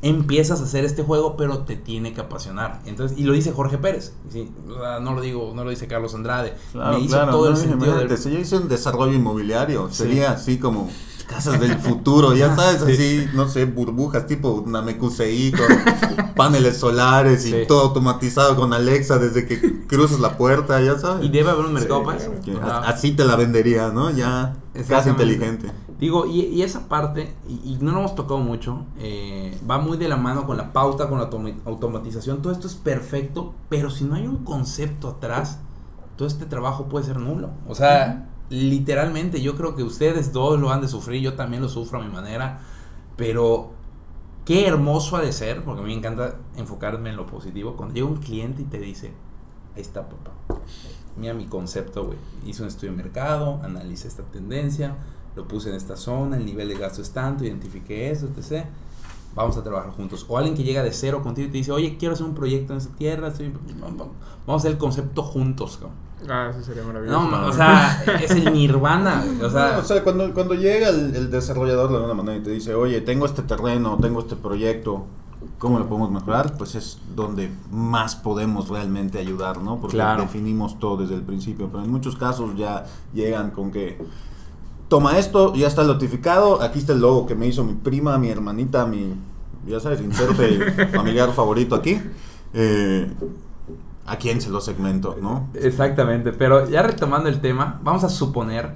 empiezas 0.01 0.59
a 0.61 0.63
hacer 0.63 0.83
este 0.83 1.03
juego, 1.03 1.37
pero 1.37 1.59
te 1.59 1.75
tiene 1.75 2.13
que 2.13 2.21
apasionar. 2.21 2.79
Entonces, 2.85 3.17
y 3.19 3.23
lo 3.23 3.33
dice 3.33 3.51
Jorge 3.51 3.77
Pérez, 3.77 4.13
¿sí? 4.31 4.51
no 4.67 5.13
lo 5.13 5.21
digo, 5.21 5.51
no 5.55 5.63
lo 5.63 5.69
dice 5.69 5.87
Carlos 5.87 6.15
Andrade. 6.15 6.55
me 6.73 6.99
hizo 6.99 7.23
todo 7.27 7.49
el 7.49 7.57
sentido 7.57 7.95
del... 7.97 8.17
Si 8.17 8.31
yo 8.31 8.39
hice 8.39 8.57
un 8.57 8.67
desarrollo 8.67 9.13
inmobiliario, 9.13 9.89
sería 9.91 10.31
así 10.31 10.57
como 10.57 10.89
casas 11.31 11.59
del 11.59 11.75
futuro, 11.77 12.33
ya 12.33 12.55
sabes, 12.55 12.81
así, 12.81 13.27
no 13.33 13.47
sé, 13.47 13.65
burbujas 13.65 14.27
tipo 14.27 14.63
Namekusei 14.67 15.51
con 15.51 15.67
paneles 16.35 16.77
solares 16.77 17.45
y 17.45 17.65
todo 17.67 17.81
automatizado 17.81 18.55
con 18.55 18.73
Alexa 18.73 19.17
desde 19.17 19.45
que 19.45 19.85
cruzas 19.87 20.19
la 20.19 20.37
puerta, 20.37 20.81
ya 20.81 20.97
sabes. 20.97 21.25
Y 21.25 21.29
debe 21.29 21.49
haber 21.49 21.65
un 21.65 21.73
mercado 21.73 22.03
para 22.03 22.17
eso. 22.17 22.33
Así 22.85 23.11
te 23.11 23.25
la 23.25 23.35
vendería, 23.35 23.89
¿no? 23.89 24.11
Ya 24.11 24.55
casi 24.87 25.09
inteligente. 25.09 25.71
Digo, 25.99 26.25
y, 26.25 26.63
esa 26.63 26.87
parte, 26.89 27.35
y, 27.47 27.77
no 27.79 27.91
lo 27.91 27.99
hemos 27.99 28.15
tocado 28.15 28.39
mucho, 28.39 28.85
eh, 28.97 29.55
va 29.69 29.77
muy 29.77 29.99
de 29.99 30.09
la 30.09 30.17
mano 30.17 30.47
con 30.47 30.57
la 30.57 30.73
pauta, 30.73 31.07
con 31.07 31.19
la 31.19 31.29
automatización, 31.65 32.41
todo 32.41 32.51
esto 32.51 32.65
es 32.65 32.73
perfecto, 32.73 33.53
pero 33.69 33.91
si 33.91 34.05
no 34.05 34.15
hay 34.15 34.25
un 34.25 34.43
concepto 34.43 35.09
atrás, 35.09 35.59
todo 36.15 36.27
este 36.27 36.47
trabajo 36.47 36.85
puede 36.85 37.05
ser 37.05 37.17
nulo. 37.17 37.51
O 37.67 37.75
sea, 37.75 38.30
literalmente 38.51 39.41
yo 39.41 39.55
creo 39.55 39.75
que 39.75 39.83
ustedes 39.83 40.33
dos 40.33 40.59
lo 40.59 40.71
han 40.71 40.81
de 40.81 40.87
sufrir, 40.87 41.21
yo 41.21 41.33
también 41.33 41.61
lo 41.61 41.69
sufro 41.69 41.99
a 41.99 42.03
mi 42.03 42.11
manera, 42.11 42.59
pero 43.15 43.71
qué 44.45 44.67
hermoso 44.67 45.15
ha 45.15 45.21
de 45.21 45.31
ser, 45.31 45.63
porque 45.63 45.81
a 45.81 45.83
mí 45.85 45.91
me 45.91 45.97
encanta 45.97 46.35
enfocarme 46.57 47.09
en 47.09 47.15
lo 47.15 47.25
positivo, 47.25 47.75
cuando 47.77 47.95
llega 47.95 48.07
un 48.07 48.17
cliente 48.17 48.61
y 48.61 48.65
te 48.65 48.79
dice, 48.79 49.13
ahí 49.75 49.81
está 49.81 50.07
papá, 50.07 50.31
mira 51.15 51.33
mi 51.33 51.45
concepto, 51.45 52.05
güey, 52.05 52.17
hice 52.45 52.61
un 52.61 52.67
estudio 52.67 52.91
de 52.91 52.97
mercado, 52.97 53.61
analicé 53.63 54.09
esta 54.09 54.23
tendencia, 54.23 54.97
lo 55.35 55.47
puse 55.47 55.69
en 55.69 55.75
esta 55.75 55.95
zona, 55.95 56.35
el 56.35 56.45
nivel 56.45 56.67
de 56.67 56.75
gasto 56.75 57.01
es 57.01 57.11
tanto, 57.11 57.45
identifiqué 57.45 58.11
eso, 58.11 58.27
etc. 58.27 58.65
Vamos 59.35 59.57
a 59.57 59.63
trabajar 59.63 59.91
juntos. 59.91 60.25
O 60.27 60.37
alguien 60.37 60.55
que 60.55 60.63
llega 60.63 60.83
de 60.83 60.91
cero 60.91 61.21
contigo 61.23 61.47
y 61.47 61.51
te 61.51 61.57
dice, 61.57 61.71
oye, 61.71 61.97
quiero 61.97 62.13
hacer 62.13 62.25
un 62.25 62.35
proyecto 62.35 62.73
en 62.73 62.79
esta 62.79 62.95
tierra, 62.95 63.31
vamos 63.31 64.09
a 64.47 64.55
hacer 64.55 64.71
el 64.71 64.77
concepto 64.77 65.23
juntos. 65.23 65.79
Ah, 66.29 66.49
eso 66.51 66.61
sería 66.61 66.83
maravilloso. 66.83 67.21
No, 67.21 67.47
o 67.47 67.53
sea, 67.53 68.03
es 68.21 68.31
el 68.31 68.53
nirvana. 68.53 69.23
O 69.41 69.49
sea, 69.49 69.79
o 69.79 69.83
sea 69.83 70.03
cuando, 70.03 70.33
cuando 70.33 70.53
llega 70.53 70.89
el, 70.89 71.31
desarrollador 71.31 71.89
de 71.89 71.95
alguna 71.95 72.13
manera 72.13 72.37
y 72.37 72.43
te 72.43 72.51
dice, 72.51 72.75
oye, 72.75 73.01
tengo 73.01 73.25
este 73.25 73.41
terreno, 73.43 73.97
tengo 74.01 74.19
este 74.19 74.35
proyecto, 74.35 75.05
¿cómo 75.57 75.79
lo 75.79 75.87
podemos 75.87 76.11
mejorar? 76.11 76.57
Pues 76.57 76.75
es 76.75 76.99
donde 77.15 77.51
más 77.71 78.15
podemos 78.15 78.69
realmente 78.69 79.19
ayudar, 79.19 79.61
¿no? 79.61 79.79
Porque 79.79 79.97
definimos 79.97 80.79
todo 80.79 80.97
desde 80.97 81.15
el 81.15 81.23
principio. 81.23 81.69
Pero 81.71 81.83
en 81.83 81.91
muchos 81.91 82.15
casos 82.15 82.55
ya 82.55 82.85
llegan 83.13 83.51
con 83.51 83.71
que, 83.71 83.97
toma 84.91 85.17
esto, 85.17 85.55
ya 85.55 85.67
está 85.67 85.85
notificado, 85.85 86.61
aquí 86.61 86.79
está 86.79 86.91
el 86.91 86.99
logo 86.99 87.25
que 87.25 87.33
me 87.33 87.47
hizo 87.47 87.63
mi 87.63 87.75
prima, 87.75 88.17
mi 88.17 88.27
hermanita, 88.27 88.85
mi, 88.85 89.13
ya 89.65 89.79
sabes, 89.79 90.01
inserte 90.01 90.69
familiar 90.93 91.31
favorito 91.31 91.75
aquí. 91.75 91.97
Eh, 92.53 93.09
a 94.05 94.17
quién 94.17 94.41
se 94.41 94.49
lo 94.49 94.59
segmento, 94.59 95.17
¿no? 95.21 95.47
Exactamente, 95.53 96.33
pero 96.33 96.69
ya 96.69 96.83
retomando 96.83 97.29
el 97.29 97.39
tema, 97.39 97.79
vamos 97.81 98.03
a 98.03 98.09
suponer 98.09 98.73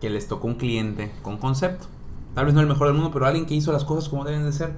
que 0.00 0.10
les 0.10 0.26
tocó 0.26 0.48
un 0.48 0.56
cliente 0.56 1.12
con 1.22 1.36
concepto. 1.36 1.86
Tal 2.34 2.46
vez 2.46 2.54
no 2.54 2.60
el 2.60 2.66
mejor 2.66 2.88
del 2.88 2.96
mundo, 2.96 3.12
pero 3.12 3.26
alguien 3.26 3.46
que 3.46 3.54
hizo 3.54 3.70
las 3.70 3.84
cosas 3.84 4.08
como 4.08 4.24
deben 4.24 4.44
de 4.44 4.50
ser. 4.50 4.72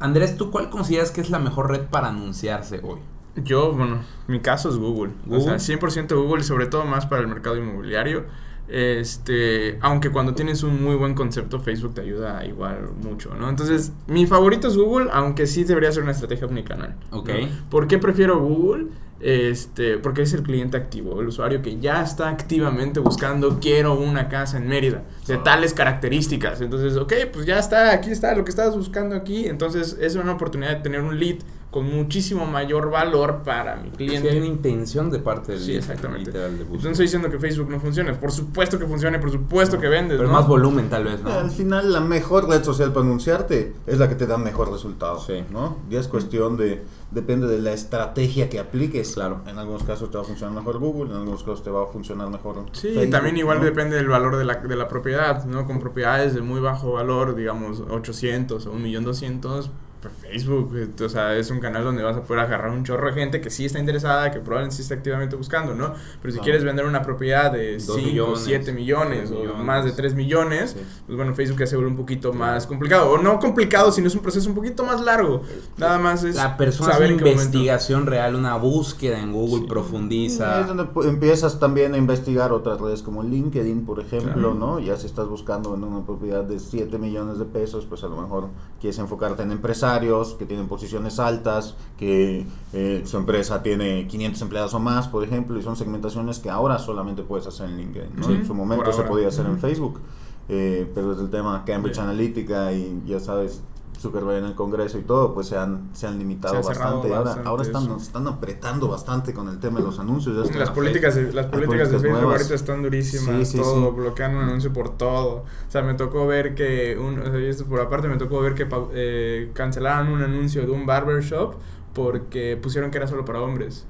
Andrés, 0.00 0.36
¿tú 0.36 0.50
cuál 0.50 0.68
consideras 0.68 1.10
que 1.12 1.22
es 1.22 1.30
la 1.30 1.38
mejor 1.38 1.70
red 1.70 1.86
para 1.86 2.08
anunciarse 2.08 2.82
hoy? 2.84 2.98
Yo, 3.36 3.72
bueno, 3.72 4.00
mi 4.26 4.40
caso 4.40 4.68
es 4.68 4.76
Google. 4.76 5.12
¿Google? 5.24 5.54
O 5.54 5.58
sea, 5.58 5.76
100% 5.78 6.14
Google 6.14 6.42
y 6.42 6.44
sobre 6.44 6.66
todo 6.66 6.84
más 6.84 7.06
para 7.06 7.22
el 7.22 7.28
mercado 7.28 7.56
inmobiliario. 7.56 8.26
Este, 8.68 9.78
aunque 9.80 10.10
cuando 10.10 10.34
tienes 10.34 10.62
un 10.62 10.82
muy 10.82 10.94
buen 10.96 11.14
concepto, 11.14 11.60
Facebook 11.60 11.94
te 11.94 12.00
ayuda 12.00 12.44
igual 12.46 12.90
mucho, 13.02 13.34
¿no? 13.34 13.48
Entonces, 13.48 13.92
mi 14.06 14.26
favorito 14.26 14.68
es 14.68 14.76
Google, 14.76 15.10
aunque 15.12 15.46
sí 15.46 15.64
debería 15.64 15.92
ser 15.92 16.04
una 16.04 16.12
estrategia 16.12 16.46
omnicanal. 16.46 16.96
Ok. 17.10 17.30
¿Por 17.70 17.86
qué 17.86 17.98
prefiero 17.98 18.40
Google? 18.40 18.86
Este, 19.20 19.98
porque 19.98 20.22
es 20.22 20.32
el 20.32 20.42
cliente 20.42 20.76
activo, 20.76 21.20
el 21.20 21.28
usuario 21.28 21.62
que 21.62 21.78
ya 21.78 22.02
está 22.02 22.28
activamente 22.28 22.98
buscando, 22.98 23.60
quiero 23.60 23.94
una 23.94 24.28
casa 24.28 24.58
en 24.58 24.66
Mérida, 24.66 25.04
de 25.28 25.34
ah. 25.34 25.42
tales 25.44 25.74
características. 25.74 26.60
Entonces, 26.60 26.96
ok, 26.96 27.12
pues 27.32 27.46
ya 27.46 27.60
está, 27.60 27.92
aquí 27.92 28.10
está 28.10 28.34
lo 28.34 28.44
que 28.44 28.50
estabas 28.50 28.76
buscando 28.76 29.14
aquí. 29.14 29.46
Entonces, 29.46 29.96
es 30.00 30.16
una 30.16 30.32
oportunidad 30.32 30.70
de 30.70 30.82
tener 30.82 31.02
un 31.02 31.20
lead 31.20 31.36
con 31.72 31.86
muchísimo 31.90 32.44
mayor 32.44 32.90
valor 32.90 33.40
para 33.42 33.76
mi 33.76 33.88
cliente. 33.88 34.28
hay 34.28 34.36
una 34.36 34.46
intención 34.46 35.10
de 35.10 35.20
parte 35.20 35.52
del 35.52 35.60
Sí, 35.62 35.74
exactamente. 35.74 36.30
no 36.30 36.76
estoy 36.76 37.06
diciendo 37.06 37.30
que 37.30 37.38
Facebook 37.38 37.70
no 37.70 37.80
funcione. 37.80 38.12
Por 38.12 38.30
supuesto 38.30 38.78
que 38.78 38.84
funcione, 38.84 39.18
por 39.18 39.30
supuesto 39.30 39.80
que 39.80 39.88
vendes. 39.88 40.18
Pero 40.18 40.28
más 40.28 40.46
volumen, 40.46 40.90
tal 40.90 41.04
vez, 41.04 41.22
¿no? 41.22 41.32
Al 41.32 41.50
final, 41.50 41.90
la 41.90 42.00
mejor 42.00 42.46
red 42.46 42.62
social 42.62 42.92
para 42.92 43.06
anunciarte 43.06 43.72
es 43.86 43.98
la 43.98 44.06
que 44.06 44.16
te 44.16 44.26
da 44.26 44.36
mejor 44.36 44.70
resultado. 44.70 45.18
Sí. 45.18 45.44
¿no? 45.50 45.78
Y 45.88 45.96
es 45.96 46.08
cuestión 46.08 46.58
de. 46.58 46.84
Depende 47.10 47.46
de 47.46 47.58
la 47.58 47.72
estrategia 47.72 48.50
que 48.50 48.60
apliques. 48.60 49.14
Claro. 49.14 49.40
En 49.46 49.58
algunos 49.58 49.82
casos 49.82 50.10
te 50.10 50.18
va 50.18 50.24
a 50.24 50.26
funcionar 50.26 50.54
mejor 50.54 50.78
Google, 50.78 51.10
en 51.10 51.16
algunos 51.16 51.42
casos 51.42 51.62
te 51.62 51.70
va 51.70 51.84
a 51.84 51.86
funcionar 51.86 52.28
mejor. 52.28 52.66
Sí, 52.72 52.94
también 53.10 53.38
igual 53.38 53.62
depende 53.62 53.96
del 53.96 54.08
valor 54.08 54.36
de 54.36 54.44
la, 54.44 54.56
de 54.56 54.76
la 54.76 54.88
propiedad, 54.88 55.46
¿no? 55.46 55.64
Con 55.64 55.80
propiedades 55.80 56.34
de 56.34 56.42
muy 56.42 56.60
bajo 56.60 56.92
valor, 56.92 57.34
digamos 57.34 57.80
800 57.80 58.66
o 58.66 58.74
1.200.000 58.74 59.70
Facebook, 60.10 60.72
o 61.04 61.08
sea, 61.08 61.36
es 61.36 61.50
un 61.50 61.60
canal 61.60 61.84
donde 61.84 62.02
vas 62.02 62.16
a 62.16 62.22
poder 62.22 62.44
agarrar 62.44 62.70
un 62.70 62.84
chorro 62.84 63.08
de 63.08 63.14
gente 63.14 63.40
que 63.40 63.50
sí 63.50 63.64
está 63.64 63.78
interesada, 63.78 64.30
que 64.30 64.40
probablemente 64.40 64.76
sí 64.76 64.82
está 64.82 64.94
activamente 64.94 65.36
buscando, 65.36 65.74
¿no? 65.74 65.94
Pero 66.20 66.34
si 66.34 66.40
quieres 66.40 66.64
vender 66.64 66.86
una 66.86 67.02
propiedad 67.02 67.52
de 67.52 67.78
5, 67.80 68.36
7 68.36 68.72
millones, 68.72 69.30
o 69.30 69.54
más 69.62 69.84
de 69.84 69.92
3 69.92 70.14
millones, 70.14 70.76
pues 71.06 71.16
bueno, 71.16 71.34
Facebook 71.34 71.60
ya 71.60 71.66
se 71.66 71.76
vuelve 71.76 71.90
un 71.90 71.96
poquito 71.96 72.32
más 72.32 72.66
complicado. 72.66 73.10
O 73.10 73.18
no 73.18 73.38
complicado, 73.38 73.92
sino 73.92 74.06
es 74.06 74.14
un 74.14 74.22
proceso 74.22 74.48
un 74.48 74.54
poquito 74.54 74.84
más 74.84 75.00
largo. 75.00 75.42
Nada 75.76 75.98
más 75.98 76.24
es. 76.24 76.36
La 76.36 76.56
persona 76.56 76.92
saber 76.92 77.10
investigación 77.10 78.06
real, 78.06 78.34
una 78.34 78.56
búsqueda 78.56 79.18
en 79.18 79.32
Google 79.32 79.66
profundiza. 79.68 80.60
Es 80.60 80.66
donde 80.66 80.88
empiezas 81.08 81.58
también 81.58 81.94
a 81.94 81.98
investigar 81.98 82.52
otras 82.52 82.80
redes 82.80 83.02
como 83.02 83.22
LinkedIn, 83.22 83.84
por 83.84 84.00
ejemplo, 84.00 84.54
¿no? 84.54 84.80
Ya 84.80 84.96
si 84.96 85.06
estás 85.06 85.28
buscando 85.28 85.74
en 85.74 85.84
una 85.84 86.04
propiedad 86.04 86.44
de 86.44 86.58
7 86.58 86.98
millones 86.98 87.38
de 87.38 87.44
pesos, 87.44 87.86
pues 87.86 88.02
a 88.04 88.08
lo 88.08 88.16
mejor 88.16 88.48
quieres 88.80 88.98
enfocarte 88.98 89.42
en 89.42 89.52
que 90.00 90.46
tienen 90.46 90.68
posiciones 90.68 91.18
altas, 91.18 91.76
que 91.98 92.46
eh, 92.72 93.02
su 93.04 93.16
empresa 93.16 93.62
tiene 93.62 94.06
500 94.06 94.42
empleados 94.42 94.74
o 94.74 94.78
más, 94.78 95.08
por 95.08 95.24
ejemplo, 95.24 95.58
y 95.58 95.62
son 95.62 95.76
segmentaciones 95.76 96.38
que 96.38 96.50
ahora 96.50 96.78
solamente 96.78 97.22
puedes 97.22 97.46
hacer 97.46 97.68
en 97.68 97.76
LinkedIn. 97.76 98.10
en 98.30 98.46
su 98.46 98.54
momento 98.54 98.92
se 98.92 99.02
podía 99.02 99.28
hacer 99.28 99.46
en 99.46 99.58
Facebook, 99.58 100.00
eh, 100.48 100.90
pero 100.94 101.10
desde 101.10 101.22
el 101.24 101.30
tema 101.30 101.64
Cambridge 101.64 101.98
Analytica 101.98 102.72
y 102.72 103.02
ya 103.06 103.20
sabes, 103.20 103.62
Zuckerberg 103.98 104.38
en 104.38 104.44
el 104.46 104.54
Congreso 104.54 104.98
y 104.98 105.02
todo, 105.02 105.32
pues 105.34 105.48
se 105.48 105.56
han, 105.56 105.90
se 105.92 106.06
han 106.06 106.18
limitado 106.18 106.54
bastante. 106.62 107.14
ahora, 107.14 107.36
ahora 107.44 107.62
están, 107.62 107.90
están 107.92 108.26
apretando 108.26 108.88
bastante 108.88 109.32
con 109.32 109.48
el 109.48 109.58
tema 109.58 109.78
de 109.78 109.86
los 109.86 109.98
anuncios. 109.98 110.54
las, 110.54 110.70
políticas, 110.70 111.16
las 111.32 111.46
políticas 111.46 111.90
de 111.90 111.98
Facebook 111.98 112.32
ahorita 112.32 112.54
están 112.54 112.82
durísimas, 112.82 113.52
todo, 113.52 113.92
bloquean 113.92 114.34
un 114.36 114.42
anuncio 114.42 114.72
por 114.72 114.96
todo. 114.96 115.44
O 115.68 115.70
sea, 115.70 115.82
me 115.82 115.94
tocó 115.94 116.26
ver 116.26 116.54
que, 116.54 116.98
un, 116.98 117.20
o 117.20 117.24
sea, 117.24 117.38
esto 117.38 117.64
por 117.66 117.80
aparte, 117.80 118.08
me 118.08 118.16
tocó 118.16 118.40
ver 118.40 118.54
que 118.54 118.66
eh, 118.92 119.50
cancelaron 119.54 120.08
un 120.08 120.22
anuncio 120.22 120.62
de 120.66 120.72
un 120.72 120.86
barbershop 120.86 121.54
porque 121.94 122.58
pusieron 122.60 122.90
que 122.90 122.98
era 122.98 123.06
solo 123.06 123.24
para 123.24 123.40
hombres. 123.40 123.86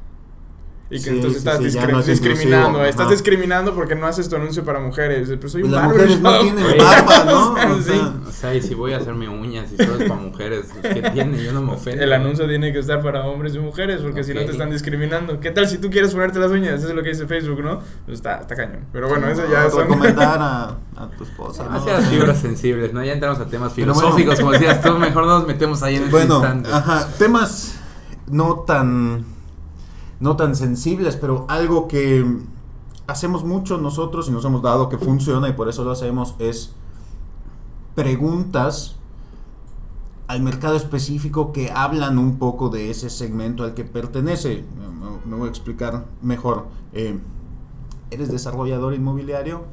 Y 0.92 1.02
que 1.02 1.08
entonces 1.08 1.38
estás 1.38 1.58
discriminando. 2.06 2.84
Estás 2.84 3.08
discriminando 3.08 3.74
porque 3.74 3.94
no 3.94 4.06
haces 4.06 4.28
tu 4.28 4.36
anuncio 4.36 4.62
para 4.62 4.78
mujeres. 4.78 5.26
Pero 5.26 5.48
soy 5.48 5.62
un 5.62 5.72
Las 5.72 5.84
mujeres 5.84 6.20
no 6.20 6.38
tienen 6.40 6.64
barba, 6.76 7.24
¿no? 7.26 7.54
o, 8.28 8.30
sea, 8.30 8.54
y 8.54 8.60
si 8.60 8.74
voy 8.74 8.92
a 8.92 8.98
hacerme 8.98 9.26
uñas 9.26 9.72
y 9.72 9.76
todo 9.76 9.96
es 9.98 10.06
para 10.06 10.20
mujeres, 10.20 10.66
¿qué 10.82 11.10
tiene? 11.14 11.42
Yo 11.42 11.54
no 11.54 11.62
me 11.62 11.72
ofendo. 11.72 12.04
El 12.04 12.12
anuncio 12.12 12.46
tiene 12.46 12.74
que 12.74 12.80
estar 12.80 13.00
para 13.00 13.24
hombres 13.24 13.54
y 13.54 13.58
mujeres 13.58 14.02
porque 14.02 14.22
si 14.22 14.34
no 14.34 14.40
te 14.44 14.52
están 14.52 14.70
discriminando. 14.70 15.40
¿Qué 15.40 15.50
tal 15.50 15.66
si 15.66 15.78
tú 15.78 15.88
quieres 15.88 16.12
ponerte 16.12 16.38
las 16.38 16.50
uñas? 16.50 16.80
Eso 16.80 16.90
es 16.90 16.94
lo 16.94 17.02
que 17.02 17.08
dice 17.08 17.26
Facebook, 17.26 17.62
¿no? 17.62 17.80
Pues 18.04 18.18
está, 18.18 18.42
está 18.42 18.54
cañón. 18.54 18.84
Pero 18.92 19.08
bueno, 19.08 19.28
eso 19.28 19.44
ya 19.50 19.64
es. 19.64 19.74
recomendar 19.74 20.38
a, 20.42 20.76
a, 20.96 21.08
tu 21.16 21.24
esposa. 21.24 21.64
Demasiadas 21.64 22.06
fibras 22.10 22.38
sensibles, 22.38 22.92
¿no? 22.92 23.02
Ya 23.02 23.14
entramos 23.14 23.40
a 23.40 23.46
temas 23.46 23.72
filosóficos, 23.72 24.38
como 24.38 24.52
decías 24.52 24.82
tú. 24.82 24.92
Mejor 24.98 25.24
nos 25.24 25.46
metemos 25.46 25.82
ahí 25.82 25.96
en 25.96 26.10
bueno, 26.10 26.34
instante. 26.34 26.68
Ajá, 26.70 27.08
temas 27.16 27.76
no 28.26 28.64
tan 28.66 29.31
no 30.22 30.36
tan 30.36 30.54
sensibles, 30.54 31.16
pero 31.16 31.46
algo 31.48 31.88
que 31.88 32.24
hacemos 33.08 33.44
mucho 33.44 33.78
nosotros 33.78 34.28
y 34.28 34.30
nos 34.30 34.44
hemos 34.44 34.62
dado 34.62 34.88
que 34.88 34.96
funciona 34.96 35.48
y 35.48 35.52
por 35.52 35.68
eso 35.68 35.82
lo 35.82 35.90
hacemos 35.90 36.36
es 36.38 36.72
preguntas 37.96 38.94
al 40.28 40.40
mercado 40.40 40.76
específico 40.76 41.52
que 41.52 41.72
hablan 41.72 42.18
un 42.18 42.38
poco 42.38 42.68
de 42.68 42.90
ese 42.90 43.10
segmento 43.10 43.64
al 43.64 43.74
que 43.74 43.82
pertenece. 43.82 44.64
Me, 45.26 45.36
voy 45.36 45.48
a 45.48 45.50
explicar 45.50 46.04
mejor. 46.22 46.66
Eh, 46.92 47.18
eres 48.12 48.30
desarrollador 48.30 48.94
inmobiliario, 48.94 49.64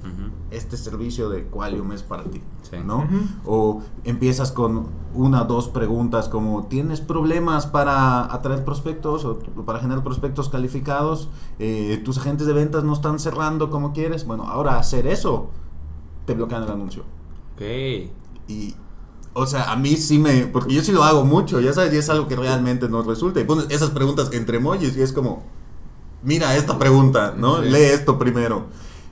este 0.51 0.77
servicio 0.77 1.29
de 1.29 1.45
Qualium 1.45 1.91
es 1.91 2.03
para 2.03 2.23
ti, 2.23 2.41
¿no? 2.85 3.07
O 3.45 3.81
empiezas 4.03 4.51
con 4.51 4.87
una 5.13 5.43
o 5.43 5.45
dos 5.45 5.67
preguntas 5.67 6.29
como, 6.29 6.65
¿tienes 6.65 7.01
problemas 7.01 7.67
para 7.67 8.33
atraer 8.33 8.63
prospectos 8.63 9.25
o 9.25 9.39
para 9.65 9.79
generar 9.79 10.03
prospectos 10.03 10.49
calificados? 10.49 11.29
Eh, 11.59 12.01
¿Tus 12.03 12.17
agentes 12.17 12.47
de 12.47 12.53
ventas 12.53 12.83
no 12.83 12.93
están 12.93 13.19
cerrando 13.19 13.69
como 13.69 13.93
quieres? 13.93 14.25
Bueno, 14.25 14.43
ahora 14.43 14.77
hacer 14.79 15.07
eso, 15.07 15.49
te 16.25 16.33
bloquean 16.33 16.63
el 16.63 16.71
anuncio. 16.71 17.03
Ok. 17.55 17.61
Y 18.47 18.75
o 19.33 19.45
sea, 19.45 19.71
a 19.71 19.75
mí 19.75 19.95
sí 19.95 20.17
me, 20.17 20.47
porque 20.47 20.73
yo 20.73 20.81
sí 20.83 20.91
lo 20.91 21.03
hago 21.03 21.23
mucho, 21.23 21.59
ya 21.59 21.71
sabes, 21.71 21.93
y 21.93 21.97
es 21.97 22.09
algo 22.09 22.27
que 22.27 22.35
realmente 22.35 22.89
nos 22.89 23.05
resulta. 23.05 23.39
Y 23.39 23.43
pones 23.43 23.67
esas 23.69 23.91
preguntas 23.91 24.29
entre 24.33 24.57
emojis 24.57 24.97
y 24.97 25.01
es 25.01 25.13
como, 25.13 25.43
mira 26.23 26.55
esta 26.55 26.77
pregunta, 26.77 27.33
¿no? 27.37 27.61
Sí. 27.63 27.69
Lee 27.69 27.83
esto 27.83 28.17
primero. 28.19 28.67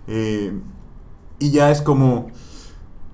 Eh, 0.08 0.54
y 1.40 1.52
ya 1.52 1.72
es 1.72 1.82
como, 1.82 2.28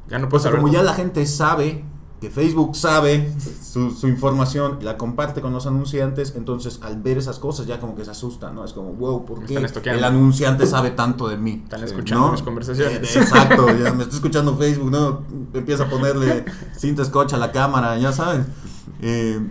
Ya 0.10 0.20
no 0.20 0.30
puedes 0.30 0.44
saber. 0.44 0.60
como 0.60 0.72
ya 0.72 0.80
todo. 0.80 0.90
la 0.90 0.94
gente 0.96 1.26
sabe 1.26 1.84
que 2.22 2.30
Facebook 2.30 2.74
sabe 2.78 3.34
su, 3.62 3.92
su 3.92 4.08
información, 4.08 4.80
la 4.82 4.96
comparte 4.96 5.42
con 5.42 5.52
los 5.52 5.68
anunciantes, 5.68 6.34
entonces 6.38 6.80
al 6.82 7.02
ver 7.02 7.18
esas 7.18 7.38
cosas 7.38 7.66
ya 7.68 7.82
como 7.82 7.96
que 7.96 8.06
se 8.06 8.12
asusta, 8.12 8.50
¿no? 8.54 8.64
Es 8.64 8.72
como, 8.72 8.94
wow, 8.94 9.26
¿por 9.26 9.44
qué 9.46 9.58
el 9.58 10.04
anunciante 10.06 10.66
sabe 10.66 10.92
tanto 10.92 11.28
de 11.28 11.36
mí? 11.36 11.60
Están 11.66 11.84
escuchando 11.84 12.28
¿no? 12.28 12.32
mis 12.32 12.42
conversaciones. 12.42 13.14
Eh, 13.14 13.20
Exacto, 13.20 13.68
ya 13.78 13.92
me 13.92 14.04
está 14.04 14.16
escuchando 14.16 14.56
Facebook, 14.56 14.90
¿no? 14.90 15.24
Empieza 15.54 15.84
a 15.84 15.90
ponerle 15.90 16.46
cinta 16.78 17.04
scotch 17.04 17.34
a 17.34 17.38
la 17.38 17.52
cámara, 17.52 17.98
ya 17.98 18.14
saben. 18.14 18.46
Eh, 19.02 19.42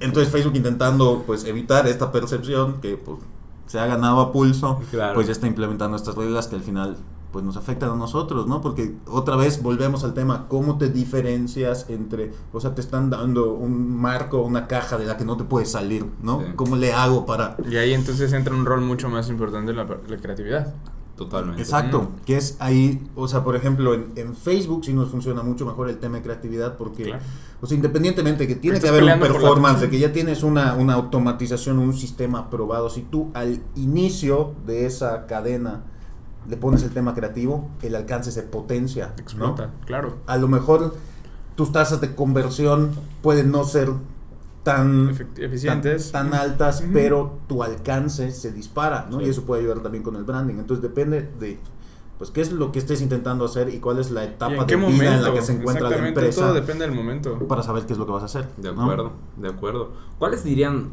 entonces 0.00 0.32
Facebook 0.32 0.56
intentando 0.56 1.22
pues 1.26 1.44
evitar 1.44 1.86
esta 1.86 2.12
percepción 2.12 2.80
que 2.80 2.96
pues, 2.96 3.18
se 3.66 3.78
ha 3.78 3.86
ganado 3.86 4.20
a 4.20 4.32
pulso, 4.32 4.80
Claro. 4.90 5.14
pues 5.14 5.26
ya 5.26 5.32
está 5.32 5.46
implementando 5.46 5.96
estas 5.96 6.14
reglas 6.14 6.46
que 6.48 6.56
al 6.56 6.62
final 6.62 6.96
pues 7.32 7.44
nos 7.46 7.56
afectan 7.56 7.88
a 7.90 7.94
nosotros, 7.96 8.46
¿no? 8.46 8.60
Porque 8.60 8.94
otra 9.08 9.36
vez 9.36 9.62
volvemos 9.62 10.04
al 10.04 10.12
tema, 10.12 10.44
¿cómo 10.48 10.76
te 10.76 10.90
diferencias 10.90 11.86
entre, 11.88 12.30
o 12.52 12.60
sea, 12.60 12.74
te 12.74 12.82
están 12.82 13.08
dando 13.08 13.54
un 13.54 13.96
marco, 13.98 14.42
una 14.42 14.66
caja 14.66 14.98
de 14.98 15.06
la 15.06 15.16
que 15.16 15.24
no 15.24 15.38
te 15.38 15.44
puedes 15.44 15.70
salir, 15.70 16.04
¿no? 16.22 16.40
Sí. 16.40 16.46
¿Cómo 16.56 16.76
le 16.76 16.92
hago 16.92 17.24
para... 17.24 17.56
Y 17.66 17.76
ahí 17.76 17.94
entonces 17.94 18.34
entra 18.34 18.54
un 18.54 18.66
rol 18.66 18.82
mucho 18.82 19.08
más 19.08 19.30
importante 19.30 19.72
la, 19.72 19.84
la 19.84 20.16
creatividad. 20.18 20.74
Totalmente. 21.16 21.62
Exacto, 21.62 22.02
Mm. 22.02 22.24
que 22.24 22.36
es 22.36 22.56
ahí, 22.58 23.06
o 23.14 23.28
sea, 23.28 23.44
por 23.44 23.54
ejemplo, 23.54 23.94
en, 23.94 24.12
en 24.16 24.34
Facebook 24.34 24.84
sí 24.84 24.92
nos 24.94 25.10
funciona 25.10 25.42
mucho 25.42 25.66
mejor 25.66 25.88
el 25.88 25.98
tema 25.98 26.16
de 26.16 26.22
creatividad 26.22 26.76
porque, 26.76 27.04
Claro. 27.04 27.22
o 27.60 27.66
sea, 27.66 27.76
independientemente 27.76 28.44
de 28.44 28.48
que 28.48 28.54
tiene 28.56 28.80
que 28.80 28.88
haber 28.88 29.04
un 29.04 29.20
performance, 29.20 29.88
que 29.88 29.98
ya 29.98 30.12
tienes 30.12 30.42
una, 30.42 30.74
una 30.74 30.94
automatización, 30.94 31.78
un 31.78 31.92
sistema 31.94 32.38
aprobado, 32.40 32.88
si 32.90 33.02
tú 33.02 33.30
al 33.34 33.60
inicio 33.76 34.54
de 34.66 34.86
esa 34.86 35.26
cadena 35.26 35.82
le 36.48 36.56
pones 36.56 36.82
el 36.82 36.90
tema 36.90 37.14
creativo, 37.14 37.68
el 37.82 37.94
alcance 37.94 38.32
se 38.32 38.42
potencia, 38.42 39.08
¿no? 39.16 39.22
Explota, 39.22 39.70
claro. 39.84 40.16
A 40.26 40.36
lo 40.38 40.48
mejor 40.48 40.96
tus 41.54 41.70
tasas 41.70 42.00
de 42.00 42.14
conversión 42.16 42.90
pueden 43.20 43.52
no 43.52 43.62
ser 43.64 43.90
tan 44.62 45.10
eficientes. 45.38 46.12
tan, 46.12 46.30
tan 46.30 46.40
altas, 46.40 46.84
pero 46.92 47.38
tu 47.48 47.62
alcance 47.62 48.30
se 48.30 48.52
dispara, 48.52 49.06
¿no? 49.10 49.18
Sí. 49.20 49.26
Y 49.26 49.28
eso 49.30 49.42
puede 49.44 49.62
ayudar 49.62 49.80
también 49.80 50.04
con 50.04 50.16
el 50.16 50.24
branding. 50.24 50.56
Entonces 50.56 50.82
depende 50.82 51.28
de, 51.40 51.58
pues, 52.18 52.30
qué 52.30 52.40
es 52.40 52.52
lo 52.52 52.70
que 52.72 52.78
estés 52.78 53.00
intentando 53.02 53.44
hacer 53.44 53.68
y 53.68 53.80
cuál 53.80 53.98
es 53.98 54.10
la 54.10 54.24
¿Y 54.24 54.28
etapa 54.28 54.52
en 54.52 54.60
de 54.60 54.66
qué 54.66 54.76
vida 54.76 54.88
momento? 54.88 55.12
en 55.14 55.22
la 55.24 55.32
que 55.32 55.42
se 55.42 55.52
encuentra 55.52 55.88
la 55.88 55.96
Exactamente, 55.96 56.20
empresa 56.20 56.40
todo 56.42 56.54
depende 56.54 56.84
del 56.86 56.94
momento. 56.94 57.38
para 57.48 57.62
saber 57.62 57.86
qué 57.86 57.92
es 57.94 57.98
lo 57.98 58.06
que 58.06 58.12
vas 58.12 58.22
a 58.22 58.26
hacer. 58.26 58.48
De 58.56 58.72
¿no? 58.72 58.82
acuerdo, 58.82 59.12
de 59.36 59.48
acuerdo. 59.48 59.92
¿Cuáles 60.18 60.44
dirían 60.44 60.90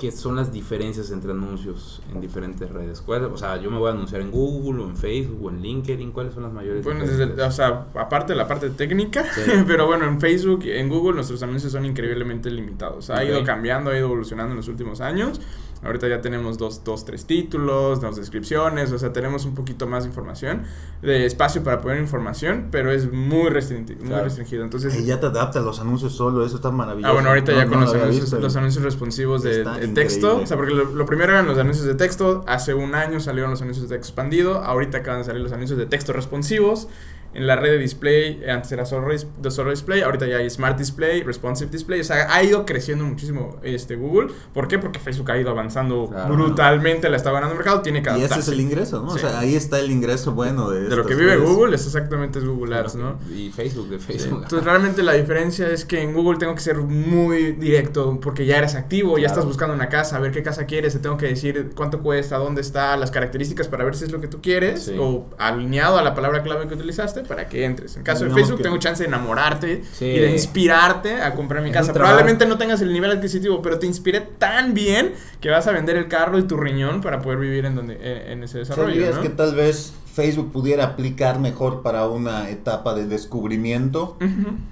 que 0.00 0.10
son 0.10 0.34
las 0.36 0.50
diferencias 0.50 1.10
entre 1.10 1.32
anuncios 1.32 2.02
en 2.10 2.20
diferentes 2.20 2.68
redes? 2.70 3.02
¿Cuál- 3.02 3.26
o 3.26 3.36
sea, 3.36 3.60
yo 3.60 3.70
me 3.70 3.78
voy 3.78 3.90
a 3.90 3.92
anunciar 3.92 4.22
en 4.22 4.30
Google 4.30 4.82
o 4.82 4.88
en 4.88 4.96
Facebook 4.96 5.44
o 5.44 5.50
en 5.50 5.60
LinkedIn. 5.60 6.10
¿Cuáles 6.12 6.32
son 6.34 6.42
las 6.44 6.52
mayores 6.52 6.82
Bueno, 6.82 7.00
diferencias? 7.00 7.36
desde, 7.36 7.42
o 7.48 7.52
sea, 7.52 7.86
aparte 7.94 8.32
de 8.32 8.36
la 8.38 8.48
parte 8.48 8.70
técnica, 8.70 9.24
Sí. 9.34 9.42
pero 9.66 9.86
bueno, 9.86 10.06
en 10.06 10.20
Facebook 10.20 10.64
y 10.64 10.70
en 10.72 10.88
Google 10.88 11.14
nuestros 11.16 11.42
anuncios 11.42 11.70
son 11.72 11.84
increíblemente 11.84 12.50
limitados. 12.50 13.10
Ha 13.10 13.22
ido 13.24 13.44
cambiando, 13.44 13.90
ha 13.90 13.96
ido 13.96 14.06
evolucionando 14.06 14.52
en 14.52 14.56
los 14.56 14.68
últimos 14.68 15.00
años. 15.02 15.40
Ahorita 15.82 16.08
ya 16.08 16.20
tenemos 16.20 16.58
dos, 16.58 16.84
dos, 16.84 17.06
tres 17.06 17.24
títulos, 17.24 18.02
dos 18.02 18.14
descripciones, 18.16 18.92
o 18.92 18.98
sea, 18.98 19.14
tenemos 19.14 19.46
un 19.46 19.54
poquito 19.54 19.86
más 19.86 20.02
de 20.04 20.10
información, 20.10 20.64
de 21.00 21.24
espacio 21.24 21.62
para 21.64 21.80
poner 21.80 21.98
información, 22.02 22.68
pero 22.70 22.92
es 22.92 23.10
muy, 23.10 23.48
restringi- 23.48 23.96
muy 23.98 24.08
Claro. 24.08 24.24
restringido. 24.24 24.62
Entonces, 24.62 24.94
Y 25.00 25.06
ya 25.06 25.18
te 25.20 25.26
adapta 25.28 25.58
a 25.58 25.62
los 25.62 25.80
anuncios 25.80 26.12
solo, 26.12 26.44
eso 26.44 26.56
está 26.56 26.70
maravilloso. 26.70 27.08
Ah, 27.08 27.14
bueno, 27.14 27.30
ahorita 27.30 27.52
No, 27.52 27.58
ya 27.58 27.64
no 27.64 27.70
con 27.70 27.80
lo 27.80 27.86
los, 27.86 27.94
anuncios, 27.94 28.20
visto. 28.24 28.40
los 28.40 28.56
anuncios 28.56 28.84
responsivos 28.84 29.42
de 29.42 29.64
texto. 29.90 30.38
O 30.38 30.46
sea, 30.46 30.56
porque 30.56 30.72
lo, 30.72 30.84
lo 30.84 31.06
primero 31.06 31.32
eran 31.32 31.46
los 31.46 31.58
anuncios 31.58 31.86
de 31.86 31.94
texto. 31.94 32.44
Hace 32.46 32.74
un 32.74 32.94
año 32.94 33.20
salieron 33.20 33.50
los 33.50 33.62
anuncios 33.62 33.88
de 33.88 33.96
texto 33.96 34.10
expandido. 34.10 34.62
Ahorita 34.62 34.98
acaban 34.98 35.20
de 35.20 35.24
salir 35.24 35.42
los 35.42 35.52
anuncios 35.52 35.78
de 35.78 35.86
texto 35.86 36.12
responsivos. 36.12 36.88
En 37.32 37.46
la 37.46 37.54
red 37.54 37.70
de 37.70 37.78
display, 37.78 38.40
eh, 38.42 38.50
antes 38.50 38.72
era 38.72 38.84
solo, 38.84 39.06
ris- 39.08 39.26
de 39.40 39.50
solo 39.52 39.70
display, 39.70 40.02
ahorita 40.02 40.26
ya 40.26 40.38
hay 40.38 40.50
Smart 40.50 40.76
Display, 40.76 41.22
Responsive 41.22 41.70
Display. 41.70 42.00
O 42.00 42.04
sea, 42.04 42.26
ha 42.34 42.42
ido 42.42 42.66
creciendo 42.66 43.04
muchísimo 43.04 43.58
este 43.62 43.94
Google. 43.94 44.32
¿Por 44.52 44.66
qué? 44.66 44.78
Porque 44.80 44.98
Facebook 44.98 45.30
ha 45.30 45.38
ido 45.38 45.50
avanzando 45.50 46.08
Claro. 46.08 46.34
brutalmente, 46.34 47.08
la 47.08 47.16
está 47.16 47.30
ganando 47.30 47.52
el 47.52 47.58
mercado, 47.58 47.82
tiene 47.82 48.02
que 48.02 48.10
Y 48.10 48.14
ese 48.14 48.24
es 48.24 48.30
adaptarse. 48.32 48.52
el 48.52 48.60
ingreso, 48.60 49.02
¿no? 49.02 49.10
Sí. 49.10 49.16
O 49.24 49.28
sea, 49.28 49.38
ahí 49.38 49.54
está 49.54 49.78
el 49.78 49.90
ingreso 49.92 50.32
bueno 50.32 50.70
de 50.70 50.88
De 50.88 50.96
lo 50.96 51.06
que 51.06 51.14
vive 51.14 51.36
redes. 51.36 51.48
Google 51.48 51.76
es 51.76 51.86
exactamente 51.86 52.40
es 52.40 52.44
Google 52.44 52.74
Ads, 52.76 52.96
¿no? 52.96 53.18
Y 53.32 53.50
Facebook, 53.50 53.88
de 53.90 54.00
Sí, 54.00 54.06
Facebook. 54.06 54.42
Entonces 54.42 54.64
realmente 54.64 55.02
la 55.04 55.12
diferencia 55.12 55.68
es 55.68 55.84
que 55.84 56.02
en 56.02 56.12
Google 56.14 56.38
tengo 56.38 56.54
que 56.56 56.60
ser 56.62 56.78
muy 56.78 57.52
directo 57.52 58.18
porque 58.20 58.44
ya 58.44 58.58
eres 58.58 58.74
activo, 58.74 59.18
ya 59.18 59.26
estás 59.28 59.44
buscando 59.44 59.74
una 59.74 59.88
casa, 59.88 60.16
a 60.16 60.20
ver 60.20 60.32
qué 60.32 60.42
casa 60.42 60.66
quieres, 60.66 60.94
te 60.94 60.98
tengo 60.98 61.16
que 61.16 61.26
decir 61.26 61.70
cuánto 61.76 62.00
cuesta, 62.00 62.38
dónde 62.38 62.60
está, 62.60 62.96
las 62.96 63.10
características 63.12 63.68
para 63.68 63.84
ver 63.84 63.94
si 63.94 64.04
es 64.04 64.10
lo 64.12 64.20
que 64.20 64.26
tú 64.28 64.40
quieres 64.42 64.84
Sí. 64.86 64.96
o 64.98 65.26
alineado 65.38 65.96
a 65.98 66.02
la 66.02 66.14
palabra 66.14 66.42
clave 66.42 66.66
que 66.66 66.74
utilizaste 66.74 67.19
para 67.22 67.48
que 67.48 67.64
entres. 67.64 67.96
En 67.96 68.02
caso 68.02 68.24
de 68.24 68.30
Facebook 68.32 68.58
que- 68.58 68.62
tengo 68.64 68.76
chance 68.78 69.02
de 69.02 69.08
enamorarte 69.08 69.82
Sí. 69.92 70.06
y 70.06 70.18
de 70.18 70.30
inspirarte 70.32 71.20
a 71.22 71.34
comprar 71.34 71.62
mi 71.62 71.70
Es 71.70 71.74
casa. 71.76 71.92
Probablemente 71.92 72.46
no 72.46 72.58
tengas 72.58 72.80
el 72.82 72.92
nivel 72.92 73.10
adquisitivo, 73.10 73.62
pero 73.62 73.78
te 73.78 73.86
inspiré 73.86 74.20
tan 74.20 74.74
bien 74.74 75.12
que 75.40 75.48
vas 75.50 75.66
a 75.66 75.72
vender 75.72 75.96
el 75.96 76.08
carro 76.08 76.38
y 76.38 76.42
tu 76.42 76.56
riñón 76.56 77.00
para 77.00 77.20
poder 77.20 77.38
vivir 77.38 77.64
en 77.66 77.74
donde 77.76 77.94
en, 77.94 78.32
en 78.32 78.44
ese 78.44 78.58
desarrollo, 78.58 78.92
dirías 78.92 79.16
¿no? 79.16 79.22
que 79.22 79.28
tal 79.30 79.54
vez 79.54 79.92
Facebook 80.12 80.50
pudiera 80.52 80.84
aplicar 80.84 81.38
mejor 81.38 81.82
para 81.82 82.08
una 82.08 82.50
etapa 82.50 82.94
de 82.94 83.06
descubrimiento 83.06 84.16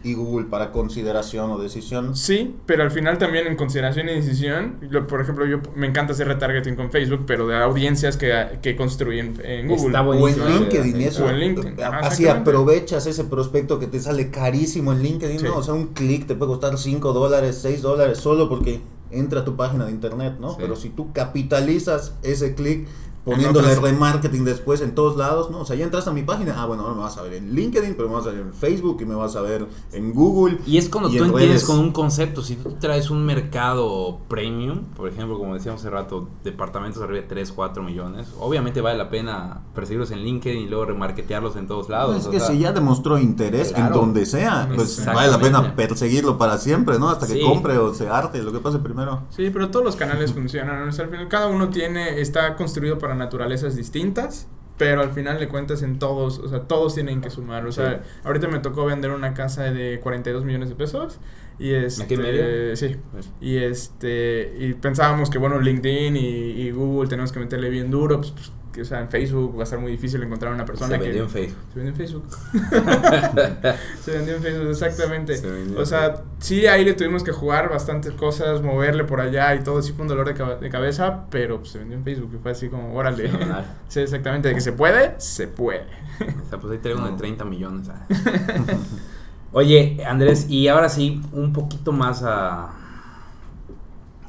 y 0.03 0.15
Google 0.15 0.47
para 0.47 0.73
consideración 0.73 1.51
o 1.51 1.59
decisión. 1.59 2.17
Sí, 2.17 2.57
pero 2.67 2.83
al 2.83 2.91
final 2.91 3.19
también 3.19 3.47
en 3.47 3.57
consideración 3.57 4.09
y 4.09 4.15
decisión, 4.15 4.77
lo- 4.91 5.07
por 5.07 5.21
ejemplo, 5.21 5.47
yo 5.47 5.59
me 5.77 5.87
encanta 5.87 6.13
hacer 6.13 6.27
retargeting 6.29 6.75
con 6.77 6.91
Facebook, 6.91 7.25
pero 7.27 7.47
de 7.47 7.57
audiencias 7.57 8.17
que, 8.17 8.59
que 8.63 8.75
construyen 8.77 9.39
en 9.45 9.69
Google. 9.69 9.87
Está 9.87 10.03
O 10.03 10.29
en. 10.29 10.49
LinkedIn, 10.55 11.01
eso. 11.03 11.25
O 11.25 11.29
en 11.29 11.39
LinkedIn, 11.39 11.83
ajá, 11.83 11.99
Así 12.01 12.27
aprovechas 12.27 13.07
ese 13.07 13.25
prospecto 13.25 13.79
que 13.79 13.87
te 13.87 14.01
sale 14.01 14.31
carísimo 14.31 14.93
en 14.93 15.03
LinkedIn, 15.03 15.39
Sí. 15.39 15.45
¿no? 15.45 15.57
O 15.59 15.63
sea, 15.63 15.75
un 15.75 15.89
clic 15.89 16.27
te 16.27 16.35
puede 16.35 16.51
costar 16.53 16.77
5 16.77 17.13
dólares, 17.13 17.59
6 17.63 17.81
dólares, 17.83 18.19
solo 18.19 18.49
porque 18.49 18.81
entra 19.11 19.41
a 19.41 19.45
tu 19.45 19.57
página 19.57 19.87
de 19.87 19.93
internet, 19.93 20.35
¿no? 20.41 20.51
Sí. 20.51 20.57
Pero 20.61 20.77
si 20.77 20.91
tú 20.91 21.13
capitalizas 21.13 22.15
ese 22.23 22.55
clic 22.55 22.87
poniéndole 23.35 23.69
otras- 23.69 23.83
remarketing 23.83 24.45
después 24.45 24.81
en 24.81 24.95
todos 24.95 25.17
lados, 25.17 25.51
¿no? 25.51 25.61
O 25.61 25.65
sea, 25.65 25.77
ya 25.77 25.85
entras 25.85 26.07
a 26.09 26.13
mi 26.13 26.23
página, 26.23 26.55
ah, 26.61 26.67
bueno, 26.67 26.83
ahora 26.83 26.95
me 26.95 27.01
vas 27.03 27.17
a 27.19 27.23
ver 27.23 27.35
en 27.35 27.55
LinkedIn, 27.55 27.95
pero 27.97 28.09
me 28.09 28.15
vas 28.17 28.27
a 28.27 28.31
ver 28.31 28.41
en 28.41 28.53
Facebook 28.55 28.99
y 29.01 29.05
me 29.05 29.15
vas 29.15 29.37
a 29.37 29.41
ver 29.43 29.67
en 29.93 30.13
Google. 30.13 30.59
Y 30.67 30.79
es 30.79 30.89
cuando 30.89 31.09
Y 31.11 31.17
tú 31.19 31.25
en 31.25 31.31
entiendes 31.31 31.63
redes. 31.63 31.65
con 31.65 31.79
un 31.79 31.93
concepto, 31.93 32.43
si 32.43 32.57
tú 32.57 32.73
traes 32.81 33.11
un 33.11 33.25
mercado 33.27 34.21
premium, 34.29 34.85
por 34.97 35.09
ejemplo, 35.09 35.39
como 35.39 35.55
decíamos 35.55 35.81
hace 35.81 35.91
rato, 35.91 36.29
departamentos 36.45 37.03
arriba 37.03 37.21
de 37.23 37.27
3, 37.29 37.53
4 37.53 37.83
millones, 37.83 38.29
obviamente 38.39 38.81
vale 38.81 38.99
la 38.99 39.11
pena 39.11 39.61
perseguirlos 39.75 40.11
en 40.11 40.21
LinkedIn 40.21 40.61
y 40.63 40.67
luego 40.69 40.85
remarketearlos 40.87 41.57
en 41.57 41.67
todos 41.67 41.89
lados. 41.89 42.17
es 42.17 42.27
o 42.27 42.31
que 42.31 42.39
sea, 42.41 42.49
si 42.49 42.59
ya 42.59 42.73
demostró 42.73 43.19
interés 43.19 43.69
en 43.69 43.75
Claro. 43.77 43.97
donde 43.97 44.27
sea, 44.27 44.69
pues 44.75 45.05
vale 45.05 45.31
la 45.31 45.39
pena 45.39 45.75
perseguirlo 45.75 46.39
para 46.39 46.59
siempre, 46.59 46.99
¿no? 46.99 47.09
Hasta 47.09 47.27
que 47.27 47.35
Sí. 47.35 47.41
compre 47.41 47.79
o 47.79 47.95
se 47.95 48.09
arte, 48.09 48.43
lo 48.43 48.53
que 48.53 48.59
pase 48.61 48.79
primero. 48.79 49.23
Sí, 49.31 49.51
pero 49.51 49.71
todos 49.71 49.85
los 49.85 49.97
canales 49.97 50.33
funcionan. 50.33 50.85
¿no? 50.85 50.89
O 50.89 50.93
sea, 50.93 51.05
al 51.05 51.11
final, 51.11 51.29
cada 51.29 51.47
uno 51.49 51.69
tiene, 51.69 52.21
está 52.21 52.57
construido 52.57 52.99
para 52.99 53.15
naturalezas 53.19 53.77
distintas. 53.77 54.49
Pero 54.79 55.03
al 55.03 55.11
final 55.11 55.41
de 55.41 55.49
cuentas 55.49 55.83
en 55.83 55.99
todos, 55.99 56.39
o 56.39 56.49
sea, 56.49 56.61
todos 56.61 56.95
tienen 56.95 57.21
que 57.21 57.31
sumar. 57.31 57.67
O 57.67 57.73
sea, 57.73 58.05
ahorita 58.23 58.47
me 58.47 58.61
tocó 58.61 58.85
vender 58.87 59.11
una 59.11 59.35
casa 59.35 59.65
de 59.73 59.99
42 60.01 60.45
millones 60.45 60.69
de 60.69 60.77
pesos. 60.77 61.19
Y 61.59 61.73
este, 61.73 62.05
¿Aquí 62.05 62.15
en 62.15 62.23
medio? 62.23 62.77
sí. 62.77 62.97
Y 63.41 63.57
este, 63.57 64.55
y 64.57 64.75
pensábamos 64.75 65.31
que 65.31 65.39
bueno, 65.39 65.59
LinkedIn 65.59 66.17
y, 66.17 66.21
y 66.63 66.71
Google 66.71 67.09
tenemos 67.09 67.33
que 67.33 67.41
meterle 67.41 67.71
bien 67.71 67.91
duro, 67.91 68.19
pues, 68.19 68.31
pues, 68.31 68.53
que 68.79 68.83
o 68.83 68.85
sea, 68.85 69.01
en 69.01 69.09
Facebook 69.09 69.59
va 69.59 69.65
a 69.65 69.67
ser 69.67 69.81
muy 69.81 69.91
difícil 69.91 70.23
encontrar 70.23 70.53
una 70.53 70.65
persona 70.65 70.93
se 70.93 70.99
que 71.01 71.07
vendió 71.07 71.25
en 71.25 71.31
Facebook. 71.31 71.59
se 71.73 71.81
vendió 71.81 71.91
en 71.91 71.97
Facebook. 71.97 72.27
se 74.05 74.11
vendió 74.13 74.37
en 74.37 74.43
Facebook, 74.43 74.71
exactamente. 74.71 75.37
Se 75.37 75.51
vendió 75.51 75.81
O 75.81 75.85
sea, 75.85 76.23
sí, 76.39 76.65
ahí 76.69 76.85
le 76.85 76.95
tuvimos 76.95 77.25
que 77.25 77.33
jugar 77.33 77.71
bastantes 77.71 78.13
cosas, 78.13 78.63
moverle 78.63 79.03
por 79.03 79.21
allá 79.21 79.53
y 79.57 79.65
todo, 79.65 79.83
sí 79.83 79.93
fue 79.95 80.03
un 80.03 80.09
dolor 80.09 80.33
de, 80.33 80.71
cabeza, 80.71 81.25
pero 81.29 81.59
pues, 81.59 81.73
se 81.73 81.81
vendió 81.81 81.99
en 81.99 82.05
Facebook 82.05 82.31
y 82.35 82.39
fue 82.39 82.53
así 82.53 82.69
como, 82.69 82.95
órale. 82.95 83.29
Sí, 83.89 84.01
exactamente, 84.01 84.49
de 84.49 84.55
que 84.55 84.61
se 84.61 84.73
puede, 84.73 85.15
se 85.19 85.49
puede. 85.49 85.87
O 86.21 86.49
sea, 86.49 86.61
pues 86.61 86.73
ahí 86.73 86.79
traigo 86.79 87.01
uno 87.01 87.11
de 87.11 87.17
30 87.17 87.45
millones. 87.47 87.89
ah. 87.89 88.07
Oye, 89.53 89.99
Andrés, 90.07 90.47
y 90.49 90.69
ahora 90.69 90.89
sí, 90.89 91.21
un 91.33 91.53
poquito 91.53 91.91
más 91.91 92.23
a 92.23 92.71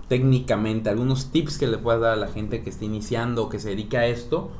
técnicamente, 0.10 0.90
algunos 0.90 1.32
tips 1.32 1.58
que 1.58 1.68
le 1.68 1.78
puedas 1.78 2.02
dar 2.02 2.14
a 2.14 2.18
la 2.18 2.28
gente 2.28 2.62
que 2.62 2.70
está 2.70 2.84
iniciando 2.84 3.44
o 3.44 3.50
que 3.50 3.60
se 3.60 3.70
dedica 3.70 4.00
a 4.00 4.08
esto 4.08 4.52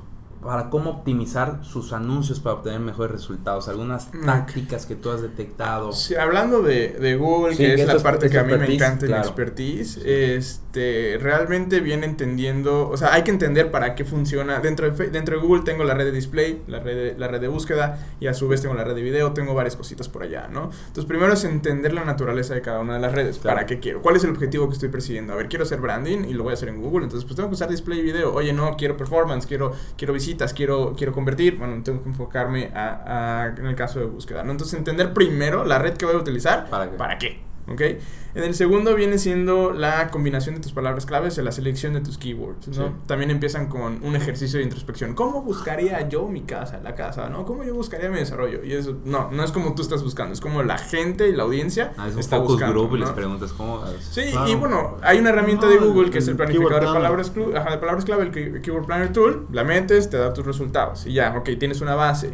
para 0.44 0.70
cómo 0.70 0.90
optimizar 0.92 1.60
sus 1.64 1.92
anuncios 1.92 2.40
para 2.40 2.56
obtener 2.56 2.80
mejores 2.80 3.12
resultados, 3.12 3.68
algunas 3.68 4.10
tácticas 4.12 4.86
que 4.86 4.96
tú 4.96 5.12
has 5.12 5.22
detectado. 5.22 5.92
Sí, 5.92 6.16
hablando 6.16 6.62
de, 6.62 6.90
de 7.00 7.16
Google, 7.18 7.56
Sí, 7.56 7.64
que 7.64 7.76
que 7.76 7.82
es 7.82 7.88
la 7.88 7.94
es- 7.96 8.04
parte 8.04 8.28
es 8.28 8.32
que 8.32 8.40
a 8.40 8.44
mí 8.44 8.54
me 8.58 8.74
encanta 8.74 9.06
en 9.06 9.12
claro. 9.12 9.24
expertise, 9.28 9.98
este, 10.06 11.18
realmente 11.22 11.80
viene 11.82 12.06
entendiendo, 12.06 12.90
o 12.90 12.96
sea, 12.98 13.14
hay 13.14 13.24
que 13.24 13.32
entender 13.32 13.70
para 13.72 13.96
qué 13.96 14.06
funciona. 14.06 14.60
Dentro 14.60 14.90
de, 14.90 15.10
dentro 15.10 15.36
de 15.36 15.42
Google 15.46 15.64
tengo 15.64 15.84
la 15.84 15.94
red 15.94 16.06
de 16.06 16.12
display, 16.12 16.62
la 16.68 16.80
red 16.80 16.96
de, 17.14 17.20
la 17.20 17.28
red 17.28 17.42
de 17.42 17.48
búsqueda 17.48 18.08
y 18.20 18.28
a 18.28 18.34
su 18.34 18.48
vez 18.48 18.62
tengo 18.62 18.76
la 18.76 18.84
red 18.84 18.96
de 18.96 19.02
video, 19.02 19.34
tengo 19.34 19.54
varias 19.54 19.76
cositas 19.76 20.08
por 20.10 20.24
allá, 20.24 20.48
¿no? 20.50 20.72
Entonces, 20.88 21.06
primero 21.06 21.34
es 21.34 21.44
entender 21.44 21.94
la 21.94 22.06
naturaleza 22.06 22.54
de 22.54 22.62
cada 22.62 22.80
una 22.80 22.94
de 22.96 23.00
las 23.02 23.12
redes. 23.12 23.40
Claro. 23.40 23.56
¿Para 23.58 23.66
qué 23.68 23.80
quiero? 23.80 24.02
¿Cuál 24.02 24.16
es 24.16 24.24
el 24.24 24.30
objetivo 24.32 24.68
que 24.68 24.74
estoy 24.74 24.90
persiguiendo? 24.90 25.34
A 25.34 25.36
ver, 25.36 25.50
quiero 25.50 25.64
hacer 25.66 25.82
branding 25.82 26.20
y 26.26 26.34
lo 26.34 26.44
voy 26.44 26.52
a 26.52 26.54
hacer 26.54 26.70
en 26.70 26.82
Google, 26.82 27.04
entonces 27.04 27.26
pues 27.26 27.36
tengo 27.36 27.50
que 27.50 27.56
usar 27.56 27.70
display 27.70 28.00
y 28.00 28.04
video. 28.04 28.34
Oye, 28.34 28.54
no, 28.54 28.76
quiero 28.78 28.96
performance, 28.96 29.46
quiero, 29.46 29.74
quiero 29.98 30.14
visitas, 30.14 30.29
quiero, 30.54 30.94
quiero 30.98 31.14
convertir. 31.14 31.58
Bueno, 31.58 31.82
tengo 31.84 32.02
que 32.04 32.10
enfocarme 32.10 32.72
a, 32.76 33.44
a- 33.44 33.48
en 33.48 33.66
el 33.66 33.76
caso 33.76 34.00
de 34.00 34.06
búsqueda, 34.06 34.44
¿no? 34.44 34.52
Entonces, 34.52 34.78
entender 34.78 35.14
primero 35.14 35.66
la 35.66 35.80
red 35.80 35.96
que 35.96 36.06
voy 36.06 36.16
a 36.16 36.20
utilizar, 36.20 36.70
¿Para 36.70 36.90
qué? 36.90 36.98
¿Para 36.98 37.18
qué? 37.18 37.40
¿Ok? 37.72 37.82
En 38.36 38.44
el 38.44 38.54
segundo 38.54 38.96
viene 38.96 39.18
siendo 39.18 39.72
la 39.72 40.10
combinación 40.10 40.56
de 40.56 40.62
tus 40.62 40.72
palabras 40.72 41.06
claves 41.06 41.38
y 41.38 41.42
la 41.42 41.52
selección 41.52 41.94
de 41.94 42.02
tus 42.02 42.18
keywords, 42.18 42.68
¿no? 42.70 42.74
Sí. 42.88 42.94
También 43.08 43.32
empiezan 43.32 43.68
con 43.68 44.04
un 44.04 44.16
ejercicio 44.16 44.58
de 44.60 44.64
introspección. 44.64 45.14
¿Cómo 45.16 45.42
buscaría 45.42 46.08
yo 46.08 46.28
mi 46.28 46.42
casa, 46.42 46.80
la 46.84 46.94
casa, 46.96 47.30
no? 47.30 47.46
¿Cómo 47.46 47.64
yo 47.64 47.74
buscaría 47.74 48.10
mi 48.10 48.18
desarrollo? 48.20 48.64
Y 48.64 48.74
eso, 48.74 48.98
no, 49.04 49.32
no 49.32 49.44
es 49.44 49.52
como 49.52 49.74
tú 49.76 49.82
estás 49.82 50.04
buscando, 50.04 50.34
es 50.34 50.42
como 50.42 50.62
la 50.64 50.78
gente 50.78 51.28
y 51.28 51.34
la 51.36 51.44
audiencia 51.44 51.94
Ah, 51.98 52.08
es 52.08 52.14
un 52.14 52.20
está 52.20 52.38
focus 52.38 52.54
buscando, 52.54 52.74
group 52.82 52.96
y 52.98 53.00
les 53.00 53.10
preguntas 53.12 53.52
cómo. 53.54 53.84
Sí, 54.12 54.22
Claro. 54.32 54.50
y 54.50 54.56
bueno, 54.56 54.98
hay 55.02 55.18
una 55.20 55.30
herramienta 55.30 55.68
de 55.68 55.80
No, 55.80 55.88
Google 55.88 56.10
que 56.12 56.20
es 56.20 56.28
el 56.28 56.36
planificador 56.36 56.82
de 56.82 56.88
palabras, 56.94 57.32
ajá, 57.56 57.72
de 57.72 57.78
palabras 57.78 58.06
clave, 58.06 58.24
el 58.24 58.32
Key- 58.32 58.62
Keyword 58.62 58.86
Planner 58.86 59.12
Tool, 59.12 59.48
la 59.52 59.64
metes, 59.64 60.10
te 60.10 60.18
da 60.18 60.34
tus 60.34 60.46
resultados 60.46 61.06
y 61.08 61.14
ya, 61.14 61.36
ok, 61.38 61.50
tienes 61.60 61.82
una 61.82 61.96
base. 61.96 62.32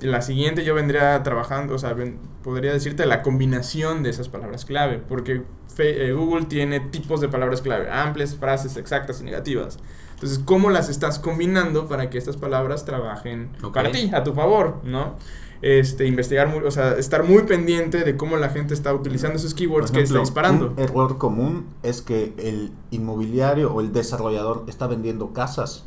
La 0.00 0.22
siguiente 0.22 0.64
yo 0.64 0.74
vendría 0.74 1.22
trabajando, 1.22 1.74
o 1.74 1.78
sea, 1.78 1.92
ven- 1.92 2.18
podría 2.42 2.72
decirte 2.72 3.04
la 3.06 3.22
combinación 3.22 4.02
de 4.02 4.10
esas 4.10 4.28
palabras 4.28 4.64
clave, 4.64 4.98
porque 4.98 5.42
fe- 5.74 6.06
eh, 6.08 6.12
Google 6.12 6.46
tiene 6.46 6.80
tipos 6.80 7.20
de 7.20 7.28
palabras 7.28 7.62
clave, 7.62 7.90
amplias, 7.90 8.36
frases 8.36 8.76
exactas 8.76 9.20
y 9.20 9.24
negativas. 9.24 9.78
Entonces, 10.14 10.40
¿cómo 10.44 10.70
las 10.70 10.88
estás 10.88 11.18
combinando 11.18 11.86
para 11.88 12.10
que 12.10 12.18
estas 12.18 12.36
palabras 12.36 12.84
trabajen 12.84 13.50
para 13.72 13.90
ti, 13.92 14.10
a 14.14 14.24
tu 14.24 14.34
favor, 14.34 14.80
¿no? 14.84 15.14
Este, 15.62 16.06
investigar, 16.06 16.46
muy, 16.48 16.60
o 16.64 16.70
sea, 16.70 16.92
estar 16.92 17.24
muy 17.24 17.42
pendiente 17.42 18.04
de 18.04 18.16
cómo 18.16 18.36
la 18.36 18.48
gente 18.48 18.74
está 18.74 18.94
utilizando 18.94 19.36
esos 19.38 19.54
keywords 19.54 19.90
que 19.90 19.98
está 20.02 20.14
disparando. 20.20 20.72
Un 20.76 20.78
error 20.78 21.18
común 21.18 21.66
es 21.82 22.00
que 22.02 22.32
el 22.38 22.72
inmobiliario 22.92 23.72
o 23.72 23.80
el 23.80 23.92
desarrollador 23.92 24.64
está 24.68 24.86
vendiendo 24.86 25.32
casas 25.32 25.84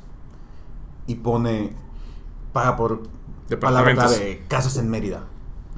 y 1.07 1.15
pone, 1.15 1.71
paga 2.53 2.75
por 2.75 3.03
palabra 3.49 3.91
Departamentos. 3.91 4.17
clave, 4.17 4.43
casas 4.47 4.77
en 4.77 4.89
Mérida, 4.89 5.23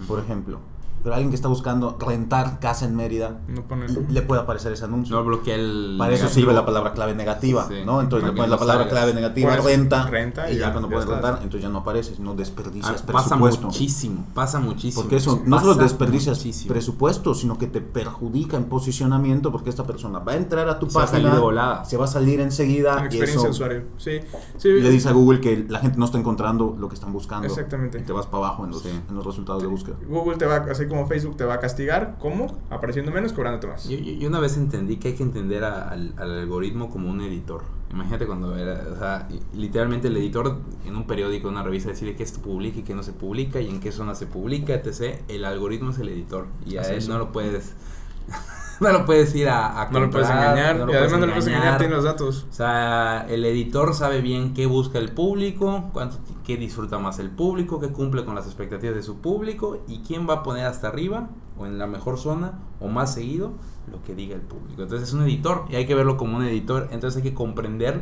por 0.07 0.19
ejemplo. 0.19 0.59
Pero 1.03 1.15
alguien 1.15 1.29
que 1.31 1.35
está 1.35 1.49
buscando 1.49 1.97
rentar 1.99 2.59
casa 2.59 2.85
en 2.85 2.95
Mérida, 2.95 3.41
No 3.47 3.63
pone 3.67 3.87
le 3.87 4.21
puede 4.21 4.41
aparecer 4.41 4.71
ese 4.71 4.85
anuncio. 4.85 5.15
No 5.15 5.23
bloquea 5.25 5.55
el. 5.55 5.95
Para 5.97 6.13
eso 6.13 6.29
sire 6.29 6.53
la 6.53 6.65
palabra 6.65 6.93
clave 6.93 7.13
negativa, 7.13 7.67
Sí, 7.67 7.75
¿no? 7.85 7.99
Entonces 8.01 8.29
le 8.29 8.33
pones 8.35 8.49
la 8.49 8.57
palabra 8.57 8.83
salgas. 8.85 8.93
clave 8.99 9.13
negativa, 9.13 9.51
Pues, 9.51 9.65
renta, 9.65 10.05
renta 10.07 10.49
y 10.49 10.55
y 10.55 10.59
ya 10.59 10.67
ya, 10.67 10.71
cuando 10.71 10.87
ya 10.89 10.93
puedes 10.95 11.09
estás. 11.09 11.21
rentar, 11.21 11.43
entonces 11.43 11.61
ya 11.61 11.69
no 11.69 11.79
apareces, 11.79 12.19
no 12.19 12.35
desperdicias 12.35 13.01
Ah, 13.03 13.11
pasa 13.11 13.29
presupuesto. 13.29 13.67
muchísimo, 13.67 14.25
pasa 14.33 14.59
muchísimo. 14.59 15.01
Porque 15.03 15.17
eso 15.17 15.41
no 15.45 15.57
Pasa 15.57 15.67
solo 15.67 15.83
desperdicias 15.83 16.37
muchísimo. 16.37 16.73
presupuesto, 16.73 17.33
sino 17.35 17.57
que 17.57 17.67
te 17.67 17.81
perjudica 17.81 18.55
en 18.57 18.63
posicionamiento 18.65 19.51
porque 19.51 19.69
esta 19.69 19.83
persona 19.85 20.19
va 20.19 20.31
a 20.31 20.35
entrar 20.37 20.69
a 20.69 20.79
tu 20.79 20.89
Se 20.89 20.97
va 20.97 21.03
a 21.03 21.05
página, 21.07 21.21
salir 21.23 21.33
de 21.35 21.41
volada. 21.41 21.85
se 21.85 21.97
va 21.97 22.05
a 22.05 22.07
salir 22.07 22.39
enseguida 22.39 22.93
Una 22.93 23.01
y 23.03 23.05
experiencia 23.07 23.35
eso 23.35 23.43
de 23.43 23.49
usuario. 23.49 23.83
Sí, 23.97 24.19
sí. 24.57 24.69
y 24.69 24.81
le 24.81 24.89
dice 24.89 25.09
a 25.09 25.11
Google 25.11 25.41
que 25.41 25.65
la 25.67 25.79
gente 25.79 25.97
no 25.97 26.05
está 26.05 26.17
encontrando 26.17 26.75
lo 26.79 26.87
que 26.87 26.95
están 26.95 27.11
buscando. 27.11 27.47
Exactamente. 27.47 27.99
Y 27.99 28.03
te 28.03 28.13
vas 28.13 28.25
para 28.27 28.45
abajo 28.47 28.63
en 28.63 28.71
los, 28.71 28.81
Sí. 28.83 28.89
en 29.09 29.15
los 29.15 29.25
resultados 29.25 29.61
de 29.61 29.67
búsqueda. 29.67 29.95
Google 30.07 30.37
te 30.37 30.45
va, 30.45 30.57
así 30.71 30.85
como 30.93 31.07
Facebook 31.07 31.35
te 31.37 31.43
va 31.45 31.55
a 31.55 31.59
castigar, 31.59 32.15
¿cómo? 32.19 32.57
Apareciendo 32.69 33.11
menos, 33.11 33.33
cobrándote 33.33 33.67
más. 33.67 33.87
Yo, 33.89 33.97
yo- 33.97 34.13
yo 34.13 34.27
una 34.29 34.39
vez 34.39 34.55
entendí 34.57 34.97
que 34.97 35.09
hay 35.09 35.13
que 35.15 35.23
entender 35.23 35.63
a- 35.63 35.89
al, 35.89 36.13
al 36.17 36.39
algoritmo 36.39 36.89
como 36.89 37.09
un 37.09 37.21
editor. 37.21 37.63
Imagínate 37.91 38.25
cuando 38.25 38.55
era, 38.57 38.83
o 38.91 38.97
sea, 38.97 39.27
literalmente 39.53 40.07
el 40.07 40.17
editor 40.17 40.57
en 40.85 40.95
un 40.95 41.05
periódico, 41.05 41.47
en 41.49 41.53
una 41.55 41.63
revista, 41.63 41.89
decide 41.89 42.15
qué 42.15 42.25
se 42.25 42.39
publica 42.39 42.79
y 42.79 42.83
qué 42.83 42.95
no 42.95 43.03
se 43.03 43.13
publica 43.13 43.61
y 43.61 43.69
en 43.69 43.79
qué 43.79 43.91
zona 43.91 44.15
se 44.15 44.25
publica, 44.25 44.73
etc. 44.73 45.21
El 45.27 45.45
algoritmo 45.45 45.91
es 45.91 45.99
el 45.99 46.09
editor 46.09 46.47
y 46.65 46.77
a 46.77 46.81
Así 46.81 46.91
él 46.93 46.97
es. 46.99 47.07
no 47.09 47.19
lo 47.19 47.31
puedes, 47.31 47.73
no 48.79 48.91
lo 48.91 49.05
puedes 49.05 49.33
ir 49.35 49.49
a, 49.49 49.81
a 49.81 49.89
No 49.89 49.99
lo 49.99 50.09
puedes 50.09 50.27
comprar, 50.27 50.57
engañar. 50.57 50.75
no 50.77 50.85
lo 50.85 50.93
y 50.93 50.95
además 50.95 51.19
no 51.19 51.25
lo 51.25 51.33
puedes 51.33 51.45
puedes 51.45 51.57
engañar, 51.57 51.77
tiene 51.77 51.95
los 51.95 52.03
datos. 52.03 52.47
O 52.49 52.53
sea, 52.53 53.25
el 53.29 53.45
editor 53.45 53.93
sabe 53.93 54.21
bien 54.21 54.53
qué 54.53 54.65
busca 54.65 54.99
el 54.99 55.11
público, 55.11 55.89
cuánto, 55.93 56.17
qué 56.43 56.57
disfruta 56.57 56.99
más 56.99 57.19
el 57.19 57.29
público, 57.29 57.79
qué 57.79 57.89
cumple 57.89 58.25
con 58.25 58.35
las 58.35 58.45
expectativas 58.45 58.95
de 58.95 59.03
su 59.03 59.17
público 59.17 59.83
y 59.87 59.99
quién 59.99 60.27
va 60.27 60.35
a 60.35 60.43
poner 60.43 60.65
hasta 60.65 60.87
arriba 60.87 61.29
o 61.57 61.65
en 61.65 61.77
la 61.77 61.87
mejor 61.87 62.17
zona 62.17 62.59
o 62.79 62.87
más 62.87 63.13
seguido 63.13 63.53
lo 63.91 64.01
que 64.03 64.15
diga 64.15 64.35
el 64.35 64.41
público. 64.41 64.81
Entonces 64.81 65.09
es 65.09 65.13
un 65.13 65.23
editor 65.23 65.65
y 65.69 65.75
hay 65.75 65.85
que 65.85 65.95
verlo 65.95 66.17
como 66.17 66.37
un 66.37 66.43
editor. 66.43 66.87
Entonces 66.91 67.17
hay 67.17 67.29
que 67.29 67.35
comprender 67.35 68.01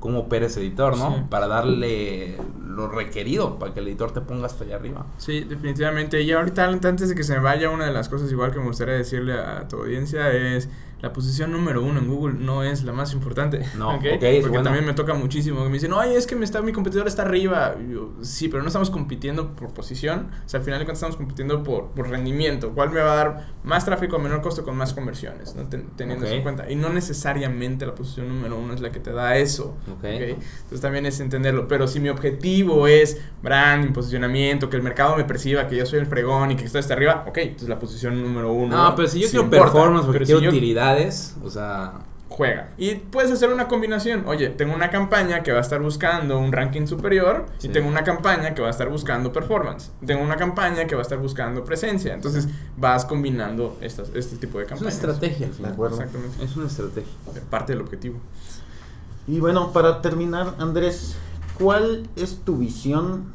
cómo 0.00 0.20
opera 0.20 0.46
ese 0.46 0.60
editor, 0.60 0.98
¿no? 0.98 1.14
Sí. 1.14 1.22
Para 1.30 1.48
darle 1.48 2.38
lo 2.74 2.88
requerido 2.88 3.58
para 3.58 3.72
que 3.74 3.80
el 3.80 3.88
editor 3.88 4.12
te 4.12 4.20
ponga 4.20 4.46
hasta 4.46 4.64
allá 4.64 4.76
arriba. 4.76 5.06
Sí, 5.18 5.40
definitivamente. 5.44 6.20
Y 6.22 6.32
ahorita, 6.32 6.64
antes 6.66 7.08
de 7.08 7.14
que 7.14 7.24
se 7.24 7.34
me 7.34 7.40
vaya, 7.40 7.70
una 7.70 7.86
de 7.86 7.92
las 7.92 8.08
cosas 8.08 8.30
igual 8.32 8.52
que 8.52 8.58
me 8.58 8.66
gustaría 8.66 8.94
decirle 8.94 9.34
a 9.34 9.66
tu 9.68 9.76
audiencia 9.76 10.30
es 10.32 10.68
la 11.00 11.12
posición 11.12 11.52
número 11.52 11.82
uno 11.82 11.98
en 12.00 12.08
Google 12.08 12.38
no 12.38 12.62
es 12.62 12.82
la 12.82 12.94
más 12.94 13.12
importante. 13.12 13.60
No, 13.76 13.92
Porque 13.92 14.40
buena. 14.48 14.62
también 14.62 14.86
me 14.86 14.94
toca 14.94 15.12
muchísimo. 15.12 15.62
que 15.62 15.66
Me 15.68 15.74
dicen, 15.74 15.92
oye, 15.92 16.16
es 16.16 16.26
que 16.26 16.34
me 16.34 16.46
está, 16.46 16.62
mi 16.62 16.72
competidor 16.72 17.06
está 17.06 17.22
arriba. 17.22 17.74
Yo, 17.92 18.14
sí, 18.22 18.48
pero 18.48 18.62
no 18.62 18.68
estamos 18.68 18.88
compitiendo 18.88 19.54
por 19.54 19.74
posición. 19.74 20.30
O 20.46 20.48
sea, 20.48 20.60
al 20.60 20.64
final 20.64 20.78
de 20.78 20.86
cuentas 20.86 21.00
estamos 21.00 21.16
compitiendo 21.16 21.62
por, 21.62 21.88
por 21.90 22.08
rendimiento. 22.08 22.70
¿Cuál 22.72 22.88
me 22.90 23.00
va 23.02 23.12
a 23.12 23.16
dar 23.16 23.46
más 23.64 23.84
tráfico 23.84 24.16
a 24.16 24.18
menor 24.18 24.40
costo 24.40 24.64
con 24.64 24.78
más 24.78 24.94
conversiones? 24.94 25.54
¿no? 25.54 25.64
Ten- 25.68 25.90
teniendo 25.94 26.24
eso 26.24 26.36
en 26.36 26.42
cuenta. 26.42 26.70
Y 26.70 26.74
no 26.76 26.88
necesariamente 26.88 27.84
la 27.84 27.94
posición 27.94 28.26
número 28.28 28.58
uno 28.58 28.72
es 28.72 28.80
la 28.80 28.90
que 28.90 29.00
te 29.00 29.12
da 29.12 29.36
eso. 29.36 29.76
Entonces 30.02 30.80
también 30.80 31.04
es 31.04 31.20
entenderlo. 31.20 31.68
Pero 31.68 31.86
si 31.86 32.00
mi 32.00 32.08
objetivo 32.08 32.63
es 32.86 33.18
branding, 33.42 33.92
posicionamiento, 33.92 34.68
que 34.70 34.76
el 34.76 34.82
mercado 34.82 35.16
me 35.16 35.24
perciba 35.24 35.68
que 35.68 35.76
yo 35.76 35.86
soy 35.86 35.98
el 36.00 36.06
fregón 36.06 36.50
y 36.52 36.56
que 36.56 36.64
estoy 36.64 36.80
hasta 36.80 36.94
arriba, 36.94 37.24
ok, 37.28 37.38
entonces 37.38 37.68
la 37.68 37.78
posición 37.78 38.22
número 38.22 38.52
uno. 38.52 38.76
No, 38.76 38.94
pero 38.96 39.06
si 39.08 39.20
yo 39.20 39.26
sí 39.26 39.32
quiero 39.32 39.44
importa. 39.44 39.64
performance 39.72 40.06
porque 40.06 40.24
quiero 40.24 40.38
si 40.40 40.44
yo- 40.46 40.50
utilidades, 40.50 41.36
o 41.44 41.50
sea, 41.50 41.92
juega. 42.28 42.70
Y 42.78 42.94
puedes 42.96 43.30
hacer 43.30 43.52
una 43.52 43.68
combinación. 43.68 44.24
Oye, 44.26 44.48
tengo 44.48 44.74
una 44.74 44.90
campaña 44.90 45.44
que 45.44 45.52
va 45.52 45.58
a 45.58 45.60
estar 45.60 45.80
buscando 45.80 46.36
un 46.38 46.50
ranking 46.50 46.86
superior 46.86 47.46
Sí. 47.58 47.68
y 47.68 47.70
tengo 47.70 47.86
una 47.88 48.02
campaña 48.02 48.54
que 48.54 48.60
va 48.62 48.66
a 48.68 48.70
estar 48.72 48.88
buscando 48.88 49.30
performance. 49.32 49.92
Tengo 50.04 50.20
una 50.22 50.34
campaña 50.36 50.86
que 50.86 50.96
va 50.96 51.02
a 51.02 51.04
estar 51.04 51.18
buscando 51.18 51.62
presencia. 51.64 52.12
Entonces 52.12 52.48
vas 52.76 53.04
combinando 53.04 53.76
estas, 53.82 54.10
este 54.16 54.36
tipo 54.36 54.58
de 54.58 54.64
es 54.64 54.70
una 54.72 54.78
campañas. 54.80 54.94
estrategia 54.94 55.46
al 55.46 55.52
De 55.52 55.56
final. 55.58 55.72
acuerdo. 55.74 55.96
Exactamente. 55.96 56.44
Es 56.44 56.56
una 56.56 56.66
estrategia. 56.66 57.12
Parte 57.50 57.72
del 57.72 57.82
objetivo. 57.82 58.18
Y 59.28 59.38
bueno, 59.38 59.72
para 59.72 60.02
terminar, 60.02 60.54
Andrés, 60.58 61.14
¿cuál 61.58 62.08
es 62.16 62.40
tu 62.44 62.58
visión 62.58 63.32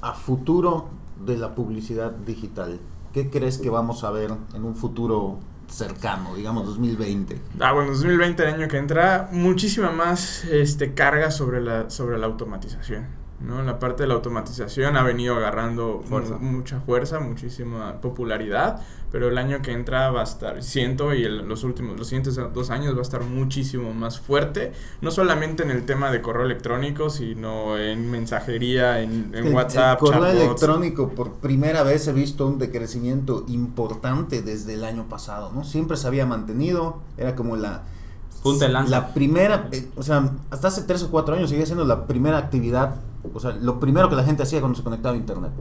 a 0.00 0.12
futuro 0.12 0.88
de 1.24 1.36
la 1.36 1.54
publicidad 1.54 2.12
digital? 2.12 2.78
¿Qué 3.12 3.30
crees 3.30 3.58
que 3.58 3.70
vamos 3.70 4.04
a 4.04 4.10
ver 4.10 4.30
en 4.54 4.64
un 4.64 4.74
futuro 4.74 5.38
cercano, 5.68 6.34
digamos 6.34 6.66
2020? 6.66 7.40
Ah, 7.60 7.72
bueno, 7.72 7.90
2020, 7.92 8.42
el 8.42 8.54
año 8.54 8.68
que 8.68 8.78
entra, 8.78 9.28
muchísima 9.32 9.90
más 9.90 10.44
este, 10.44 10.94
carga 10.94 11.30
sobre 11.30 11.60
la, 11.60 11.90
sobre 11.90 12.18
la 12.18 12.26
automatización. 12.26 13.17
¿No? 13.40 13.62
La 13.62 13.78
parte 13.78 14.02
de 14.02 14.08
la 14.08 14.14
automatización 14.14 14.96
ha 14.96 15.02
venido 15.02 15.36
agarrando 15.36 16.02
Fuerza. 16.08 16.36
mucha 16.38 16.80
fuerza, 16.80 17.20
muchísima 17.20 18.00
popularidad, 18.00 18.80
pero 19.12 19.28
el 19.28 19.38
año 19.38 19.62
que 19.62 19.72
entra 19.72 20.10
va 20.10 20.20
a 20.20 20.24
estar, 20.24 20.62
siento, 20.62 21.14
y 21.14 21.22
el- 21.24 21.46
los 21.48 21.62
últimos, 21.64 21.96
los 21.96 22.08
siguientes 22.08 22.38
dos 22.52 22.70
años 22.70 22.94
va 22.94 22.98
a 22.98 23.02
estar 23.02 23.22
muchísimo 23.22 23.94
más 23.94 24.18
fuerte, 24.20 24.72
no 25.00 25.10
solamente 25.10 25.62
en 25.62 25.70
el 25.70 25.86
tema 25.86 26.10
de 26.10 26.20
correo 26.20 26.44
electrónico, 26.44 27.10
sino 27.10 27.78
en 27.78 28.10
mensajería, 28.10 29.00
en, 29.02 29.30
en 29.34 29.46
El- 29.46 29.54
WhatsApp, 29.54 29.98
El 30.02 30.08
correo 30.08 30.20
chatbots. 30.24 30.42
electrónico, 30.44 31.08
por 31.10 31.32
primera 31.34 31.82
vez 31.84 32.06
he 32.08 32.12
visto 32.12 32.46
un 32.46 32.58
decrecimiento 32.58 33.44
importante 33.48 34.42
desde 34.42 34.74
el 34.74 34.84
año 34.84 35.08
pasado, 35.08 35.52
¿no? 35.54 35.64
Siempre 35.64 35.96
se 35.96 36.06
había 36.06 36.26
mantenido, 36.26 36.98
era 37.16 37.34
como 37.36 37.56
la... 37.56 37.82
Punta 38.42 38.66
de 38.66 38.72
lanza. 38.72 38.90
La 38.90 39.14
primera, 39.14 39.68
eh, 39.72 39.88
o 39.96 40.02
sea, 40.04 40.30
hasta 40.50 40.68
hace 40.68 40.82
tres 40.82 41.02
o 41.02 41.10
cuatro 41.10 41.34
años 41.34 41.50
seguía 41.50 41.66
siendo 41.66 41.84
la 41.84 42.06
primera 42.06 42.38
actividad, 42.38 42.94
o 43.34 43.40
sea, 43.40 43.52
lo 43.52 43.78
primero 43.80 44.08
que 44.08 44.16
la 44.16 44.24
gente 44.24 44.42
hacía 44.42 44.60
cuando 44.60 44.76
se 44.76 44.82
conectaba 44.84 45.14
a 45.14 45.18
internet. 45.18 45.52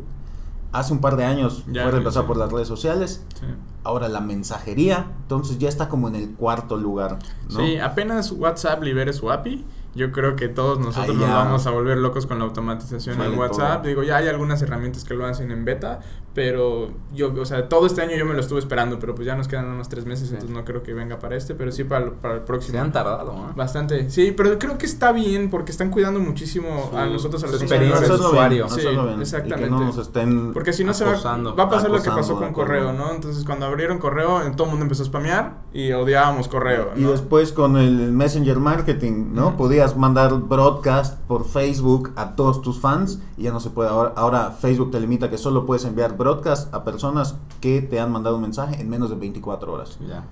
Hace 0.74 0.91
un 0.93 0.99
par 0.99 1.15
de 1.15 1.24
años 1.24 1.63
Ya, 1.72 1.84
fue 1.84 1.91
reemplazado 1.91 2.26
sí. 2.26 2.28
por 2.28 2.38
las 2.38 2.51
redes 2.51 2.68
sociales, 2.68 3.24
Sí. 3.39 3.45
ahora 3.84 4.09
la 4.09 4.20
mensajería, 4.20 5.07
entonces 5.22 5.57
ya 5.59 5.70
está 5.70 5.88
como 5.88 6.07
en 6.09 6.15
el 6.15 6.32
cuarto 6.36 6.76
lugar, 6.78 7.20
¿no? 7.49 7.59
Sí, 7.59 7.78
apenas 7.78 8.32
WhatsApp 8.34 8.84
libere 8.84 9.13
su 9.13 9.32
API, 9.32 9.65
yo 9.95 10.11
creo 10.11 10.36
que 10.36 10.49
todos 10.49 10.78
nosotros 10.80 11.15
nos 11.15 11.30
vamos 11.30 11.65
a 11.65 11.72
volver 11.72 11.97
locos 11.97 12.26
con 12.28 12.38
la 12.39 12.45
automatización 12.45 13.20
en 13.22 13.39
WhatsApp. 13.39 13.78
todo. 13.82 13.88
Digo, 13.88 14.03
ya 14.03 14.18
hay 14.18 14.28
algunas 14.28 14.61
herramientas 14.61 15.05
que 15.05 15.13
lo 15.15 15.26
hacen 15.26 15.49
en 15.51 15.63
beta, 15.65 16.01
pero 16.38 16.90
yo, 17.16 17.34
o 17.42 17.46
sea, 17.46 17.68
todo 17.68 17.88
este 17.88 18.04
año 18.04 18.16
yo 18.16 18.24
me 18.24 18.36
lo 18.36 18.42
estuve 18.42 18.60
esperando, 18.60 19.00
pero 19.00 19.16
pues 19.16 19.26
ya 19.26 19.36
nos 19.36 19.48
quedan 19.48 19.66
unos 19.70 19.90
tres 19.90 20.06
meses, 20.06 20.28
Sí. 20.28 20.36
entonces 20.36 20.56
no 20.56 20.64
creo 20.66 20.84
que 20.84 20.94
venga 20.94 21.18
para 21.18 21.36
este, 21.36 21.56
pero 21.56 21.72
sí 21.72 21.84
para, 21.84 22.06
el- 22.06 22.12
para 22.12 22.36
el 22.36 22.42
próximo. 22.42 22.74
Se 22.74 22.80
han 22.80 22.92
tardado, 22.92 23.34
¿no? 23.34 23.54
Bastante, 23.56 24.12
sí, 24.12 24.32
pero 24.38 24.60
creo 24.60 24.78
que 24.78 24.86
está 24.86 25.12
bien 25.12 25.50
porque 25.50 25.72
están 25.72 25.90
cuidando 25.90 26.20
muchísimo 26.20 26.92
a 26.96 27.06
Su- 27.08 27.14
nosotros, 27.14 27.44
a 27.44 27.48
los 27.48 27.60
experiencia 27.60 28.08
consumidores. 28.08 28.54
del 28.54 28.62
usuario. 28.64 28.70
Sí, 28.70 28.82
bien, 29.08 29.20
exactamente. 29.20 29.62
Y 29.62 29.64
que 29.64 29.70
no 29.72 29.80
nos 29.80 29.98
estén... 29.98 30.54
Porque 30.54 30.74
si 30.74 30.84
no 30.84 30.94
se 30.94 31.06
va, 31.06 31.14
Acosando. 31.14 31.56
va 31.56 31.64
a 31.64 31.70
pasar 31.72 31.90
lo 31.90 31.96
que 32.04 32.08
Acosando, 32.10 32.22
pasó 32.36 32.40
con 32.40 32.54
correo, 32.54 32.94
¿no? 32.94 33.12
Entonces 33.16 33.44
cuando 33.44 33.66
abrieron 33.66 33.98
correo, 33.98 34.44
eh, 34.44 34.52
todo 34.56 34.66
el 34.66 34.70
mundo 34.70 34.84
empezó 34.84 35.02
a 35.02 35.06
spamear 35.08 35.54
y 35.74 35.92
odiábamos 35.92 36.48
correo. 36.48 36.92
Y 36.96 37.02
¿no? 37.02 37.14
después 37.14 37.52
con 37.52 37.78
el 37.78 38.12
Messenger 38.12 38.58
Marketing, 38.60 39.30
¿no? 39.34 39.58
Podías 39.58 39.98
mandar 39.98 40.36
broadcast 40.36 41.18
por 41.22 41.46
Facebook 41.48 42.12
a 42.16 42.36
todos 42.36 42.62
tus 42.62 42.80
fans 42.80 43.18
y 43.38 43.44
ya 43.44 43.52
no 43.52 43.60
se 43.60 43.72
puede. 43.72 43.90
Ahora, 43.90 44.14
ahora 44.16 44.52
Facebook 44.52 44.92
te 44.92 45.00
limita 45.00 45.32
que 45.32 45.40
solo 45.40 45.66
puedes 45.66 45.84
enviar 45.84 46.12
broadcast 46.16 46.27
a 46.72 46.84
personas 46.84 47.36
que 47.62 47.82
te 47.82 48.00
han 48.00 48.12
mandado 48.12 48.36
un 48.36 48.42
mensaje 48.44 48.82
en 48.82 48.90
menos 48.90 49.10
de 49.10 49.16
24 49.16 49.72
horas. 49.74 49.98
Ya. 50.08 50.26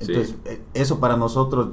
Entonces, 0.00 0.36
eh, 0.44 0.62
eso 0.74 1.00
para 1.00 1.16
nosotros 1.16 1.70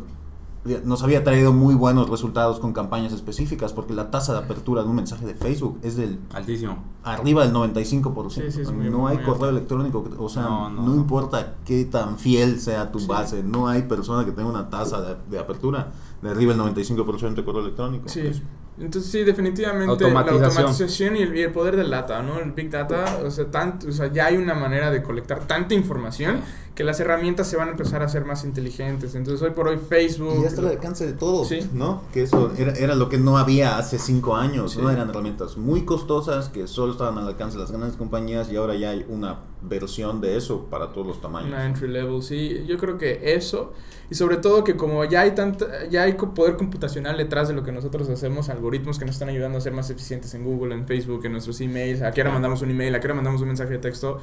eh, 0.67 0.81
nos 0.83 1.03
había 1.03 1.23
traído 1.23 1.53
muy 1.53 1.75
buenos 1.75 2.09
resultados 2.09 2.59
con 2.59 2.73
campañas 2.73 3.13
específicas 3.13 3.71
porque 3.71 3.93
la 3.93 4.09
tasa 4.09 4.33
de 4.33 4.39
apertura 4.39 4.81
de 4.81 4.89
un 4.89 4.95
mensaje 4.95 5.23
de 5.23 5.35
Facebook 5.35 5.77
es 5.83 5.95
del 5.95 6.19
Altísimo. 6.33 6.77
arriba 7.03 7.43
del 7.45 7.53
95%. 7.53 8.29
Sí, 8.51 8.63
sí, 8.65 8.71
muy- 8.71 8.89
no 8.89 9.07
hay 9.07 9.17
muy 9.17 9.25
correo 9.25 9.43
alto. 9.45 9.49
electrónico, 9.57 10.03
o 10.17 10.27
sea, 10.27 10.41
No, 10.43 10.69
no, 10.71 10.81
no, 10.81 10.87
no. 10.87 10.95
importa 10.95 11.53
qué 11.65 11.85
tan 11.85 12.17
fiel 12.17 12.59
sea 12.59 12.91
tu 12.91 13.05
base, 13.05 13.43
no 13.43 13.67
hay 13.67 13.83
persona 13.83 14.25
que 14.25 14.31
tenga 14.31 14.49
una 14.49 14.69
tasa 14.71 15.01
de, 15.01 15.15
de 15.29 15.37
apertura 15.37 15.91
de 16.21 16.29
arriba 16.29 16.53
del 16.53 16.61
95% 16.61 17.35
de 17.35 17.43
correo 17.45 17.61
electrónico. 17.61 18.07
Sí. 18.09 18.31
Entonces 18.77 19.09
sí, 19.09 19.23
definitivamente 19.23 19.89
Automatización. 19.89 20.41
la 20.41 20.47
automatización 20.49 21.15
y 21.15 21.21
el, 21.21 21.37
y 21.37 21.41
el 21.43 21.51
poder 21.53 21.77
del 21.77 21.89
data, 21.89 22.21
¿no? 22.21 22.39
El 22.39 22.51
big 22.51 22.69
data, 22.69 23.19
o 23.25 23.31
sea, 23.31 23.45
tant- 23.49 23.87
o 23.87 23.91
sea, 23.93 24.11
ya 24.11 24.25
hay 24.25 24.35
una 24.35 24.53
manera 24.53 24.91
de 24.91 25.01
colectar 25.01 25.47
tanta 25.47 25.73
información 25.73 26.41
que 26.75 26.83
las 26.83 26.99
herramientas 26.99 27.47
se 27.47 27.55
van 27.55 27.69
a 27.69 27.71
empezar 27.71 28.03
a 28.03 28.09
ser 28.09 28.25
más 28.25 28.43
inteligentes. 28.43 29.15
Entonces 29.15 29.41
hoy 29.41 29.51
por 29.51 29.69
hoy 29.69 29.77
Facebook... 29.77 30.35
Y 30.39 30.41
ya 30.41 30.47
está 30.49 30.59
al 30.59 30.67
alcance 30.67 31.05
de 31.07 31.13
todos, 31.13 31.47
Sí. 31.47 31.59
¿no? 31.73 32.01
Que 32.11 32.23
eso 32.23 32.51
era, 32.57 32.73
era 32.73 32.95
lo 32.95 33.07
que 33.07 33.17
no 33.17 33.37
había 33.37 33.77
hace 33.77 33.97
cinco 33.97 34.35
años, 34.35 34.73
Sí. 34.73 34.81
¿no? 34.81 34.89
Eran 34.91 35.09
herramientas 35.09 35.55
muy 35.55 35.85
costosas 35.85 36.49
que 36.49 36.67
solo 36.67 36.91
estaban 36.91 37.17
al 37.17 37.27
alcance 37.29 37.55
de 37.55 37.61
las 37.63 37.71
grandes 37.71 37.95
compañías 37.95 38.51
y 38.51 38.57
ahora 38.57 38.75
ya 38.75 38.89
hay 38.89 39.05
una 39.07 39.37
versión 39.67 40.21
de 40.21 40.37
eso 40.37 40.65
para 40.65 40.91
todos 40.91 41.07
los 41.07 41.21
tamaños. 41.21 41.49
Una 41.49 41.65
entry 41.65 41.87
level, 41.87 42.21
sí. 42.21 42.63
Yo 42.67 42.77
creo 42.77 42.97
que 42.97 43.33
eso. 43.35 43.73
Y 44.09 44.15
sobre 44.15 44.37
todo 44.37 44.63
que 44.63 44.75
como 44.75 45.03
ya 45.05 45.21
hay 45.21 45.31
tanta, 45.31 45.87
ya 45.89 46.03
hay 46.03 46.13
poder 46.13 46.57
computacional 46.57 47.17
detrás 47.17 47.47
de 47.47 47.53
lo 47.53 47.63
que 47.63 47.71
nosotros 47.71 48.09
hacemos, 48.09 48.49
algoritmos 48.49 48.99
que 48.99 49.05
nos 49.05 49.15
están 49.15 49.29
ayudando 49.29 49.57
a 49.57 49.61
ser 49.61 49.73
más 49.73 49.89
eficientes 49.89 50.33
en 50.33 50.43
Google, 50.43 50.75
en 50.75 50.85
Facebook, 50.87 51.25
en 51.25 51.31
nuestros 51.31 51.59
emails, 51.61 52.01
a 52.01 52.11
qué 52.11 52.21
hora 52.21 52.31
mandamos 52.31 52.61
un 52.61 52.71
email, 52.71 52.93
a 52.93 52.99
qué 52.99 53.07
hora 53.07 53.15
mandamos 53.15 53.41
un 53.41 53.47
mensaje 53.47 53.71
de 53.71 53.79
texto. 53.79 54.19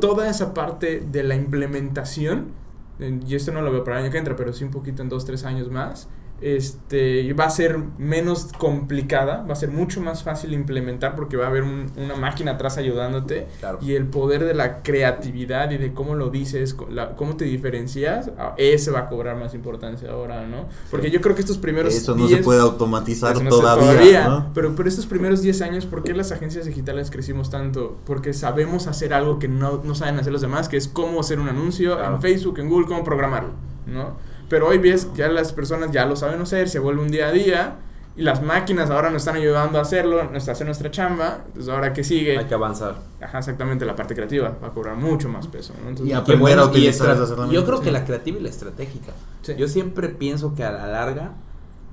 Toda 0.00 0.28
esa 0.30 0.54
parte 0.54 1.00
de 1.00 1.22
la 1.22 1.34
implementación, 1.34 2.52
eh, 3.00 3.20
y 3.26 3.34
esto 3.34 3.52
no 3.52 3.62
lo 3.62 3.70
veo 3.70 3.84
para 3.84 3.98
el 3.98 4.04
año 4.04 4.12
que 4.12 4.18
entra, 4.18 4.36
pero 4.36 4.52
sí 4.52 4.64
un 4.64 4.70
poquito 4.70 5.02
en 5.02 5.08
dos, 5.08 5.24
tres 5.24 5.44
años 5.44 5.70
más, 5.70 6.08
este, 6.40 7.32
va 7.34 7.44
a 7.44 7.50
ser 7.50 7.78
menos 7.98 8.48
complicada, 8.58 9.44
va 9.48 9.52
a 9.52 9.56
ser 9.56 9.70
mucho 9.70 10.00
más 10.00 10.22
fácil 10.22 10.52
implementar 10.52 11.14
porque 11.16 11.36
va 11.36 11.46
a 11.46 11.48
haber 11.48 11.62
un- 11.64 11.90
una 11.96 12.14
máquina 12.16 12.52
atrás 12.52 12.78
ayudándote 12.78 13.46
Claro. 13.60 13.78
y 13.82 13.94
el 13.94 14.06
poder 14.06 14.44
de 14.44 14.54
la 14.54 14.82
creatividad 14.82 15.70
y 15.70 15.78
de 15.78 15.92
cómo 15.92 16.14
lo 16.14 16.30
dices, 16.30 16.76
la- 16.90 17.16
cómo 17.16 17.36
te 17.36 17.44
diferencias, 17.44 18.30
a- 18.38 18.54
ese 18.56 18.90
va 18.90 19.00
a 19.00 19.08
cobrar 19.08 19.36
más 19.36 19.54
importancia 19.54 20.10
ahora, 20.10 20.46
¿no? 20.46 20.66
Porque 20.90 21.10
yo 21.10 21.20
creo 21.20 21.34
que 21.34 21.40
estos 21.40 21.58
primeros 21.58 21.94
Eso 21.94 22.14
no 22.14 22.28
se 22.28 22.34
10 22.34 22.44
puede 22.44 22.60
automatizar 22.60 23.42
no 23.42 23.50
todavía, 23.50 24.28
¿no? 24.28 24.50
Pero, 24.54 24.74
pero 24.76 24.88
estos 24.88 25.06
primeros 25.06 25.42
10 25.42 25.60
años, 25.62 25.86
¿por 25.86 26.02
qué 26.02 26.14
las 26.14 26.32
agencias 26.32 26.66
digitales 26.66 27.10
crecimos 27.10 27.50
tanto? 27.50 27.98
Porque 28.04 28.32
sabemos 28.32 28.86
hacer 28.86 29.12
algo 29.12 29.38
que 29.38 29.48
no, 29.48 29.80
no 29.84 29.94
saben 29.94 30.18
hacer 30.18 30.32
los 30.32 30.42
demás, 30.42 30.68
que 30.68 30.76
es 30.76 30.88
cómo 30.88 31.20
hacer 31.20 31.40
un 31.40 31.48
anuncio 31.48 31.96
Claro. 31.96 32.14
en 32.16 32.22
Facebook, 32.22 32.58
en 32.58 32.68
Google, 32.68 32.86
cómo 32.86 33.04
programarlo, 33.04 33.50
¿no? 33.86 34.16
Pero 34.48 34.68
hoy 34.68 34.78
ves 34.78 35.04
que 35.06 35.18
ya 35.18 35.28
las 35.28 35.52
personas 35.52 35.90
ya 35.92 36.06
lo 36.06 36.16
saben 36.16 36.40
hacer, 36.40 36.68
se 36.68 36.78
vuelve 36.78 37.02
un 37.02 37.08
día 37.10 37.28
a 37.28 37.32
día, 37.32 37.76
y 38.16 38.22
las 38.22 38.42
máquinas 38.42 38.90
ahora 38.90 39.10
nos 39.10 39.22
están 39.22 39.36
ayudando 39.36 39.78
a 39.78 39.82
hacerlo, 39.82 40.24
nos 40.24 40.48
hacer 40.48 40.66
nuestra 40.66 40.90
chamba, 40.90 41.42
entonces 41.46 41.72
ahora 41.72 41.92
que 41.92 42.02
sigue, 42.02 42.36
Hay 42.38 42.46
que 42.46 42.54
avanzar. 42.54 42.96
ajá, 43.20 43.38
exactamente, 43.38 43.84
la 43.84 43.94
parte 43.94 44.14
creativa 44.16 44.56
va 44.60 44.68
a 44.68 44.70
cobrar 44.72 44.96
mucho 44.96 45.28
más 45.28 45.46
peso, 45.46 45.72
¿no? 45.82 45.88
Entonces, 45.90 46.06
Y 46.06 46.10
Qué 46.10 46.16
aprender 46.16 46.58
a 46.58 46.64
utilizar 46.64 46.90
estra- 47.10 47.12
esas 47.14 47.30
herramientas. 47.30 47.54
Yo 47.54 47.64
creo 47.66 47.80
que 47.80 47.90
la 47.92 48.04
creativa 48.04 48.38
y 48.38 48.42
la 48.42 48.48
estratégica. 48.48 49.12
Sí. 49.42 49.54
Yo 49.56 49.68
siempre 49.68 50.08
pienso 50.08 50.54
que 50.56 50.64
a 50.64 50.72
la 50.72 50.86
larga, 50.88 51.32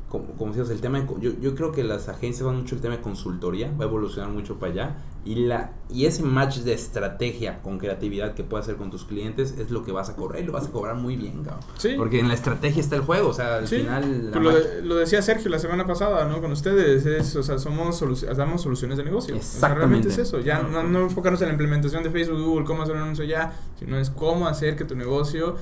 como, 0.10 0.28
como 0.38 0.52
decías, 0.54 0.70
el 0.70 0.82
tema 0.82 1.00
de, 1.02 1.08
yo, 1.20 1.32
yo 1.42 1.56
creo 1.56 1.72
que 1.72 1.84
las 1.84 2.08
agencias 2.10 2.46
van 2.46 2.58
mucho 2.58 2.76
el 2.76 2.82
tema 2.82 2.96
de 2.96 3.02
consultoría, 3.02 3.72
va 3.80 3.86
a 3.86 3.88
evolucionar 3.88 4.30
mucho 4.32 4.60
para 4.60 4.72
allá. 4.72 4.96
Y, 5.26 5.34
la, 5.48 5.72
y 5.90 6.06
ese 6.06 6.22
match 6.22 6.58
de 6.60 6.74
estrategia 6.74 7.60
con 7.64 7.80
creatividad 7.80 8.36
que 8.36 8.44
puedes 8.44 8.68
hacer 8.68 8.76
con 8.78 8.92
tus 8.92 9.06
clientes 9.06 9.56
es 9.58 9.72
lo 9.72 9.84
que 9.84 9.92
vas 9.92 10.08
a 10.10 10.16
cobrar 10.16 10.40
y 10.42 10.46
lo 10.46 10.52
vas 10.54 10.68
a 10.68 10.72
cobrar 10.72 10.96
muy 10.96 11.16
bien, 11.16 11.44
cabrón. 11.44 11.64
Sí. 11.78 11.96
Porque 11.98 12.20
en 12.20 12.28
la 12.28 12.36
estrategia 12.36 12.80
está 12.80 12.96
el 12.96 13.02
juego, 13.02 13.30
o 13.30 13.34
sea, 13.34 13.56
al 13.58 13.68
Sí, 13.68 13.78
final... 13.78 14.26
la 14.28 14.32
pues 14.32 14.44
lo, 14.44 14.52
de- 14.54 14.82
lo 14.84 14.96
decía 14.98 15.24
Sergio 15.24 15.50
la 15.50 15.58
semana 15.58 15.88
pasada, 15.88 16.26
¿no? 16.26 16.40
Con 16.42 16.52
ustedes, 16.52 17.06
es, 17.08 17.36
o 17.36 17.42
sea, 17.42 17.58
somos 17.58 18.00
solu- 18.00 18.36
damos 18.36 18.62
soluciones 18.62 18.98
de 19.00 19.04
negocio. 19.04 19.34
O 19.36 19.40
sea, 19.40 19.46
Exactamente. 19.48 19.80
realmente 19.80 20.10
es 20.10 20.18
eso, 20.20 20.40
ya 20.42 20.62
no, 20.62 20.84
no 20.84 21.00
enfocarnos 21.02 21.42
en 21.42 21.48
la 21.48 21.54
implementación 21.54 22.04
de 22.04 22.12
Facebook, 22.12 22.40
Google, 22.44 22.66
cómo 22.66 22.84
hacer 22.84 22.96
un 22.96 23.02
anuncio 23.02 23.26
ya, 23.26 23.58
sino 23.80 23.98
es 23.98 24.12
cómo 24.12 24.48
hacer 24.48 24.76
que 24.76 24.86
tu 24.86 24.96
negocio 24.96 25.56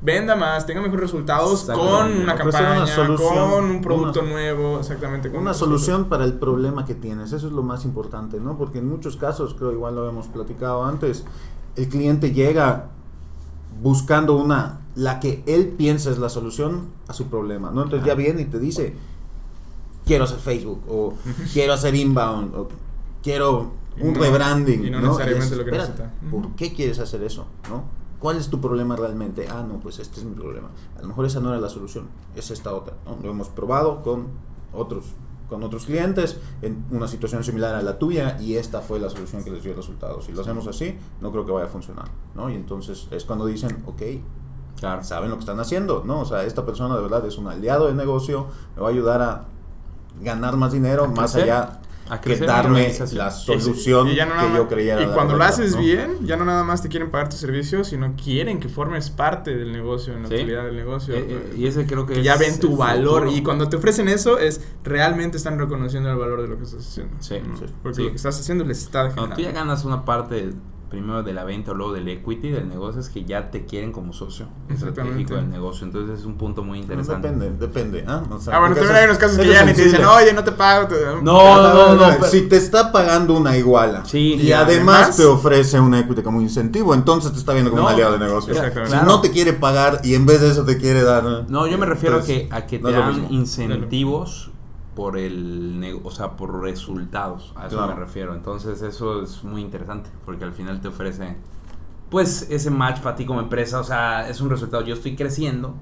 venda 0.00 0.36
más, 0.36 0.64
tenga 0.66 0.80
mejores 0.80 1.02
resultados 1.02 1.64
con 1.64 2.12
una 2.22 2.36
campaña, 2.36 2.76
una 2.82 2.86
solución, 2.86 3.50
con 3.50 3.64
un 3.64 3.80
producto 3.82 4.20
una- 4.20 4.28
nuevo, 4.30 4.78
exactamente. 4.78 5.30
con 5.30 5.40
Una 5.40 5.50
un- 5.50 5.56
solución 5.56 6.04
para 6.08 6.24
el 6.24 6.34
problema 6.34 6.84
que 6.84 6.94
tienes, 6.94 7.32
eso 7.32 7.46
es 7.48 7.52
lo 7.52 7.62
más 7.62 7.84
importante, 7.84 8.38
¿no? 8.40 8.56
Porque 8.56 8.78
en 8.78 8.88
muchos 8.88 9.16
casos, 9.16 9.54
creo 9.54 9.72
igual 9.72 9.94
lo 9.96 10.02
habíamos 10.02 10.28
platicado 10.28 10.84
antes, 10.84 11.24
el 11.76 11.88
cliente 11.88 12.32
llega 12.32 12.90
buscando 13.82 14.36
una, 14.36 14.80
la 14.94 15.20
que 15.20 15.42
él 15.46 15.68
piensa 15.76 16.10
es 16.10 16.18
la 16.18 16.28
solución 16.28 16.88
a 17.08 17.12
su 17.12 17.26
problema, 17.26 17.70
¿no? 17.70 17.82
Entonces 17.82 18.06
ya 18.06 18.14
viene 18.14 18.42
y 18.42 18.44
te 18.46 18.58
dice, 18.58 18.94
quiero 20.06 20.24
hacer 20.24 20.38
Facebook, 20.38 20.82
o 20.88 21.14
quiero 21.52 21.72
hacer 21.72 21.94
inbound, 21.94 22.54
o 22.54 22.68
quiero 23.22 23.72
un 24.00 24.12
no- 24.12 24.20
rebranding, 24.20 24.84
y 24.86 24.90
no 24.90 25.00
¿no? 25.00 25.08
necesariamente 25.08 25.54
es, 25.54 25.58
lo 25.58 25.64
que 25.64 25.70
espérate. 25.76 26.04
¿Por 26.30 26.50
qué 26.54 26.72
quieres 26.72 26.98
hacer 27.00 27.22
eso, 27.24 27.46
no? 27.68 27.82
¿Cuál 28.20 28.36
es 28.36 28.48
tu 28.48 28.60
problema 28.60 28.96
realmente? 28.96 29.46
Ah, 29.48 29.64
no, 29.66 29.78
pues 29.80 29.98
este 29.98 30.20
es 30.20 30.26
mi 30.26 30.34
problema. 30.34 30.68
A 30.96 31.02
lo 31.02 31.08
mejor 31.08 31.24
esa 31.26 31.40
no 31.40 31.50
era 31.50 31.60
la 31.60 31.68
solución, 31.68 32.08
es 32.34 32.50
esta 32.50 32.74
otra. 32.74 32.94
¿no? 33.06 33.16
Lo 33.22 33.30
hemos 33.30 33.48
probado 33.48 34.02
con 34.02 34.26
otros 34.72 35.04
con 35.48 35.62
otros 35.62 35.86
clientes 35.86 36.36
en 36.60 36.84
una 36.90 37.08
situación 37.08 37.42
similar 37.42 37.74
a 37.74 37.80
la 37.80 37.98
tuya 37.98 38.36
y 38.38 38.56
esta 38.56 38.82
fue 38.82 39.00
la 39.00 39.08
solución 39.08 39.42
que 39.42 39.50
les 39.50 39.62
dio 39.64 39.74
resultados. 39.74 40.26
Si 40.26 40.32
lo 40.32 40.42
hacemos 40.42 40.66
así, 40.66 40.98
no 41.22 41.32
creo 41.32 41.46
que 41.46 41.52
vaya 41.52 41.64
a 41.64 41.70
funcionar, 41.70 42.04
¿no? 42.34 42.50
Y 42.50 42.54
entonces 42.54 43.08
es 43.10 43.24
cuando 43.24 43.46
dicen, 43.46 43.82
ok, 43.86 44.02
Claro. 44.78 45.02
saben 45.02 45.30
lo 45.30 45.36
que 45.36 45.40
están 45.40 45.58
haciendo, 45.58 46.02
¿no? 46.04 46.20
O 46.20 46.24
sea, 46.26 46.44
esta 46.44 46.66
persona 46.66 46.96
de 46.96 47.02
verdad 47.02 47.24
es 47.26 47.38
un 47.38 47.46
aliado 47.48 47.86
de 47.86 47.94
negocio, 47.94 48.46
me 48.76 48.82
va 48.82 48.88
a 48.88 48.90
ayudar 48.90 49.22
a 49.22 49.44
ganar 50.20 50.58
más 50.58 50.72
dinero, 50.72 51.08
más 51.08 51.34
allá 51.34 51.80
a 52.10 52.20
que 52.20 52.36
darme 52.36 52.92
la 53.12 53.30
solución 53.30 54.08
y 54.08 54.14
ya 54.14 54.26
no 54.26 54.34
nada 54.34 54.48
que 54.50 54.56
yo 54.56 54.68
creyera. 54.68 55.02
Y 55.02 55.06
cuando 55.08 55.36
lo 55.36 55.44
haces 55.44 55.74
¿no? 55.74 55.80
bien, 55.80 56.16
ya 56.22 56.36
no 56.36 56.44
nada 56.44 56.64
más 56.64 56.82
te 56.82 56.88
quieren 56.88 57.10
pagar 57.10 57.28
tu 57.28 57.36
servicio, 57.36 57.84
sino 57.84 58.14
quieren 58.16 58.60
que 58.60 58.68
formes 58.68 59.10
parte 59.10 59.56
del 59.56 59.72
negocio, 59.72 60.14
en 60.14 60.22
la 60.22 60.28
Sí. 60.28 60.34
utilidad 60.36 60.64
del 60.64 60.76
negocio. 60.76 61.14
Eh, 61.14 61.26
eh, 61.28 61.54
y 61.56 61.66
ese 61.66 61.86
creo 61.86 62.06
que, 62.06 62.14
que 62.14 62.20
es 62.20 62.24
ya 62.24 62.36
ven 62.36 62.58
tu 62.60 62.76
valor 62.76 63.22
futuro. 63.24 63.36
y 63.36 63.42
cuando 63.42 63.68
te 63.68 63.76
ofrecen 63.76 64.08
eso 64.08 64.38
es 64.38 64.60
realmente 64.84 65.36
están 65.36 65.58
reconociendo 65.58 66.10
el 66.10 66.16
valor 66.16 66.42
de 66.42 66.48
lo 66.48 66.56
que 66.58 66.64
estás 66.64 66.86
haciendo. 66.86 67.16
Sí, 67.20 67.36
¿no? 67.46 67.56
sí. 67.56 67.64
Porque 67.82 67.96
Sí. 67.96 68.02
lo 68.04 68.10
que 68.10 68.16
estás 68.16 68.38
haciendo 68.40 68.64
les 68.64 68.78
está 68.82 69.00
Cuando 69.12 69.14
generando. 69.14 69.36
tú 69.36 69.42
ya 69.42 69.52
ganas 69.52 69.84
una 69.84 70.04
parte 70.04 70.50
primero 70.88 71.22
de 71.22 71.32
la 71.34 71.44
venta 71.44 71.72
o 71.72 71.74
luego 71.74 71.92
del 71.92 72.08
equity 72.08 72.48
del 72.50 72.68
negocio 72.68 73.00
es 73.00 73.08
que 73.10 73.24
ya 73.24 73.50
te 73.50 73.66
quieren 73.66 73.92
como 73.92 74.12
socio 74.12 74.46
estratégico 74.70 75.34
del 75.34 75.50
negocio. 75.50 75.86
Entonces 75.86 76.20
es 76.20 76.24
un 76.24 76.36
punto 76.38 76.62
muy 76.62 76.78
interesante. 76.78 77.28
Depende, 77.28 77.58
depende. 77.58 78.04
¿ah? 78.06 78.22
O 78.30 78.40
sea, 78.40 78.56
Ah, 78.56 78.60
bueno, 78.60 78.74
también 78.74 78.96
hay 78.96 79.04
unos 79.04 79.18
casos 79.18 79.38
que 79.38 79.48
ya 79.48 79.64
ni 79.64 79.74
te 79.74 79.84
dicen, 79.84 80.04
oye, 80.04 80.32
no 80.32 80.42
te 80.42 80.52
pago. 80.52 80.88
te- 80.88 80.94
No, 81.22 81.62
no, 81.62 81.94
no, 81.94 82.06
pero- 82.18 82.24
Si 82.24 82.42
te 82.48 82.56
está 82.56 82.90
pagando 82.90 83.34
una 83.34 83.56
iguala 83.56 84.04
Sí, 84.06 84.34
y 84.40 84.48
y 84.48 84.52
además, 84.52 84.96
además- 85.02 85.16
te 85.16 85.24
ofrece 85.26 85.78
un 85.80 85.94
equity 85.94 86.22
como 86.22 86.40
incentivo, 86.40 86.94
entonces 86.94 87.32
te 87.32 87.38
está 87.38 87.52
viendo 87.52 87.70
como 87.70 87.82
No, 87.82 87.88
un 87.88 87.94
aliado 87.94 88.12
de 88.14 88.20
negocio. 88.20 88.52
exactamente. 88.52 88.90
Si 88.90 88.96
Claro. 88.98 89.06
no 89.12 89.20
te 89.20 89.30
quiere 89.30 89.52
pagar 89.52 90.00
y 90.04 90.14
en 90.14 90.24
vez 90.26 90.40
de 90.40 90.50
eso 90.50 90.64
te 90.64 90.78
quiere 90.78 91.02
dar. 91.02 91.44
No, 91.48 91.66
yo 91.66 91.76
me 91.78 91.86
refiero 91.86 92.16
a 92.16 92.20
Entonces, 92.20 92.48
que, 92.48 92.54
a 92.54 92.66
que 92.66 92.78
no 92.78 92.88
te 92.88 92.94
dan 92.94 93.26
incentivos 93.30 94.50
por 94.98 95.16
el 95.16 96.00
o 96.02 96.10
sea, 96.10 96.32
por 96.36 96.60
resultados. 96.60 97.52
A 97.54 97.68
eso 97.68 97.76
Claro. 97.76 97.94
me 97.94 98.00
refiero. 98.00 98.34
Entonces 98.34 98.82
eso 98.82 99.22
es 99.22 99.44
muy 99.44 99.60
interesante 99.62 100.10
porque 100.26 100.42
al 100.42 100.52
final 100.52 100.80
te 100.80 100.88
ofrece 100.88 101.36
pues 102.10 102.48
ese 102.50 102.70
match 102.72 103.00
para 103.00 103.14
ti 103.14 103.24
como 103.24 103.38
empresa, 103.38 103.78
o 103.78 103.84
sea, 103.84 104.28
es 104.28 104.40
un 104.40 104.50
resultado. 104.50 104.82
Yo 104.84 104.94
estoy 104.94 105.14
creciendo 105.14 105.74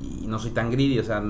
y 0.00 0.28
no 0.28 0.38
soy 0.38 0.52
tan 0.52 0.70
greedy, 0.70 1.00
o 1.00 1.04
sea, 1.04 1.20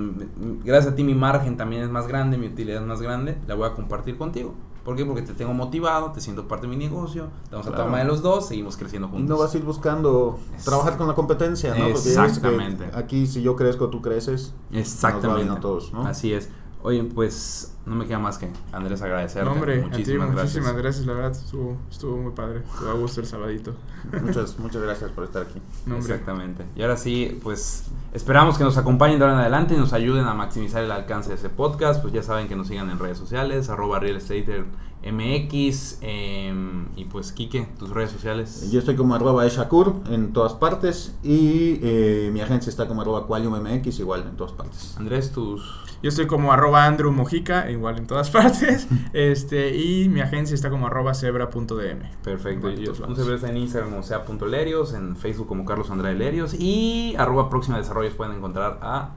gracias 0.65 0.93
a 0.93 0.97
ti 0.97 1.03
mi 1.03 1.15
margen 1.15 1.57
también 1.57 1.83
es 1.83 1.89
más 1.89 2.07
grande, 2.09 2.37
mi 2.37 2.49
utilidad 2.49 2.83
es 2.83 2.87
más 2.87 3.01
grande, 3.01 3.39
la 3.47 3.55
voy 3.55 3.67
a 3.69 3.73
compartir 3.73 4.19
contigo. 4.19 4.53
¿Por 4.85 4.97
qué? 4.97 5.07
Porque 5.07 5.23
te 5.23 5.33
tengo 5.33 5.55
motivado, 5.55 6.13
te 6.13 6.21
siento 6.21 6.47
parte 6.47 6.67
de 6.67 6.77
mi 6.77 6.77
negocio, 6.77 7.29
a 7.47 7.63
Claro. 7.63 7.85
tomar 7.85 8.03
de 8.03 8.07
los 8.07 8.21
dos, 8.21 8.49
seguimos 8.49 8.77
creciendo 8.77 9.09
juntos. 9.09 9.31
no 9.31 9.39
vas 9.39 9.55
a 9.55 9.57
ir 9.57 9.65
buscando 9.65 10.39
Es- 10.55 10.65
trabajar 10.65 10.99
con 10.99 11.09
la 11.09 11.15
competencia, 11.15 11.71
¿no? 11.75 11.85
Porque 11.91 12.09
Exactamente. 12.11 12.91
Aquí, 12.93 13.27
si 13.27 13.41
yo 13.41 13.57
crezco, 13.57 13.89
tú 13.89 14.03
creces. 14.03 14.53
Nos 14.53 14.53
va 14.53 14.71
bien 14.73 14.81
Exactamente. 14.83 15.53
a 15.53 15.61
todos, 15.61 15.91
¿no? 15.95 16.07
Así 16.07 16.35
es. 16.35 16.51
Oye, 16.87 17.03
pues 17.03 17.75
no 17.87 17.95
me 17.95 18.05
queda 18.05 18.19
más 18.19 18.37
que 18.37 18.51
Andrés 18.71 19.01
agradecerte. 19.01 19.49
No, 19.49 19.53
hombre, 19.53 19.81
muchísimas, 19.81 20.29
a 20.29 20.31
ti, 20.31 20.37
gracias. 20.37 20.55
muchísimas 20.55 20.83
gracias. 20.83 21.07
La 21.07 21.13
verdad 21.15 21.33
estuvo, 21.33 21.79
estuvo 21.91 22.17
muy 22.19 22.33
padre. 22.33 22.59
Estuvo 22.59 22.91
a 22.91 22.93
gusto 22.93 23.23
el 23.23 23.27
sabadito. 23.27 23.75
Muchas, 24.23 24.59
muchas 24.59 24.83
gracias 24.83 25.11
por 25.13 25.25
estar 25.25 25.45
aquí. 25.45 25.63
No. 25.87 25.97
Exactamente. 25.97 26.67
Y 26.77 26.83
ahora 26.83 26.99
sí, 26.99 27.41
pues 27.43 27.87
esperamos 28.13 28.59
que 28.59 28.65
nos 28.65 28.77
acompañen 28.77 29.19
de 29.19 29.25
ahora 29.25 29.37
en 29.37 29.41
adelante 29.41 29.73
y 29.73 29.79
nos 29.79 29.95
ayuden 29.95 30.27
a 30.27 30.35
maximizar 30.35 30.85
el 30.85 30.93
alcance 30.93 31.31
de 31.31 31.37
ese 31.37 31.49
podcast. 31.49 32.03
Pues 32.03 32.13
ya 32.13 32.23
saben 32.23 32.49
que 32.49 32.55
nos 32.55 32.69
sigan 32.69 32.91
en 32.91 32.99
redes 32.99 33.17
sociales, 33.17 33.71
arroba 33.71 33.99
Real 33.99 34.17
Estater 34.17 34.67
MX. 35.05 35.99
em, 36.01 36.87
y 36.97 37.05
pues, 37.05 37.33
Quique, 37.33 37.69
tus 37.79 37.91
redes 37.91 38.11
sociales. 38.11 38.71
Yo 38.71 38.79
estoy 38.79 38.97
como 38.97 39.15
arroba 39.15 39.47
eshakur 39.47 39.95
en 40.11 40.33
todas 40.33 40.55
partes 40.55 41.15
y 41.23 41.79
eh, 41.83 42.31
mi 42.33 42.41
agencia 42.41 42.71
está 42.71 42.87
como 42.87 43.03
arroba 43.03 43.27
qualiummx 43.27 43.99
igual 43.99 44.23
en 44.23 44.37
todas 44.37 44.53
partes. 44.53 44.95
Andrés, 44.99 45.33
tus. 45.33 45.63
Yo 46.03 46.09
estoy 46.09 46.27
como 46.27 46.53
arroba 46.53 46.85
Andrew 46.85 47.11
Mojica, 47.13 47.71
igual 47.71 47.97
en 47.97 48.07
todas 48.07 48.31
partes. 48.33 48.89
este 49.13 49.77
Y 49.77 50.09
mi 50.09 50.21
agencia 50.21 50.55
está 50.55 50.71
como 50.71 50.87
arroba 50.87 51.15
cebra.dm. 51.15 52.11
Perfecto. 52.23 52.71
Yo, 52.71 52.93
un 53.07 53.33
está 53.33 53.49
en 53.49 53.57
Instagram 53.57 53.91
como 53.91 54.03
sea.lerios, 54.03 54.93
en 54.95 55.17
Facebook 55.17 55.47
como 55.47 55.65
Carlos 55.65 55.91
Andrade 55.91 56.15
Lerios 56.15 56.55
y 56.55 57.15
arroba 57.19 57.49
próxima 57.49 57.79
desarrollos 57.79 58.15
pueden 58.15 58.37
encontrar 58.37 58.79
a 58.83 59.11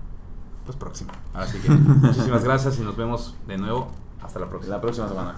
pues 0.66 0.78
próxima. 0.78 1.14
Así 1.34 1.60
que 1.60 1.70
muchísimas 1.72 2.44
gracias 2.44 2.80
y 2.80 2.84
nos 2.84 2.96
vemos 2.96 3.36
de 3.48 3.58
nuevo. 3.58 3.92
Hasta 4.22 4.40
la 4.40 4.50
próxima. 4.50 4.76
La 4.76 4.82
próxima 4.82 5.08
semana. 5.08 5.36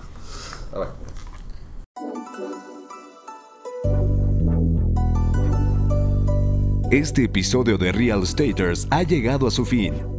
Este 6.91 7.25
episodio 7.25 7.77
de 7.77 7.91
Real 7.91 8.25
Staters 8.25 8.87
ha 8.89 9.03
llegado 9.03 9.47
a 9.47 9.51
su 9.51 9.65
fin. 9.65 10.18